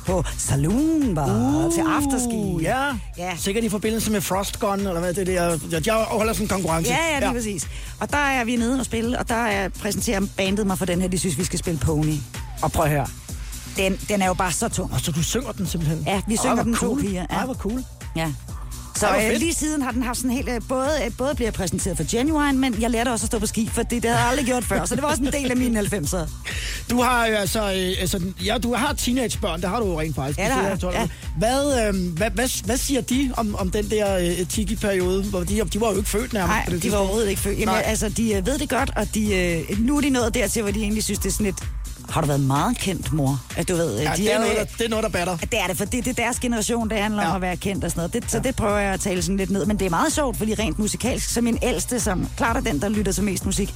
på 0.05 0.23
Saloon 0.37 1.15
Bar 1.15 1.25
uh, 1.25 1.73
til 1.73 1.81
afterski. 1.81 2.57
Ja. 2.61 2.85
Ja. 3.17 3.35
Sikkert 3.37 3.63
i 3.63 3.69
forbindelse 3.69 4.11
med 4.11 4.21
Frost 4.21 4.59
Gun, 4.59 4.79
eller 4.79 4.99
hvad 4.99 5.13
det 5.13 5.29
er. 5.37 5.59
Jeg, 5.71 5.87
jeg 5.87 5.93
holder 5.93 6.33
sådan 6.33 6.45
en 6.45 6.49
konkurrence. 6.49 6.91
Ja, 6.91 6.97
ja, 7.13 7.19
lige 7.19 7.27
ja. 7.27 7.33
præcis. 7.33 7.67
Og 7.99 8.11
der 8.11 8.17
er 8.17 8.43
vi 8.43 8.55
nede 8.55 8.79
og 8.79 8.85
spille, 8.85 9.19
og 9.19 9.29
der 9.29 9.35
er, 9.35 9.69
præsenterer 9.69 10.21
bandet 10.37 10.67
mig 10.67 10.77
for 10.77 10.85
den 10.85 11.01
her, 11.01 11.07
de 11.07 11.19
synes, 11.19 11.37
vi 11.37 11.43
skal 11.43 11.59
spille 11.59 11.79
Pony. 11.79 12.15
Og 12.61 12.71
prøv 12.71 12.85
at 12.85 12.91
høre. 12.91 13.07
Den, 13.77 13.99
den 14.09 14.21
er 14.21 14.27
jo 14.27 14.33
bare 14.33 14.51
så 14.51 14.69
tung. 14.69 14.93
Og 14.93 14.99
så 14.99 15.11
du 15.11 15.23
synger 15.23 15.51
den 15.51 15.67
simpelthen? 15.67 16.03
Ja, 16.05 16.21
vi 16.27 16.33
Ej, 16.33 16.39
synger 16.39 16.55
hvor 16.55 16.63
den 16.63 16.73
to 16.73 16.79
cool. 16.79 17.01
piger. 17.01 17.25
Ja. 17.29 17.35
Ej, 17.35 17.45
hvor 17.45 17.53
cool. 17.53 17.83
Ja. 18.15 18.31
Så 18.95 19.07
øh, 19.07 19.39
lige 19.39 19.53
siden 19.53 19.81
har 19.81 19.91
den 19.91 20.03
haft 20.03 20.17
sådan 20.17 20.31
helt, 20.31 20.49
øh, 20.49 20.61
både, 20.69 20.89
øh, 21.05 21.11
både 21.17 21.35
bliver 21.35 21.51
præsenteret 21.51 21.97
for 21.97 22.05
Genuine, 22.11 22.59
men 22.59 22.81
jeg 22.81 22.89
lærte 22.89 23.09
også 23.09 23.23
at 23.23 23.27
stå 23.27 23.39
på 23.39 23.45
ski, 23.45 23.69
for 23.73 23.83
det, 23.83 24.03
det 24.03 24.05
havde 24.05 24.21
jeg 24.21 24.29
aldrig 24.29 24.45
gjort 24.45 24.63
før, 24.63 24.85
så 24.85 24.95
det 24.95 25.03
var 25.03 25.09
også 25.09 25.23
en 25.23 25.31
del 25.31 25.51
af 25.51 25.57
mine 25.57 25.79
90'er. 25.79 26.29
Du 26.89 27.01
har 27.01 27.25
jo 27.25 27.35
altså, 27.35 27.59
øh, 27.59 28.01
altså, 28.01 28.21
ja, 28.45 28.57
du 28.57 28.73
har 28.73 28.93
teenagebørn, 28.93 29.61
det 29.61 29.69
har 29.69 29.79
du 29.79 29.85
jo 29.85 29.99
rent 29.99 30.15
faktisk. 30.15 30.39
Ja, 30.39 30.45
det 30.45 30.53
har 30.53 30.91
ja. 30.91 31.07
Hvad, 31.37 31.87
øh, 31.87 32.17
hvad, 32.17 32.29
hvad, 32.29 32.65
hvad 32.65 32.77
siger 32.77 33.01
de 33.01 33.33
om, 33.37 33.55
om 33.55 33.71
den 33.71 33.89
der 33.89 34.17
øh, 34.17 34.47
tiki-periode? 34.47 35.23
Hvor 35.23 35.39
de, 35.39 35.61
de 35.73 35.81
var 35.81 35.91
jo 35.91 35.97
ikke 35.97 36.09
født 36.09 36.33
nærmest. 36.33 36.69
Nej, 36.69 36.79
de 36.79 36.91
var 36.91 36.97
overhovedet 36.97 37.29
ikke 37.29 37.41
født. 37.41 37.59
Jamen, 37.59 37.73
Nej. 37.73 37.83
altså, 37.85 38.09
de 38.09 38.33
øh, 38.33 38.45
ved 38.45 38.59
det 38.59 38.69
godt, 38.69 38.91
og 38.95 39.15
de, 39.15 39.35
øh, 39.35 39.79
nu 39.79 39.97
er 39.97 40.01
de 40.01 40.09
nået 40.09 40.33
dertil, 40.33 40.61
hvor 40.61 40.71
de 40.71 40.79
egentlig 40.81 41.03
synes, 41.03 41.19
det 41.19 41.25
er 41.25 41.33
sådan 41.33 41.45
lidt 41.45 41.63
har 42.11 42.21
du 42.21 42.27
været 42.27 42.39
meget 42.39 42.77
kendt, 42.77 43.13
mor? 43.13 43.39
At 43.57 43.67
du 43.69 43.75
ved, 43.75 43.99
Ja, 44.01 44.11
de 44.11 44.17
det, 44.21 44.33
er 44.33 44.39
noget, 44.39 44.55
der, 44.57 44.63
det 44.77 44.85
er 44.85 44.89
noget, 44.89 45.03
der 45.03 45.09
batter. 45.09 45.37
det 45.37 45.53
er 45.59 45.67
det, 45.67 45.77
for 45.77 45.85
det, 45.85 46.05
det 46.05 46.19
er 46.19 46.23
deres 46.23 46.39
generation, 46.39 46.89
det 46.89 46.97
handler 46.97 47.21
ja. 47.21 47.27
om 47.27 47.31
Ja. 47.31 47.35
at 47.35 47.41
være 47.41 47.57
kendt 47.57 47.83
og 47.83 47.91
sådan 47.91 47.99
noget. 47.99 48.13
Det, 48.13 48.31
så 48.31 48.39
det 48.39 48.55
prøver 48.55 48.77
jeg 48.77 48.93
at 48.93 48.99
tale 48.99 49.21
sådan 49.21 49.37
lidt 49.37 49.49
ned. 49.49 49.65
Men 49.65 49.79
det 49.79 49.85
er 49.85 49.89
meget 49.89 50.13
sjovt, 50.13 50.37
fordi 50.37 50.53
rent 50.53 50.79
musikalsk, 50.79 51.29
som 51.29 51.43
min 51.43 51.57
ældste, 51.61 51.99
som 51.99 52.27
klart 52.37 52.57
er 52.57 52.61
den, 52.61 52.81
der 52.81 52.89
lytter 52.89 53.11
til 53.11 53.23
mest 53.23 53.45
musik, 53.45 53.73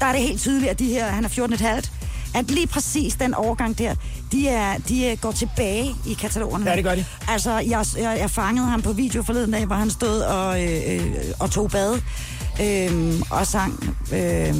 der 0.00 0.06
er 0.06 0.12
det 0.12 0.20
helt 0.20 0.40
tydeligt, 0.40 0.70
at 0.70 0.78
de 0.78 0.86
her, 0.86 1.06
han 1.06 1.24
er 1.24 1.28
14,5, 1.28 1.90
at 2.34 2.50
lige 2.50 2.66
præcis 2.66 3.14
den 3.14 3.34
overgang 3.34 3.78
der, 3.78 3.94
de, 4.32 4.48
er, 4.48 4.78
de 4.88 5.06
øh, 5.06 5.16
går 5.20 5.32
tilbage 5.32 5.94
i 6.06 6.12
katalogerne. 6.12 6.70
Ja, 6.70 6.76
det 6.76 6.84
gør 6.84 6.94
de. 6.94 7.04
Altså, 7.28 7.50
jeg, 7.58 7.84
jeg, 7.98 8.16
jeg 8.20 8.30
fangede 8.30 8.66
ham 8.66 8.82
på 8.82 8.92
video 8.92 9.22
forleden 9.22 9.50
dag, 9.52 9.64
hvor 9.66 9.76
han 9.76 9.90
stod 9.90 10.20
og, 10.20 10.62
øh, 10.64 10.80
øh, 10.96 11.14
og 11.38 11.50
tog 11.50 11.70
bad 11.70 12.00
øh, 12.62 13.20
og 13.30 13.46
sang 13.46 13.96
øh, 14.12 14.54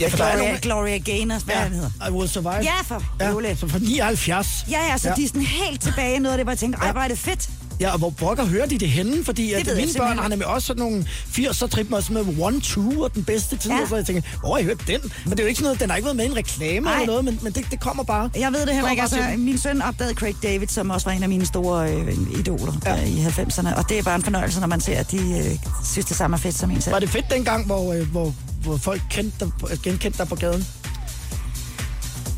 Ja, 0.00 0.08
for 0.08 0.24
er 0.24 0.32
Gloria, 0.32 0.46
nogle... 0.46 0.60
Gloria 0.60 0.98
Gaynor, 0.98 1.38
hvad 1.44 1.54
ja. 1.54 1.60
han 1.60 1.72
hedder. 1.72 1.90
I 2.08 2.10
Will 2.10 2.28
Survive. 2.28 2.54
Ja, 2.54 2.80
for 2.84 3.02
ja, 3.20 3.54
så 3.54 3.68
fra 3.68 3.78
79. 3.78 4.66
Ja, 4.70 4.78
ja, 4.90 4.98
så 4.98 5.08
ja. 5.08 5.14
de 5.14 5.24
er 5.24 5.28
sådan 5.28 5.42
helt 5.42 5.80
tilbage 5.80 6.16
i 6.16 6.18
noget 6.18 6.32
af 6.32 6.38
det, 6.38 6.44
hvor 6.44 6.52
jeg 6.52 6.58
tænkte, 6.58 6.78
ej, 6.82 6.92
hvor 6.92 7.00
er 7.00 7.08
det 7.08 7.18
fedt. 7.18 7.50
Ja, 7.80 7.92
og 7.92 7.98
hvor 7.98 8.10
pokker 8.10 8.44
hører 8.44 8.66
de 8.66 8.78
det 8.78 8.88
henne? 8.88 9.24
Fordi 9.24 9.52
at 9.52 9.66
ved 9.66 9.76
jeg 9.76 9.86
mine 9.86 9.98
børn 9.98 10.18
har 10.18 10.28
nemlig 10.28 10.46
også 10.46 10.66
sådan 10.66 10.82
nogle 10.82 11.06
80'er 11.32 11.66
trip 11.66 11.90
med, 11.90 12.24
med 12.24 12.34
One 12.40 12.60
Two 12.60 13.02
og 13.02 13.14
den 13.14 13.24
bedste 13.24 13.56
tid. 13.56 13.70
Ja. 13.70 13.76
Ja. 13.76 13.86
Så 13.86 13.96
jeg 13.96 14.06
tænker, 14.06 14.22
hvor 14.40 14.52
har 14.52 14.58
I 14.58 14.64
hørt 14.64 14.86
den? 14.86 15.00
Men 15.24 15.30
det 15.30 15.40
er 15.40 15.44
jo 15.44 15.48
ikke 15.48 15.58
sådan 15.58 15.64
noget, 15.64 15.80
den 15.80 15.90
har 15.90 15.96
ikke 15.96 16.04
været 16.04 16.16
med 16.16 16.24
i 16.24 16.28
en 16.28 16.36
reklame 16.36 16.88
Ej. 16.88 16.94
eller 16.94 17.06
noget, 17.06 17.24
men, 17.24 17.38
men 17.42 17.52
det, 17.52 17.66
det 17.70 17.80
kommer 17.80 18.02
bare. 18.02 18.30
Jeg 18.36 18.52
ved 18.52 18.66
det 18.66 18.74
heller 18.74 18.90
ikke. 18.90 19.02
Altså, 19.02 19.18
min 19.38 19.58
søn 19.58 19.82
opdagede 19.82 20.14
Craig 20.14 20.34
David, 20.42 20.66
som 20.66 20.90
også 20.90 21.06
var 21.06 21.12
en 21.12 21.22
af 21.22 21.28
mine 21.28 21.46
store 21.46 21.92
øh, 21.92 22.38
idoler. 22.38 22.72
Ja. 22.84 23.02
øh, 23.02 23.08
i 23.08 23.24
90'erne. 23.24 23.76
Og 23.78 23.88
det 23.88 23.98
er 23.98 24.02
bare 24.02 24.16
en 24.16 24.22
fornøjelse, 24.22 24.60
når 24.60 24.66
man 24.66 24.80
ser, 24.80 24.98
at 24.98 25.10
de 25.10 25.16
øh, 25.16 25.58
synes, 25.84 26.06
det 26.06 26.16
samme 26.16 26.36
er 26.36 26.38
fedt 26.38 26.54
som 26.54 26.70
en 26.70 26.80
selv. 26.80 26.92
Var 26.92 27.00
det 27.00 27.10
fedt 27.10 27.30
dengang, 27.30 27.66
hvor, 27.66 27.92
øh, 27.92 28.10
hvor, 28.10 28.34
hvor 28.66 28.76
folk 28.76 29.02
kendte 29.10 29.44
dig, 29.44 29.50
på- 29.60 29.68
genkendte 29.82 30.18
dig 30.18 30.28
på 30.28 30.34
gaden? 30.34 30.66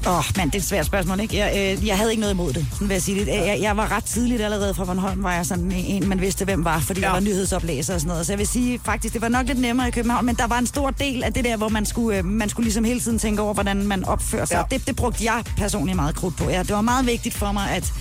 Åh, 0.07 0.19
oh, 0.19 0.25
mand, 0.37 0.51
det 0.51 0.59
er 0.59 0.63
et 0.63 0.67
svært 0.69 0.87
spørgsmål, 0.87 1.21
ikke? 1.21 1.37
Jeg, 1.37 1.77
øh, 1.79 1.87
jeg 1.87 1.97
havde 1.97 2.11
ikke 2.11 2.21
noget 2.21 2.35
imod 2.35 2.53
det, 2.53 2.67
sådan 2.73 2.89
vil 2.89 2.95
jeg 2.95 3.03
sige 3.03 3.21
det. 3.21 3.27
Jeg, 3.27 3.59
jeg 3.63 3.77
var 3.77 3.93
ret 3.97 4.05
tidligt 4.05 4.43
allerede 4.43 4.75
fra 4.75 4.85
Bornholm, 4.85 5.23
var 5.23 5.35
jeg 5.35 5.47
sådan 5.47 5.73
en, 5.73 6.09
man 6.09 6.21
vidste, 6.21 6.45
hvem 6.45 6.65
var, 6.65 6.81
fordi 6.81 7.01
ja. 7.01 7.07
Jeg 7.07 7.13
var 7.15 7.21
nyhedsoplæser 7.21 7.95
og 7.95 8.01
sådan 8.01 8.09
noget. 8.09 8.27
Så 8.27 8.33
jeg 8.33 8.39
vil 8.39 8.47
sige, 8.47 8.81
faktisk, 8.85 9.15
det 9.15 9.23
var 9.23 9.29
nok 9.29 9.47
lidt 9.47 9.59
nemmere 9.59 9.89
i 9.89 9.91
København, 9.91 10.27
men 10.27 10.35
der 10.35 10.47
var 10.47 10.59
en 10.59 10.67
stor 10.67 10.91
del 10.91 11.23
af 11.25 11.33
det 11.33 11.45
der, 11.45 11.57
hvor 11.57 11.69
man 11.69 11.87
skulle, 11.87 12.19
øh, 12.19 12.25
man 12.25 12.49
skulle 12.49 12.65
ligesom 12.65 12.85
hele 12.85 13.01
tiden 13.01 13.19
tænke 13.19 13.43
over, 13.43 13.55
hvordan 13.55 13.87
man 13.87 14.05
opfører 14.05 14.45
sig. 14.45 14.57
Ja. 14.71 14.77
Det, 14.77 14.87
det 14.87 14.97
brugte 14.97 15.25
jeg 15.25 15.43
personligt 15.57 15.97
meget 15.97 16.15
krudt 16.15 16.37
på. 16.37 16.51
Ja, 16.51 16.59
det 16.63 16.71
var 16.75 16.81
meget 16.81 17.07
vigtigt 17.07 17.35
for 17.35 17.53
mig, 17.53 17.71
at, 17.71 17.93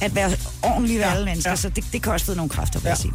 at 0.00 0.14
være 0.14 0.30
ordentlig 0.62 0.96
ved 0.98 1.04
Ja, 1.04 1.10
alle 1.12 1.24
mennesker, 1.24 1.50
ja. 1.50 1.56
så 1.56 1.68
det, 1.68 1.84
det 1.92 2.02
kostede 2.02 2.36
nogle 2.36 2.50
kræfter, 2.50 2.78
vil. 2.78 2.84
Ja. 2.84 2.90
jeg 2.90 2.98
sige. 2.98 3.12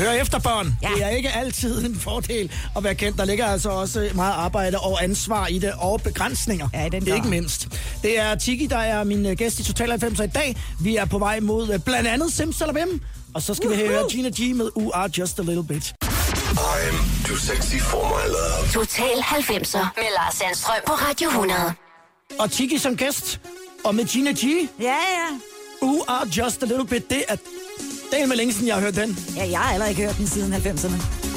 Hør 0.00 0.10
efter, 0.10 0.38
børn. 0.38 0.76
Ja. 0.82 0.88
Det 0.94 1.04
er 1.04 1.08
ikke 1.08 1.30
altid 1.32 1.84
en 1.84 1.96
fordel 2.00 2.52
at 2.76 2.84
være 2.84 2.94
kendt. 2.94 3.18
Der 3.18 3.24
ligger 3.24 3.46
altså 3.46 3.68
også 3.70 4.10
meget 4.14 4.32
arbejde 4.32 4.78
og 4.78 5.04
ansvar 5.04 5.46
i 5.46 5.58
det, 5.58 5.72
og 5.78 6.00
begrænsninger. 6.02 6.68
Ja, 6.74 6.84
den 6.84 6.92
det 6.92 7.02
er 7.02 7.06
grad. 7.06 7.16
ikke 7.16 7.28
mindst. 7.28 7.68
Det 8.02 8.18
er 8.18 8.34
Tiki, 8.34 8.66
der 8.66 8.78
er 8.78 9.04
min 9.04 9.26
øh, 9.26 9.36
gæst 9.36 9.58
i 9.60 9.64
Total 9.64 9.90
90 9.90 10.20
i 10.20 10.26
dag. 10.26 10.56
Vi 10.80 10.96
er 10.96 11.04
på 11.04 11.18
vej 11.18 11.40
mod 11.40 11.68
øh, 11.72 11.78
blandt 11.80 12.08
andet 12.08 12.32
Simsalabim. 12.32 13.02
Og 13.34 13.42
så 13.42 13.54
skal 13.54 13.70
vi 13.70 13.76
høre 13.76 14.04
Gina 14.10 14.28
G 14.28 14.54
med 14.56 14.70
U 14.74 14.90
Are 14.94 15.10
Just 15.18 15.38
A 15.38 15.42
Little 15.42 15.64
Bit. 15.64 15.92
I'm 16.02 17.26
too 17.26 17.36
sexy 17.36 17.76
for 17.76 18.04
my 18.08 18.26
love. 18.28 18.68
Total 18.72 19.18
90'er 19.18 19.78
med 19.96 20.04
Lars 20.18 20.34
Sandstrøm 20.34 20.74
på 20.86 20.92
Radio 20.92 21.28
100. 21.28 21.60
Og 22.38 22.50
Tiki 22.50 22.78
som 22.78 22.96
gæst. 22.96 23.40
Og 23.84 23.94
med 23.94 24.04
Gina 24.04 24.30
G. 24.32 24.44
Ja, 24.80 24.86
ja. 24.86 25.28
U 25.82 26.00
Are 26.08 26.26
Just 26.38 26.62
A 26.62 26.66
Little 26.66 26.86
Bit. 26.86 27.10
Det 27.10 27.24
er, 27.28 27.36
det 28.10 28.22
er 28.22 28.26
med 28.26 28.36
længe 28.36 28.52
siden, 28.52 28.66
jeg 28.66 28.74
har 28.74 28.82
hørt 28.82 28.96
den. 28.96 29.18
Ja, 29.36 29.50
jeg 29.50 29.58
har 29.58 29.70
heller 29.70 29.86
ikke 29.86 30.02
hørt 30.02 30.18
den 30.18 30.26
siden 30.26 30.52
90'erne. 30.52 31.29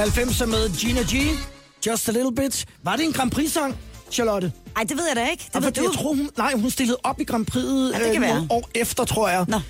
More. 0.00 0.10
Total 0.10 0.24
90 0.26 0.46
med 0.46 0.76
Gina 0.78 1.00
G. 1.00 1.38
Just 1.86 2.08
a 2.08 2.12
little 2.12 2.34
bit. 2.34 2.66
Var 2.82 2.96
det 2.96 3.04
en 3.04 3.12
Grand 3.12 3.30
Prix-sang, 3.30 3.76
Charlotte? 4.10 4.52
Ej, 4.76 4.82
det 4.82 4.96
ved 4.96 5.06
jeg 5.06 5.16
da 5.16 5.30
ikke. 5.30 5.44
Det 5.46 5.56
Og 5.56 5.62
ved 5.62 5.72
du. 5.72 5.82
jeg 5.82 5.90
tror, 5.94 6.14
hun, 6.14 6.30
nej, 6.38 6.52
hun 6.54 6.70
stillede 6.70 6.98
op 7.02 7.20
i 7.20 7.24
Grand 7.24 7.46
Prix'et 7.50 7.98
Ja, 8.12 8.20
være. 8.20 8.34
nogle 8.34 8.46
år 8.50 8.68
efter, 8.74 9.04
tror 9.04 9.28
jeg. 9.28 9.44
Nå. 9.48 9.60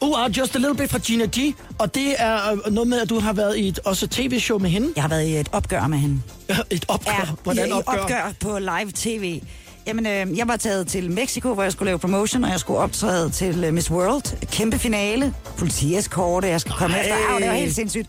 Uh, 0.00 0.08
uh, 0.08 0.38
Just 0.38 0.54
a 0.56 0.58
Little 0.58 0.76
Bit 0.76 0.90
fra 0.90 0.98
Gina 0.98 1.24
G. 1.24 1.54
Og 1.78 1.94
det 1.94 2.14
er 2.18 2.52
øh, 2.52 2.72
noget 2.72 2.88
med, 2.88 3.00
at 3.00 3.08
du 3.10 3.20
har 3.20 3.32
været 3.32 3.56
i 3.58 3.68
et 3.68 3.78
også 3.78 4.06
tv-show 4.06 4.58
med 4.58 4.70
hende. 4.70 4.92
Jeg 4.96 5.02
har 5.04 5.08
været 5.08 5.26
i 5.26 5.36
et 5.36 5.48
opgør 5.52 5.86
med 5.86 5.98
hende. 5.98 6.22
Et 6.70 6.84
opgør? 6.88 7.36
Hvordan 7.42 7.68
i 7.68 7.72
opgør? 7.72 7.98
opgør 7.98 8.32
på 8.40 8.58
live 8.58 8.92
tv. 8.94 9.42
Jamen, 9.86 10.06
øh, 10.06 10.38
jeg 10.38 10.48
var 10.48 10.56
taget 10.56 10.86
til 10.86 11.10
Mexico, 11.10 11.54
hvor 11.54 11.62
jeg 11.62 11.72
skulle 11.72 11.86
lave 11.86 11.98
promotion, 11.98 12.44
og 12.44 12.50
jeg 12.50 12.60
skulle 12.60 12.78
optræde 12.80 13.30
til 13.30 13.64
øh, 13.64 13.74
Miss 13.74 13.90
World. 13.90 14.46
Kæmpe 14.46 14.78
finale. 14.78 15.34
Politieskorte, 15.56 16.46
jeg 16.48 16.60
skal 16.60 16.72
komme 16.72 16.96
Ej. 16.96 17.02
efter. 17.02 17.14
Au, 17.32 17.38
det 17.38 17.48
var 17.48 17.54
helt 17.54 17.74
sindssygt. 17.74 18.08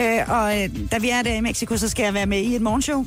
Øh, 0.00 0.28
og 0.28 0.62
øh, 0.62 0.68
da 0.92 0.98
vi 0.98 1.10
er 1.10 1.22
der 1.22 1.34
i 1.34 1.40
Mexico, 1.40 1.76
så 1.76 1.88
skal 1.88 2.04
jeg 2.04 2.14
være 2.14 2.26
med 2.26 2.38
i 2.38 2.54
et 2.54 2.62
morgenshow. 2.62 3.06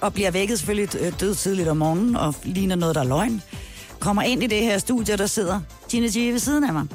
Og 0.00 0.12
bliver 0.12 0.30
vækket 0.30 0.58
selvfølgelig 0.58 1.00
øh, 1.00 1.12
død 1.20 1.34
tidligt 1.34 1.68
om 1.68 1.76
morgenen, 1.76 2.16
og 2.16 2.34
ligner 2.44 2.76
noget, 2.76 2.94
der 2.94 3.00
er 3.00 3.04
løgn. 3.04 3.42
Kommer 3.98 4.22
ind 4.22 4.42
i 4.42 4.46
det 4.46 4.60
her 4.60 4.78
studie, 4.78 5.16
der 5.16 5.26
sidder 5.26 5.60
Gina 5.90 6.06
G 6.06 6.32
ved 6.32 6.38
siden 6.38 6.64
af 6.64 6.72
mig. 6.72 6.86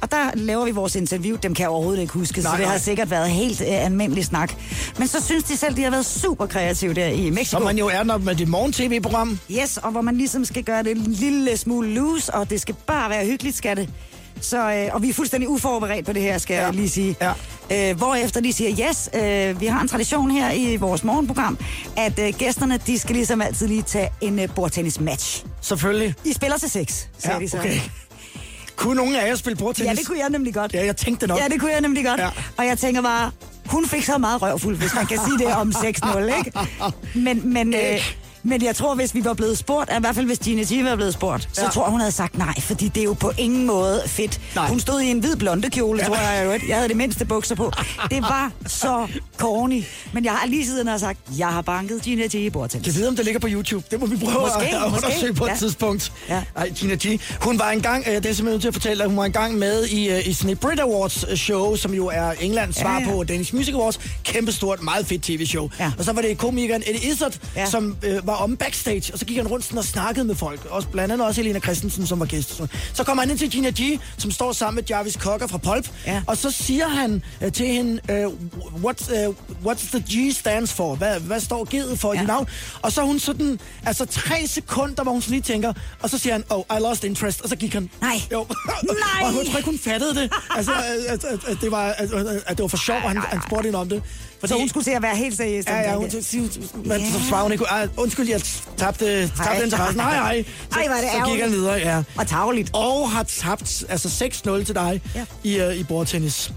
Og 0.00 0.10
der 0.10 0.30
laver 0.34 0.64
vi 0.64 0.70
vores 0.70 0.96
interview. 0.96 1.36
Dem 1.36 1.54
kan 1.54 1.62
jeg 1.62 1.70
overhovedet 1.70 2.00
ikke 2.00 2.12
huske, 2.12 2.40
nej, 2.40 2.50
så 2.50 2.56
det 2.56 2.60
nej. 2.60 2.70
har 2.70 2.78
sikkert 2.78 3.10
været 3.10 3.30
helt 3.30 3.60
øh, 3.60 3.84
almindelig 3.84 4.24
snak. 4.24 4.54
Men 4.98 5.08
så 5.08 5.24
synes 5.24 5.44
de 5.44 5.56
selv, 5.56 5.76
de 5.76 5.82
har 5.82 5.90
været 5.90 6.06
super 6.06 6.46
kreative 6.46 6.94
der 6.94 7.06
i 7.06 7.30
Mexico. 7.30 7.50
Som 7.50 7.62
man 7.62 7.78
jo 7.78 7.88
er, 7.88 8.02
når 8.02 8.18
med 8.18 8.34
dit 8.34 8.48
morgen-tv-program. 8.48 9.38
Yes, 9.50 9.76
og 9.76 9.90
hvor 9.90 10.00
man 10.00 10.16
ligesom 10.16 10.44
skal 10.44 10.64
gøre 10.64 10.82
det 10.82 10.90
en 10.96 11.12
lille 11.12 11.56
smule 11.56 11.94
loose, 11.94 12.34
og 12.34 12.50
det 12.50 12.60
skal 12.60 12.74
bare 12.86 13.10
være 13.10 13.26
hyggeligt, 13.26 13.56
skal 13.56 13.76
det. 13.76 13.88
Så, 14.40 14.72
øh, 14.72 14.94
og 14.94 15.02
vi 15.02 15.08
er 15.08 15.12
fuldstændig 15.14 15.48
uforberedt 15.48 16.06
på 16.06 16.12
det 16.12 16.22
her, 16.22 16.38
skal 16.38 16.54
ja. 16.54 16.64
jeg 16.64 16.74
lige 16.74 16.88
sige. 16.88 17.16
Ja. 17.20 17.90
Øh, 17.90 17.96
hvorefter 17.96 18.40
de 18.40 18.52
siger, 18.52 18.88
yes, 18.88 19.10
øh, 19.14 19.60
vi 19.60 19.66
har 19.66 19.80
en 19.80 19.88
tradition 19.88 20.30
her 20.30 20.50
i 20.52 20.76
vores 20.76 21.04
morgenprogram, 21.04 21.58
at 21.96 22.18
øh, 22.18 22.34
gæsterne, 22.38 22.80
de 22.86 22.98
skal 22.98 23.14
ligesom 23.16 23.42
altid 23.42 23.68
lige 23.68 23.82
tage 23.82 24.08
en 24.20 24.38
øh, 24.38 24.48
bordtennis-match. 24.54 25.44
Selvfølgelig. 25.60 26.14
I 26.24 26.32
spiller 26.32 26.58
til 26.58 26.70
sex, 26.70 27.04
sagde 27.18 27.36
Ja, 27.38 27.44
de 27.44 27.48
så. 27.48 27.58
okay. 27.58 27.80
Kunne 28.76 28.94
nogen 28.96 29.14
af 29.14 29.28
jer 29.28 29.34
spille 29.34 29.56
bordtennis? 29.56 29.90
Ja, 29.90 29.94
det 29.94 30.06
kunne 30.06 30.18
jeg 30.18 30.30
nemlig 30.30 30.54
godt. 30.54 30.74
Ja, 30.74 30.84
jeg 30.84 30.96
tænkte 30.96 31.26
nok. 31.26 31.38
Ja, 31.38 31.48
det 31.48 31.60
kunne 31.60 31.72
jeg 31.72 31.80
nemlig 31.80 32.04
godt. 32.04 32.20
Ja. 32.20 32.28
Og 32.56 32.66
jeg 32.66 32.78
tænker 32.78 33.02
bare, 33.02 33.30
hun 33.66 33.86
fik 33.86 34.04
så 34.04 34.18
meget 34.18 34.42
røvfuld, 34.42 34.76
hvis 34.76 34.94
man 34.94 35.06
kan 35.06 35.18
sige 35.26 35.38
det 35.38 35.54
om 35.54 35.68
6-0, 35.76 36.18
ikke? 36.38 36.52
Men, 37.24 37.52
men, 37.52 37.74
øh, 37.74 37.80
men 38.42 38.62
jeg 38.64 38.76
tror, 38.76 38.94
hvis 38.94 39.14
vi 39.14 39.24
var 39.24 39.34
blevet 39.34 39.58
spurgt, 39.58 39.90
i 39.96 40.00
hvert 40.00 40.14
fald 40.14 40.26
hvis 40.26 40.38
Gina 40.38 40.62
G 40.62 40.84
var 40.84 40.96
blevet 40.96 41.12
spurgt, 41.14 41.48
så 41.52 41.62
Ja. 41.62 41.68
tror 41.68 41.84
jeg, 41.84 41.90
hun 41.90 42.00
havde 42.00 42.12
sagt 42.12 42.38
nej, 42.38 42.60
fordi 42.60 42.88
det 42.88 43.00
er 43.00 43.04
jo 43.04 43.12
på 43.12 43.32
ingen 43.38 43.66
måde 43.66 44.02
fedt. 44.06 44.40
Nej. 44.54 44.68
Hun 44.68 44.80
stod 44.80 45.00
i 45.00 45.06
en 45.10 45.18
hvid 45.18 45.36
blonde 45.36 45.70
kjole, 45.70 45.98
Ja. 46.02 46.06
tror 46.06 46.16
jeg 46.16 46.44
jo. 46.46 46.50
Jeg 46.68 46.76
havde 46.76 46.88
det 46.88 46.96
mindste 46.96 47.24
bukser 47.24 47.54
på. 47.54 47.72
Det 48.10 48.22
var 48.22 48.50
så 48.66 49.06
corny. 49.36 49.84
Men 50.12 50.24
jeg 50.24 50.32
har 50.32 50.46
lige 50.46 50.66
siden 50.66 50.86
har 50.86 50.98
sagt, 50.98 51.18
jeg 51.38 51.48
har 51.48 51.62
banket 51.62 52.02
Gina 52.02 52.26
G 52.26 52.34
i 52.34 52.50
bordtennis. 52.50 52.86
Jeg 52.86 52.94
ved, 52.96 53.08
om 53.08 53.16
det 53.16 53.24
ligger 53.24 53.40
på 53.40 53.48
YouTube. 53.50 53.84
Det 53.90 54.00
må 54.00 54.06
vi 54.06 54.16
prøve 54.16 54.40
Måske, 54.40 54.58
at, 54.76 54.84
at 54.84 54.90
måske. 54.92 55.06
undersøge 55.06 55.34
på 55.34 55.44
et 55.44 55.48
Ja. 55.48 55.54
tidspunkt. 55.56 56.12
Ja. 56.28 56.42
Ej, 56.56 56.68
Gina 56.68 56.94
G. 56.94 57.20
Hun 57.40 57.58
var 57.58 57.70
engang, 57.70 58.04
øh, 58.08 58.14
det 58.14 58.26
er 58.26 58.32
simpelthen 58.32 58.60
til 58.60 58.68
at 58.68 58.74
fortælle, 58.74 59.02
at 59.04 59.08
hun 59.10 59.16
var 59.18 59.24
engang 59.24 59.58
med 59.58 59.84
i, 59.86 60.08
øh, 60.10 60.28
i 60.28 60.32
sådan 60.32 60.50
et 60.50 60.60
Brit 60.60 60.80
Awards 60.80 61.38
show, 61.40 61.76
som 61.76 61.94
jo 61.94 62.06
er 62.06 62.30
Englands 62.40 62.76
svar 62.76 62.98
Ja, 63.00 63.06
ja. 63.08 63.12
på 63.16 63.24
Danish 63.24 63.54
Music 63.54 63.74
Awards. 63.74 64.00
Kæmpestort, 64.24 64.82
meget 64.82 65.06
fedt 65.06 65.22
tv-show. 65.22 65.70
Ja. 65.78 65.92
Og 65.98 66.04
så 66.04 66.12
var 66.12 66.22
det 66.22 66.38
komikeren 66.38 66.82
Eddie 66.86 67.10
Izzard, 67.12 67.32
Ja. 67.56 67.66
som 67.70 67.96
øh, 68.02 68.26
var 68.32 68.38
om 68.38 68.56
backstage, 68.56 69.12
og 69.12 69.18
så 69.18 69.24
gik 69.24 69.36
han 69.36 69.48
rundt 69.48 69.64
sådan 69.64 69.78
og 69.78 69.84
snakkede 69.84 70.24
med 70.24 70.34
folk. 70.34 70.60
Også, 70.70 70.88
blandt 70.88 71.12
andet 71.12 71.26
også 71.26 71.40
Elena 71.40 71.60
Christensen, 71.60 72.06
som 72.06 72.20
var 72.20 72.26
gæst. 72.26 72.60
Så, 72.94 73.04
kommer 73.04 73.22
han 73.22 73.30
ind 73.30 73.38
til 73.38 73.50
Gina 73.50 73.70
G, 73.70 74.00
som 74.18 74.30
står 74.30 74.52
sammen 74.52 74.74
med 74.76 74.84
Jarvis 74.90 75.14
Cocker 75.14 75.46
fra 75.46 75.58
Pulp. 75.58 75.90
Ja. 76.06 76.22
Og 76.26 76.36
så 76.36 76.50
siger 76.50 76.88
han 76.88 77.22
øh, 77.42 77.52
til 77.52 77.66
hende, 77.66 78.00
øh, 78.10 78.26
what, 78.84 79.10
øh, 79.12 79.34
what's 79.66 79.90
the 79.98 80.04
G 80.30 80.34
stands 80.36 80.72
for? 80.72 80.94
Hvad, 80.94 81.20
hvad 81.20 81.40
står 81.40 81.66
G'et 81.74 81.96
for 81.96 82.12
i 82.12 82.16
Ja. 82.16 82.20
dit 82.20 82.28
navn? 82.28 82.46
Og 82.82 82.92
så 82.92 83.02
hun 83.02 83.18
sådan, 83.18 83.60
altså 83.86 84.04
tre 84.04 84.46
sekunder, 84.46 85.02
hvor 85.02 85.12
hun 85.12 85.22
sådan 85.22 85.32
lige 85.32 85.42
tænker, 85.42 85.72
og 86.02 86.10
så 86.10 86.18
siger 86.18 86.32
han, 86.32 86.44
oh, 86.50 86.62
I 86.78 86.80
lost 86.80 87.04
interest, 87.04 87.40
og 87.40 87.48
så 87.48 87.56
gik 87.56 87.72
han. 87.72 87.90
Nej. 88.00 88.20
Jo. 88.32 88.46
Nej. 88.66 89.22
og 89.28 89.32
hun 89.32 89.46
tror 89.46 89.56
ikke, 89.56 89.70
hun 89.70 89.78
fattede 89.78 90.14
det. 90.14 90.32
Altså, 90.50 90.72
at, 91.08 91.24
at, 91.24 91.44
at, 91.48 91.56
det 91.60 91.70
var, 91.70 91.86
at, 91.88 92.12
at 92.46 92.56
det 92.56 92.62
var 92.62 92.68
for 92.68 92.76
sjov, 92.76 92.96
og 92.96 93.10
han, 93.10 93.18
han 93.18 93.40
spurgte 93.46 93.66
hende 93.66 93.78
om 93.78 93.88
det. 93.88 94.02
Fordi, 94.42 94.52
Så 94.52 94.58
hun 94.58 94.68
skulle 94.68 94.84
til 94.84 94.90
at 94.90 95.02
være 95.02 95.16
helt 95.16 95.36
seriøs. 95.36 95.66
Ja, 95.66 95.80
ja, 95.80 95.94
hun 95.94 96.02
men 96.84 97.00
Ja. 97.00 97.10
så 97.12 97.20
svarer 97.28 97.42
hun 97.42 97.52
ikke, 97.52 97.64
"Ej, 97.64 97.88
undskyld, 97.96 98.28
jeg 98.28 98.40
tabte, 98.76 99.28
tabte 99.28 99.64
interessen. 99.64 99.96
Nej, 99.96 100.16
nej. 100.16 100.44
Så, 100.72 100.78
Ej, 100.78 100.86
er 100.86 100.90
det 101.00 101.00
så 101.00 101.16
gik 101.16 101.20
han 101.20 101.28
ærgerligt. 101.28 101.52
videre, 101.52 101.74
ja. 101.74 102.02
Og 102.18 102.26
tavligt. 102.28 102.70
Og 102.74 103.10
har 103.10 103.22
tabt 103.22 103.84
altså 103.88 104.08
6-0 104.08 104.64
til 104.64 104.74
dig 104.74 105.00
Ja. 105.14 105.24
i, 105.44 105.60
uh, 105.60 105.76
i 105.76 105.82
bordtennis. 105.84 106.52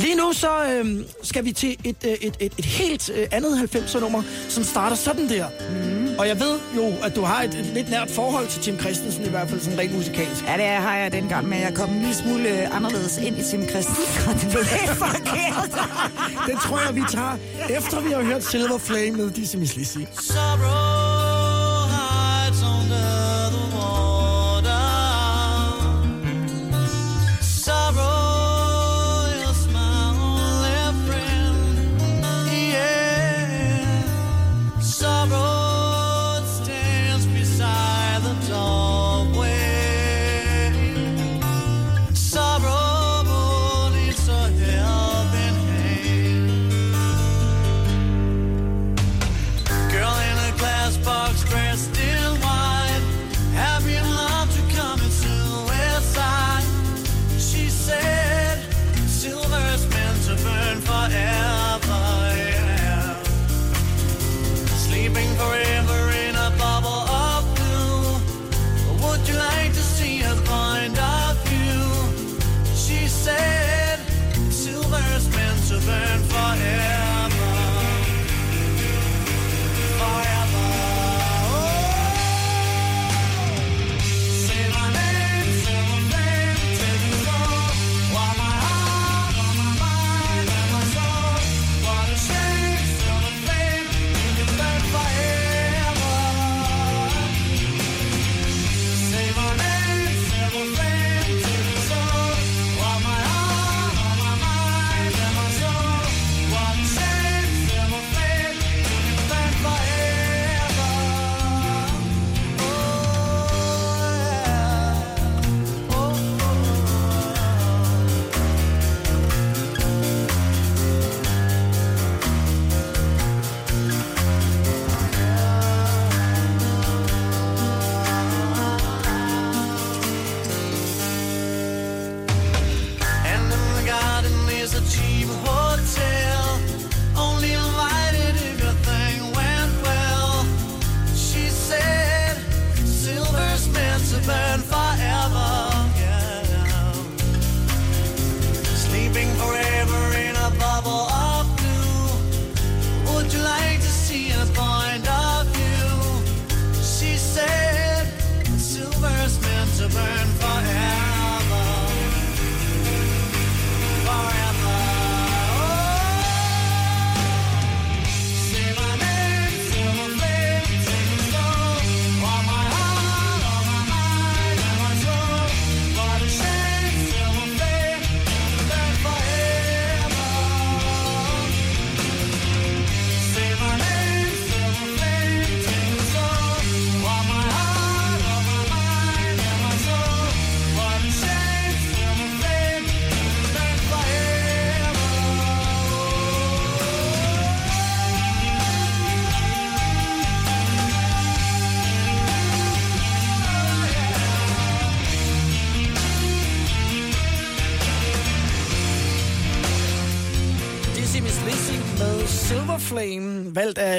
Lige 0.00 0.14
nu 0.14 0.32
så 0.32 0.48
øh, 0.64 1.04
skal 1.22 1.44
vi 1.44 1.52
til 1.52 1.76
et, 1.84 1.96
øh, 2.06 2.12
et, 2.12 2.36
et, 2.40 2.52
et 2.58 2.64
helt 2.64 3.10
øh, 3.14 3.26
andet 3.32 3.74
90'er-nummer, 3.74 4.22
som 4.48 4.64
starter 4.64 4.96
sådan 4.96 5.28
der. 5.28 5.46
Mm. 5.70 6.08
Og 6.18 6.28
jeg 6.28 6.40
ved 6.40 6.58
jo, 6.76 6.92
at 7.02 7.16
du 7.16 7.22
har 7.22 7.42
et, 7.42 7.54
et 7.54 7.66
lidt 7.66 7.90
nært 7.90 8.10
forhold 8.10 8.48
til 8.48 8.62
Tim 8.62 8.78
Christensen, 8.78 9.24
i 9.26 9.28
hvert 9.28 9.48
fald 9.48 9.60
sådan 9.60 9.78
rent 9.78 9.94
musikalsk. 9.94 10.44
Ja, 10.44 10.56
det 10.56 10.64
har 10.66 10.96
jeg 10.96 11.12
dengang, 11.12 11.48
men 11.48 11.60
jeg 11.60 11.74
kom 11.74 11.90
en 11.90 11.98
lille 11.98 12.14
smule 12.14 12.48
øh, 12.48 12.76
anderledes 12.76 13.18
ind 13.18 13.38
i 13.38 13.42
Tim 13.42 13.68
Christensen, 13.68 14.22
og 14.28 14.34
det 14.40 14.48
blev 14.50 14.64
helt 14.64 14.98
forkert. 14.98 15.70
Den 16.46 16.56
tror 16.58 16.78
jeg, 16.86 16.94
vi 16.94 17.02
tager, 17.10 17.36
efter 17.68 18.00
vi 18.00 18.10
har 18.10 18.22
hørt 18.22 18.44
Silver 18.44 18.78
Flame 18.78 19.16
med 19.16 19.30
Dizzy 19.30 19.56
Miss 19.56 19.76
Lizzy. 19.76 19.98
Sorrow 20.20 21.19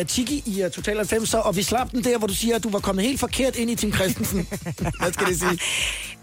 af 0.02 0.08
Tiki 0.08 0.44
i 0.46 0.64
uh, 0.64 0.72
Total 0.72 0.96
90, 0.96 1.34
og 1.34 1.56
vi 1.56 1.64
slap 1.64 1.92
den 1.92 2.04
der, 2.04 2.18
hvor 2.18 2.28
du 2.28 2.36
siger, 2.36 2.56
at 2.56 2.64
du 2.64 2.70
var 2.70 2.80
kommet 2.80 3.06
helt 3.06 3.20
forkert 3.20 3.56
ind 3.56 3.72
i 3.72 3.76
Tim 3.76 3.94
Christensen. 3.94 4.48
Hvad 5.02 5.14
skal 5.14 5.28
det 5.28 5.40
sige? 5.40 5.60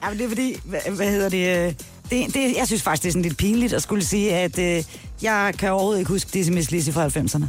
Ja, 0.03 0.09
men 0.09 0.19
det 0.19 0.25
er 0.25 0.29
fordi, 0.29 0.57
hvad, 0.65 0.81
hvad 0.97 1.11
hedder 1.11 1.29
det, 1.29 1.67
øh, 1.67 1.75
det, 2.11 2.35
det, 2.35 2.57
jeg 2.57 2.67
synes 2.67 2.83
faktisk, 2.83 3.03
det 3.03 3.09
er 3.09 3.13
sådan 3.13 3.23
lidt 3.23 3.37
pinligt 3.37 3.73
at 3.73 3.83
skulle 3.83 4.05
sige, 4.05 4.35
at 4.35 4.59
øh, 4.59 4.85
jeg 5.23 5.55
kan 5.59 5.73
overhovedet 5.73 5.99
ikke 5.99 6.09
huske 6.09 6.31
Dizzy 6.33 6.51
Miss 6.51 6.71
Lizzy 6.71 6.91
fra 6.91 7.07
90'erne. 7.07 7.45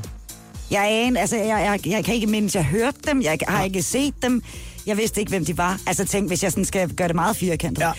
Jeg, 0.71 0.87
aner, 0.91 1.21
altså, 1.21 1.35
jeg, 1.35 1.47
jeg, 1.47 1.91
jeg 1.91 2.05
kan 2.05 2.15
ikke 2.15 2.27
mindes, 2.27 2.55
jeg 2.55 2.65
hørte 2.65 2.97
dem, 3.07 3.21
jeg 3.21 3.37
har 3.47 3.63
ikke 3.63 3.83
set 3.83 4.13
dem, 4.23 4.41
jeg 4.85 4.97
vidste 4.97 5.19
ikke, 5.19 5.29
hvem 5.29 5.45
de 5.45 5.57
var. 5.57 5.79
Altså 5.87 6.05
tænk, 6.05 6.27
hvis 6.27 6.43
jeg 6.43 6.51
sådan 6.51 6.65
skal 6.65 6.93
gøre 6.93 7.07
det 7.07 7.15
meget 7.15 7.35
firkantet. 7.35 7.81
Ja. 7.81 7.91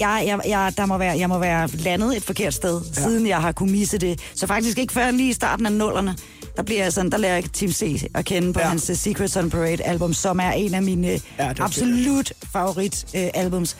Jeg, 0.00 0.22
jeg, 0.26 0.40
jeg, 0.48 0.72
der 0.76 0.86
må 0.86 0.98
være, 0.98 1.18
jeg 1.18 1.28
må 1.28 1.38
være 1.38 1.68
landet 1.68 2.16
et 2.16 2.22
forkert 2.22 2.54
sted, 2.54 2.80
ja. 2.96 3.02
siden 3.02 3.26
jeg 3.26 3.40
har 3.40 3.52
kunne 3.52 3.72
misse 3.72 3.98
det. 3.98 4.20
Så 4.34 4.46
faktisk 4.46 4.78
ikke 4.78 4.92
før 4.92 5.10
lige 5.10 5.30
i 5.30 5.32
starten 5.32 5.66
af 5.66 5.72
nullerne, 5.72 6.16
der 6.56 6.62
bliver 6.62 6.82
jeg 6.82 6.92
sådan, 6.92 7.10
der 7.10 7.18
lærer 7.18 7.34
jeg 7.34 7.44
Team 7.52 7.72
C 7.72 8.04
at 8.14 8.24
kende 8.24 8.52
på 8.52 8.60
Ja. 8.60 8.64
ja. 8.64 8.70
hans 8.70 8.90
uh, 8.90 8.96
Secrets 8.96 9.36
on 9.36 9.50
Parade 9.50 9.82
album, 9.84 10.14
som 10.14 10.40
er 10.40 10.50
en 10.52 10.74
af 10.74 10.82
mine 10.82 11.06
Ja, 11.08 11.20
ja, 11.38 11.52
absolut 11.58 12.32
favorit 12.52 13.04
uh, 13.14 13.20
albums. 13.34 13.76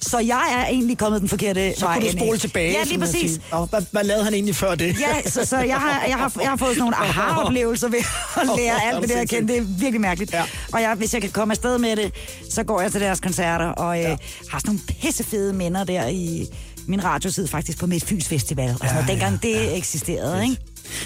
Så 0.00 0.18
jeg 0.18 0.42
er 0.58 0.66
egentlig 0.72 0.98
kommet 0.98 1.20
den 1.20 1.28
forkerte 1.28 1.74
Så 1.78 1.84
vej 1.84 1.94
kunne 2.00 2.12
du 2.12 2.16
spole 2.16 2.38
tilbage. 2.38 2.72
Ja, 2.72 2.84
lige 2.84 2.98
præcis. 2.98 3.40
Og 3.50 3.66
hvad, 3.66 3.82
hvad 3.90 4.04
lavede 4.04 4.24
han 4.24 4.34
egentlig 4.34 4.56
før 4.56 4.74
det? 4.74 4.96
Ja, 5.00 5.30
så, 5.30 5.44
så 5.44 5.56
jeg, 5.58 5.76
har, 5.76 6.04
jeg, 6.08 6.16
har, 6.16 6.32
jeg 6.40 6.48
har 6.48 6.56
fået 6.56 6.68
sådan 6.70 6.80
nogle 6.80 6.96
aha-oplevelser 7.04 7.88
ved 7.88 7.98
at 8.36 8.48
lære 8.56 8.84
alt 8.84 9.02
det 9.02 9.08
der 9.10 9.20
at 9.20 9.28
kende. 9.28 9.52
Det 9.52 9.58
er 9.58 9.62
virkelig 9.62 10.00
mærkeligt. 10.00 10.32
Ja. 10.32 10.42
Og 10.72 10.82
jeg, 10.82 10.94
hvis 10.94 11.14
jeg 11.14 11.22
kan 11.22 11.30
komme 11.30 11.52
afsted 11.52 11.78
med 11.78 11.96
det, 11.96 12.12
så 12.50 12.62
går 12.62 12.80
jeg 12.80 12.92
til 12.92 13.00
deres 13.00 13.20
koncerter, 13.20 13.66
og 13.66 13.96
øh, 13.98 14.02
ja. 14.02 14.08
har 14.50 14.58
sådan 14.58 14.60
nogle 14.66 14.80
pissefede 15.00 15.52
minder 15.52 15.84
der 15.84 16.06
i 16.06 16.46
min 16.86 17.04
radiotid 17.04 17.46
faktisk 17.46 17.78
på 17.78 17.86
Midt 17.86 18.04
Fyns 18.04 18.28
Festival. 18.28 18.70
Og 18.70 18.78
sådan 18.78 18.94
noget, 18.94 19.08
dengang 19.08 19.42
det 19.42 19.76
eksisterede, 19.76 20.42
ikke? 20.42 20.56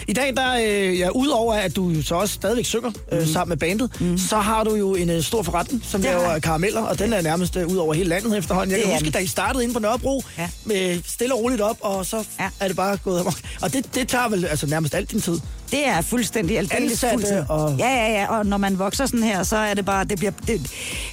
I 0.09 0.13
dag, 0.13 0.37
der, 0.37 0.55
øh, 0.55 0.99
ja, 0.99 1.09
udover 1.11 1.55
at 1.55 1.77
du 1.77 2.03
så 2.03 2.15
også 2.15 2.35
stadigvæk 2.35 2.65
synger 2.65 2.91
øh, 3.13 3.27
sammen 3.29 3.49
med 3.49 3.57
bandet, 3.57 4.01
mm. 4.01 4.19
så 4.19 4.37
har 4.37 4.65
du 4.65 4.75
jo 4.75 4.95
en 4.95 5.11
øh, 5.11 5.23
stor 5.23 5.43
forretning, 5.43 5.85
som 5.89 6.03
Det 6.03 6.11
laver 6.11 6.39
karameller, 6.39 6.81
og 6.83 6.99
den 6.99 7.13
er 7.13 7.21
nærmest 7.21 7.57
øh, 7.57 7.67
ud 7.67 7.77
over 7.77 7.95
hele 7.95 8.09
landet 8.09 8.39
efterhånden. 8.39 8.77
Jeg 8.77 8.85
kan 8.85 8.93
huske, 8.93 9.11
da 9.11 9.19
I 9.19 9.27
startede 9.27 9.63
inde 9.63 9.75
på 9.75 9.81
Nørrebro, 9.81 10.23
Ja. 10.39 10.49
med 10.65 11.01
stille 11.07 11.35
og 11.35 11.41
roligt 11.43 11.61
op, 11.61 11.77
og 11.81 12.07
så 12.07 12.25
Ja. 12.41 12.49
er 12.61 12.67
det 12.69 12.77
bare 12.77 12.97
gået 12.97 13.21
amok. 13.21 13.35
Og 13.63 13.73
det, 13.73 13.95
det 13.95 14.09
tager 14.09 14.29
vel 14.29 14.45
altså 14.45 14.67
nærmest 14.67 14.95
alt 14.95 15.11
din 15.11 15.21
tid. 15.21 15.41
Det 15.70 15.86
er 15.89 16.01
fuldstændig 16.01 16.59
aldeles 16.59 17.05
fuldtid. 17.12 17.43
og- 17.49 17.77
Ja, 17.78 17.89
ja, 17.89 18.12
ja, 18.20 18.27
og 18.39 18.47
når 18.47 18.57
man 18.57 18.78
vokser 18.78 19.07
sådan 19.07 19.23
her, 19.23 19.43
så 19.43 19.57
er 19.57 19.74
det 19.74 19.85
bare, 19.85 20.05
det 20.05 20.19
bliver, 20.19 20.32
det, 20.47 20.70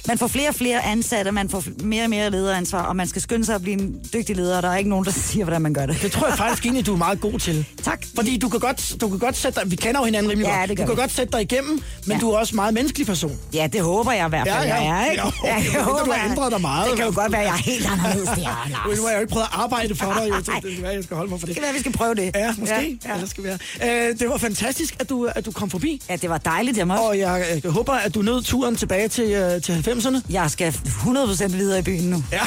man 0.08 0.18
får 0.18 0.26
flere 0.26 0.48
og 0.48 0.54
flere 0.54 0.84
ansatte, 0.84 1.32
man 1.32 1.48
får 1.48 1.64
mere 1.80 2.04
og 2.04 2.10
mere 2.10 2.30
lederansvar, 2.30 2.82
og 2.82 2.96
man 2.96 3.08
skal 3.08 3.22
skynde 3.22 3.44
sig 3.44 3.54
at 3.54 3.62
blive 3.62 3.80
en 3.80 4.00
dygtig 4.12 4.36
leder, 4.36 4.56
og 4.56 4.62
der 4.62 4.68
er 4.70 4.76
ikke 4.76 4.90
nogen, 4.90 5.04
der 5.04 5.10
siger, 5.30 5.44
hvordan 5.44 5.62
man 5.62 5.74
gør 5.74 5.86
det. 5.86 6.02
Det 6.02 6.12
tror 6.12 6.26
jeg 6.28 6.36
faktisk 6.36 6.64
egentlig, 6.64 6.86
du 6.86 6.92
er 6.92 6.98
meget 6.98 7.20
god 7.20 7.38
til. 7.38 7.64
Tak. 7.84 8.04
Fordi 8.14 8.38
du 8.38 8.48
kan 8.48 8.60
godt, 8.60 8.96
du 9.00 9.08
kan 9.08 9.18
godt 9.18 9.36
sætte 9.36 9.60
dig, 9.60 9.70
vi 9.70 9.76
kender 9.76 10.00
jo 10.00 10.04
hinanden 10.04 10.30
rimelig 10.30 10.48
Ja, 10.48 10.58
godt. 10.58 10.70
Du 10.70 10.74
kan 10.74 10.88
vi. 10.88 10.94
godt 11.00 11.12
sætte 11.12 11.32
dig 11.32 11.42
igennem, 11.42 11.80
men 12.06 12.12
Ja. 12.16 12.18
du 12.20 12.30
er 12.30 12.38
også 12.38 12.54
meget 12.54 12.74
menneskelig 12.74 13.06
person. 13.06 13.38
Ja, 13.54 13.66
det 13.72 13.80
håber 13.80 14.12
jeg 14.12 14.26
i 14.26 14.28
hvert 14.28 14.48
fald, 14.48 14.64
Ja, 14.66 14.74
ja. 14.76 14.82
jeg 14.92 15.00
er, 15.06 15.10
ikke? 15.10 15.22
Ja, 15.44 15.54
det 15.56 15.82
håber, 15.82 16.04
du 16.04 16.10
har 16.10 16.22
jeg. 16.22 16.30
ændret 16.30 16.52
dig 16.52 16.60
meget. 16.60 16.90
Det 16.90 16.96
kan 16.98 17.06
jo 17.06 17.12
godt 17.14 17.32
være, 17.32 17.40
jeg 17.40 17.48
er 17.52 17.56
helt 17.56 17.86
anderledes, 17.92 18.28
det 18.28 18.44
er, 18.44 18.68
Nu 18.84 18.90
Lars. 18.90 18.98
har 19.00 19.08
jeg 19.08 19.16
jo 19.16 19.20
ikke 19.20 19.32
prøvet 19.32 19.46
at 19.52 19.58
arbejde 19.62 19.94
for 19.94 20.06
dig, 20.12 20.32
så 20.44 20.50
Nej. 20.50 20.60
det 20.60 20.74
kan 20.74 20.82
være, 20.82 20.92
jeg 20.92 21.04
skal 21.04 21.16
holde 21.16 21.30
mig 21.30 21.40
for 21.40 21.46
det. 21.46 21.54
Det 21.54 21.54
kan 21.56 21.62
være, 21.62 21.72
vi 21.74 21.80
skal 21.80 21.92
prøve 21.92 22.14
det. 22.14 22.30
Ja, 22.34 22.52
måske. 22.58 22.74
Ja, 22.74 23.08
Ja. 23.08 23.14
Eller 23.14 23.26
skal 23.28 23.44
være. 23.44 23.58
Øh, 24.10 24.18
det 24.18 24.28
var 24.28 24.36
fantastisk, 24.46 24.96
at 24.98 25.08
du, 25.08 25.24
at 25.24 25.46
du 25.46 25.52
kom 25.52 25.70
forbi. 25.70 26.02
ja, 26.08 26.16
det 26.16 26.30
var 26.30 26.38
dejligt, 26.38 26.78
jeg 26.78 26.86
måtte. 26.86 27.00
Og 27.00 27.18
jeg 27.18 27.60
øh, 27.64 27.70
håber, 27.72 27.92
at 27.92 28.14
du 28.14 28.22
nød 28.22 28.42
turen 28.42 28.76
tilbage 28.76 29.08
til, 29.08 29.24
øh, 29.30 29.62
til 29.62 29.72
90'erne. 29.72 30.20
Jeg 30.30 30.50
skal 30.50 30.68
100% 30.68 31.46
videre 31.56 31.78
i 31.78 31.82
byen 31.82 32.10
nu. 32.10 32.24
Ja, 32.32 32.40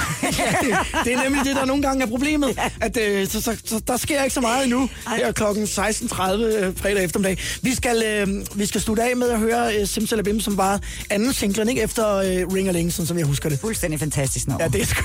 det, 0.61 0.77
det 1.03 1.13
er 1.13 1.23
nemlig 1.23 1.45
det, 1.45 1.55
der 1.55 1.65
nogle 1.65 1.83
gange 1.83 2.03
er 2.03 2.07
problemet. 2.07 2.59
At, 2.81 2.97
øh, 2.97 3.27
så, 3.27 3.41
så, 3.41 3.57
så, 3.65 3.81
der 3.87 3.97
sker 3.97 4.23
ikke 4.23 4.33
så 4.33 4.41
meget 4.41 4.63
endnu. 4.63 4.89
Her 5.07 5.31
klokken 5.31 5.63
16.30 5.63 6.33
øh, 6.33 6.77
fredag 6.77 7.03
eftermiddag. 7.03 7.37
Vi 7.61 7.75
skal, 7.75 8.03
øh, 8.05 8.45
vi 8.55 8.65
skal 8.65 8.81
slutte 8.81 9.03
af 9.03 9.17
med 9.17 9.29
at 9.29 9.39
høre 9.39 9.75
øh, 9.75 9.87
Simsalabim, 9.87 10.39
som 10.39 10.57
var 10.57 10.79
anden 11.09 11.33
singlen, 11.33 11.69
ikke 11.69 11.81
efter 11.81 12.15
øh, 12.15 12.25
Ring 12.25 12.71
Ling, 12.71 12.93
sådan 12.93 13.07
som 13.07 13.17
jeg 13.17 13.25
husker 13.25 13.49
det. 13.49 13.59
Fuldstændig 13.59 13.99
fantastisk 13.99 14.47
nummer. 14.47 14.63
Ja, 14.63 14.69
det 14.69 14.81
er 14.81 14.85
sgu... 14.85 15.03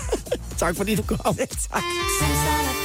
tak 0.66 0.76
fordi 0.76 0.94
du 0.94 1.02
kom. 1.02 1.36
tak. 1.36 2.75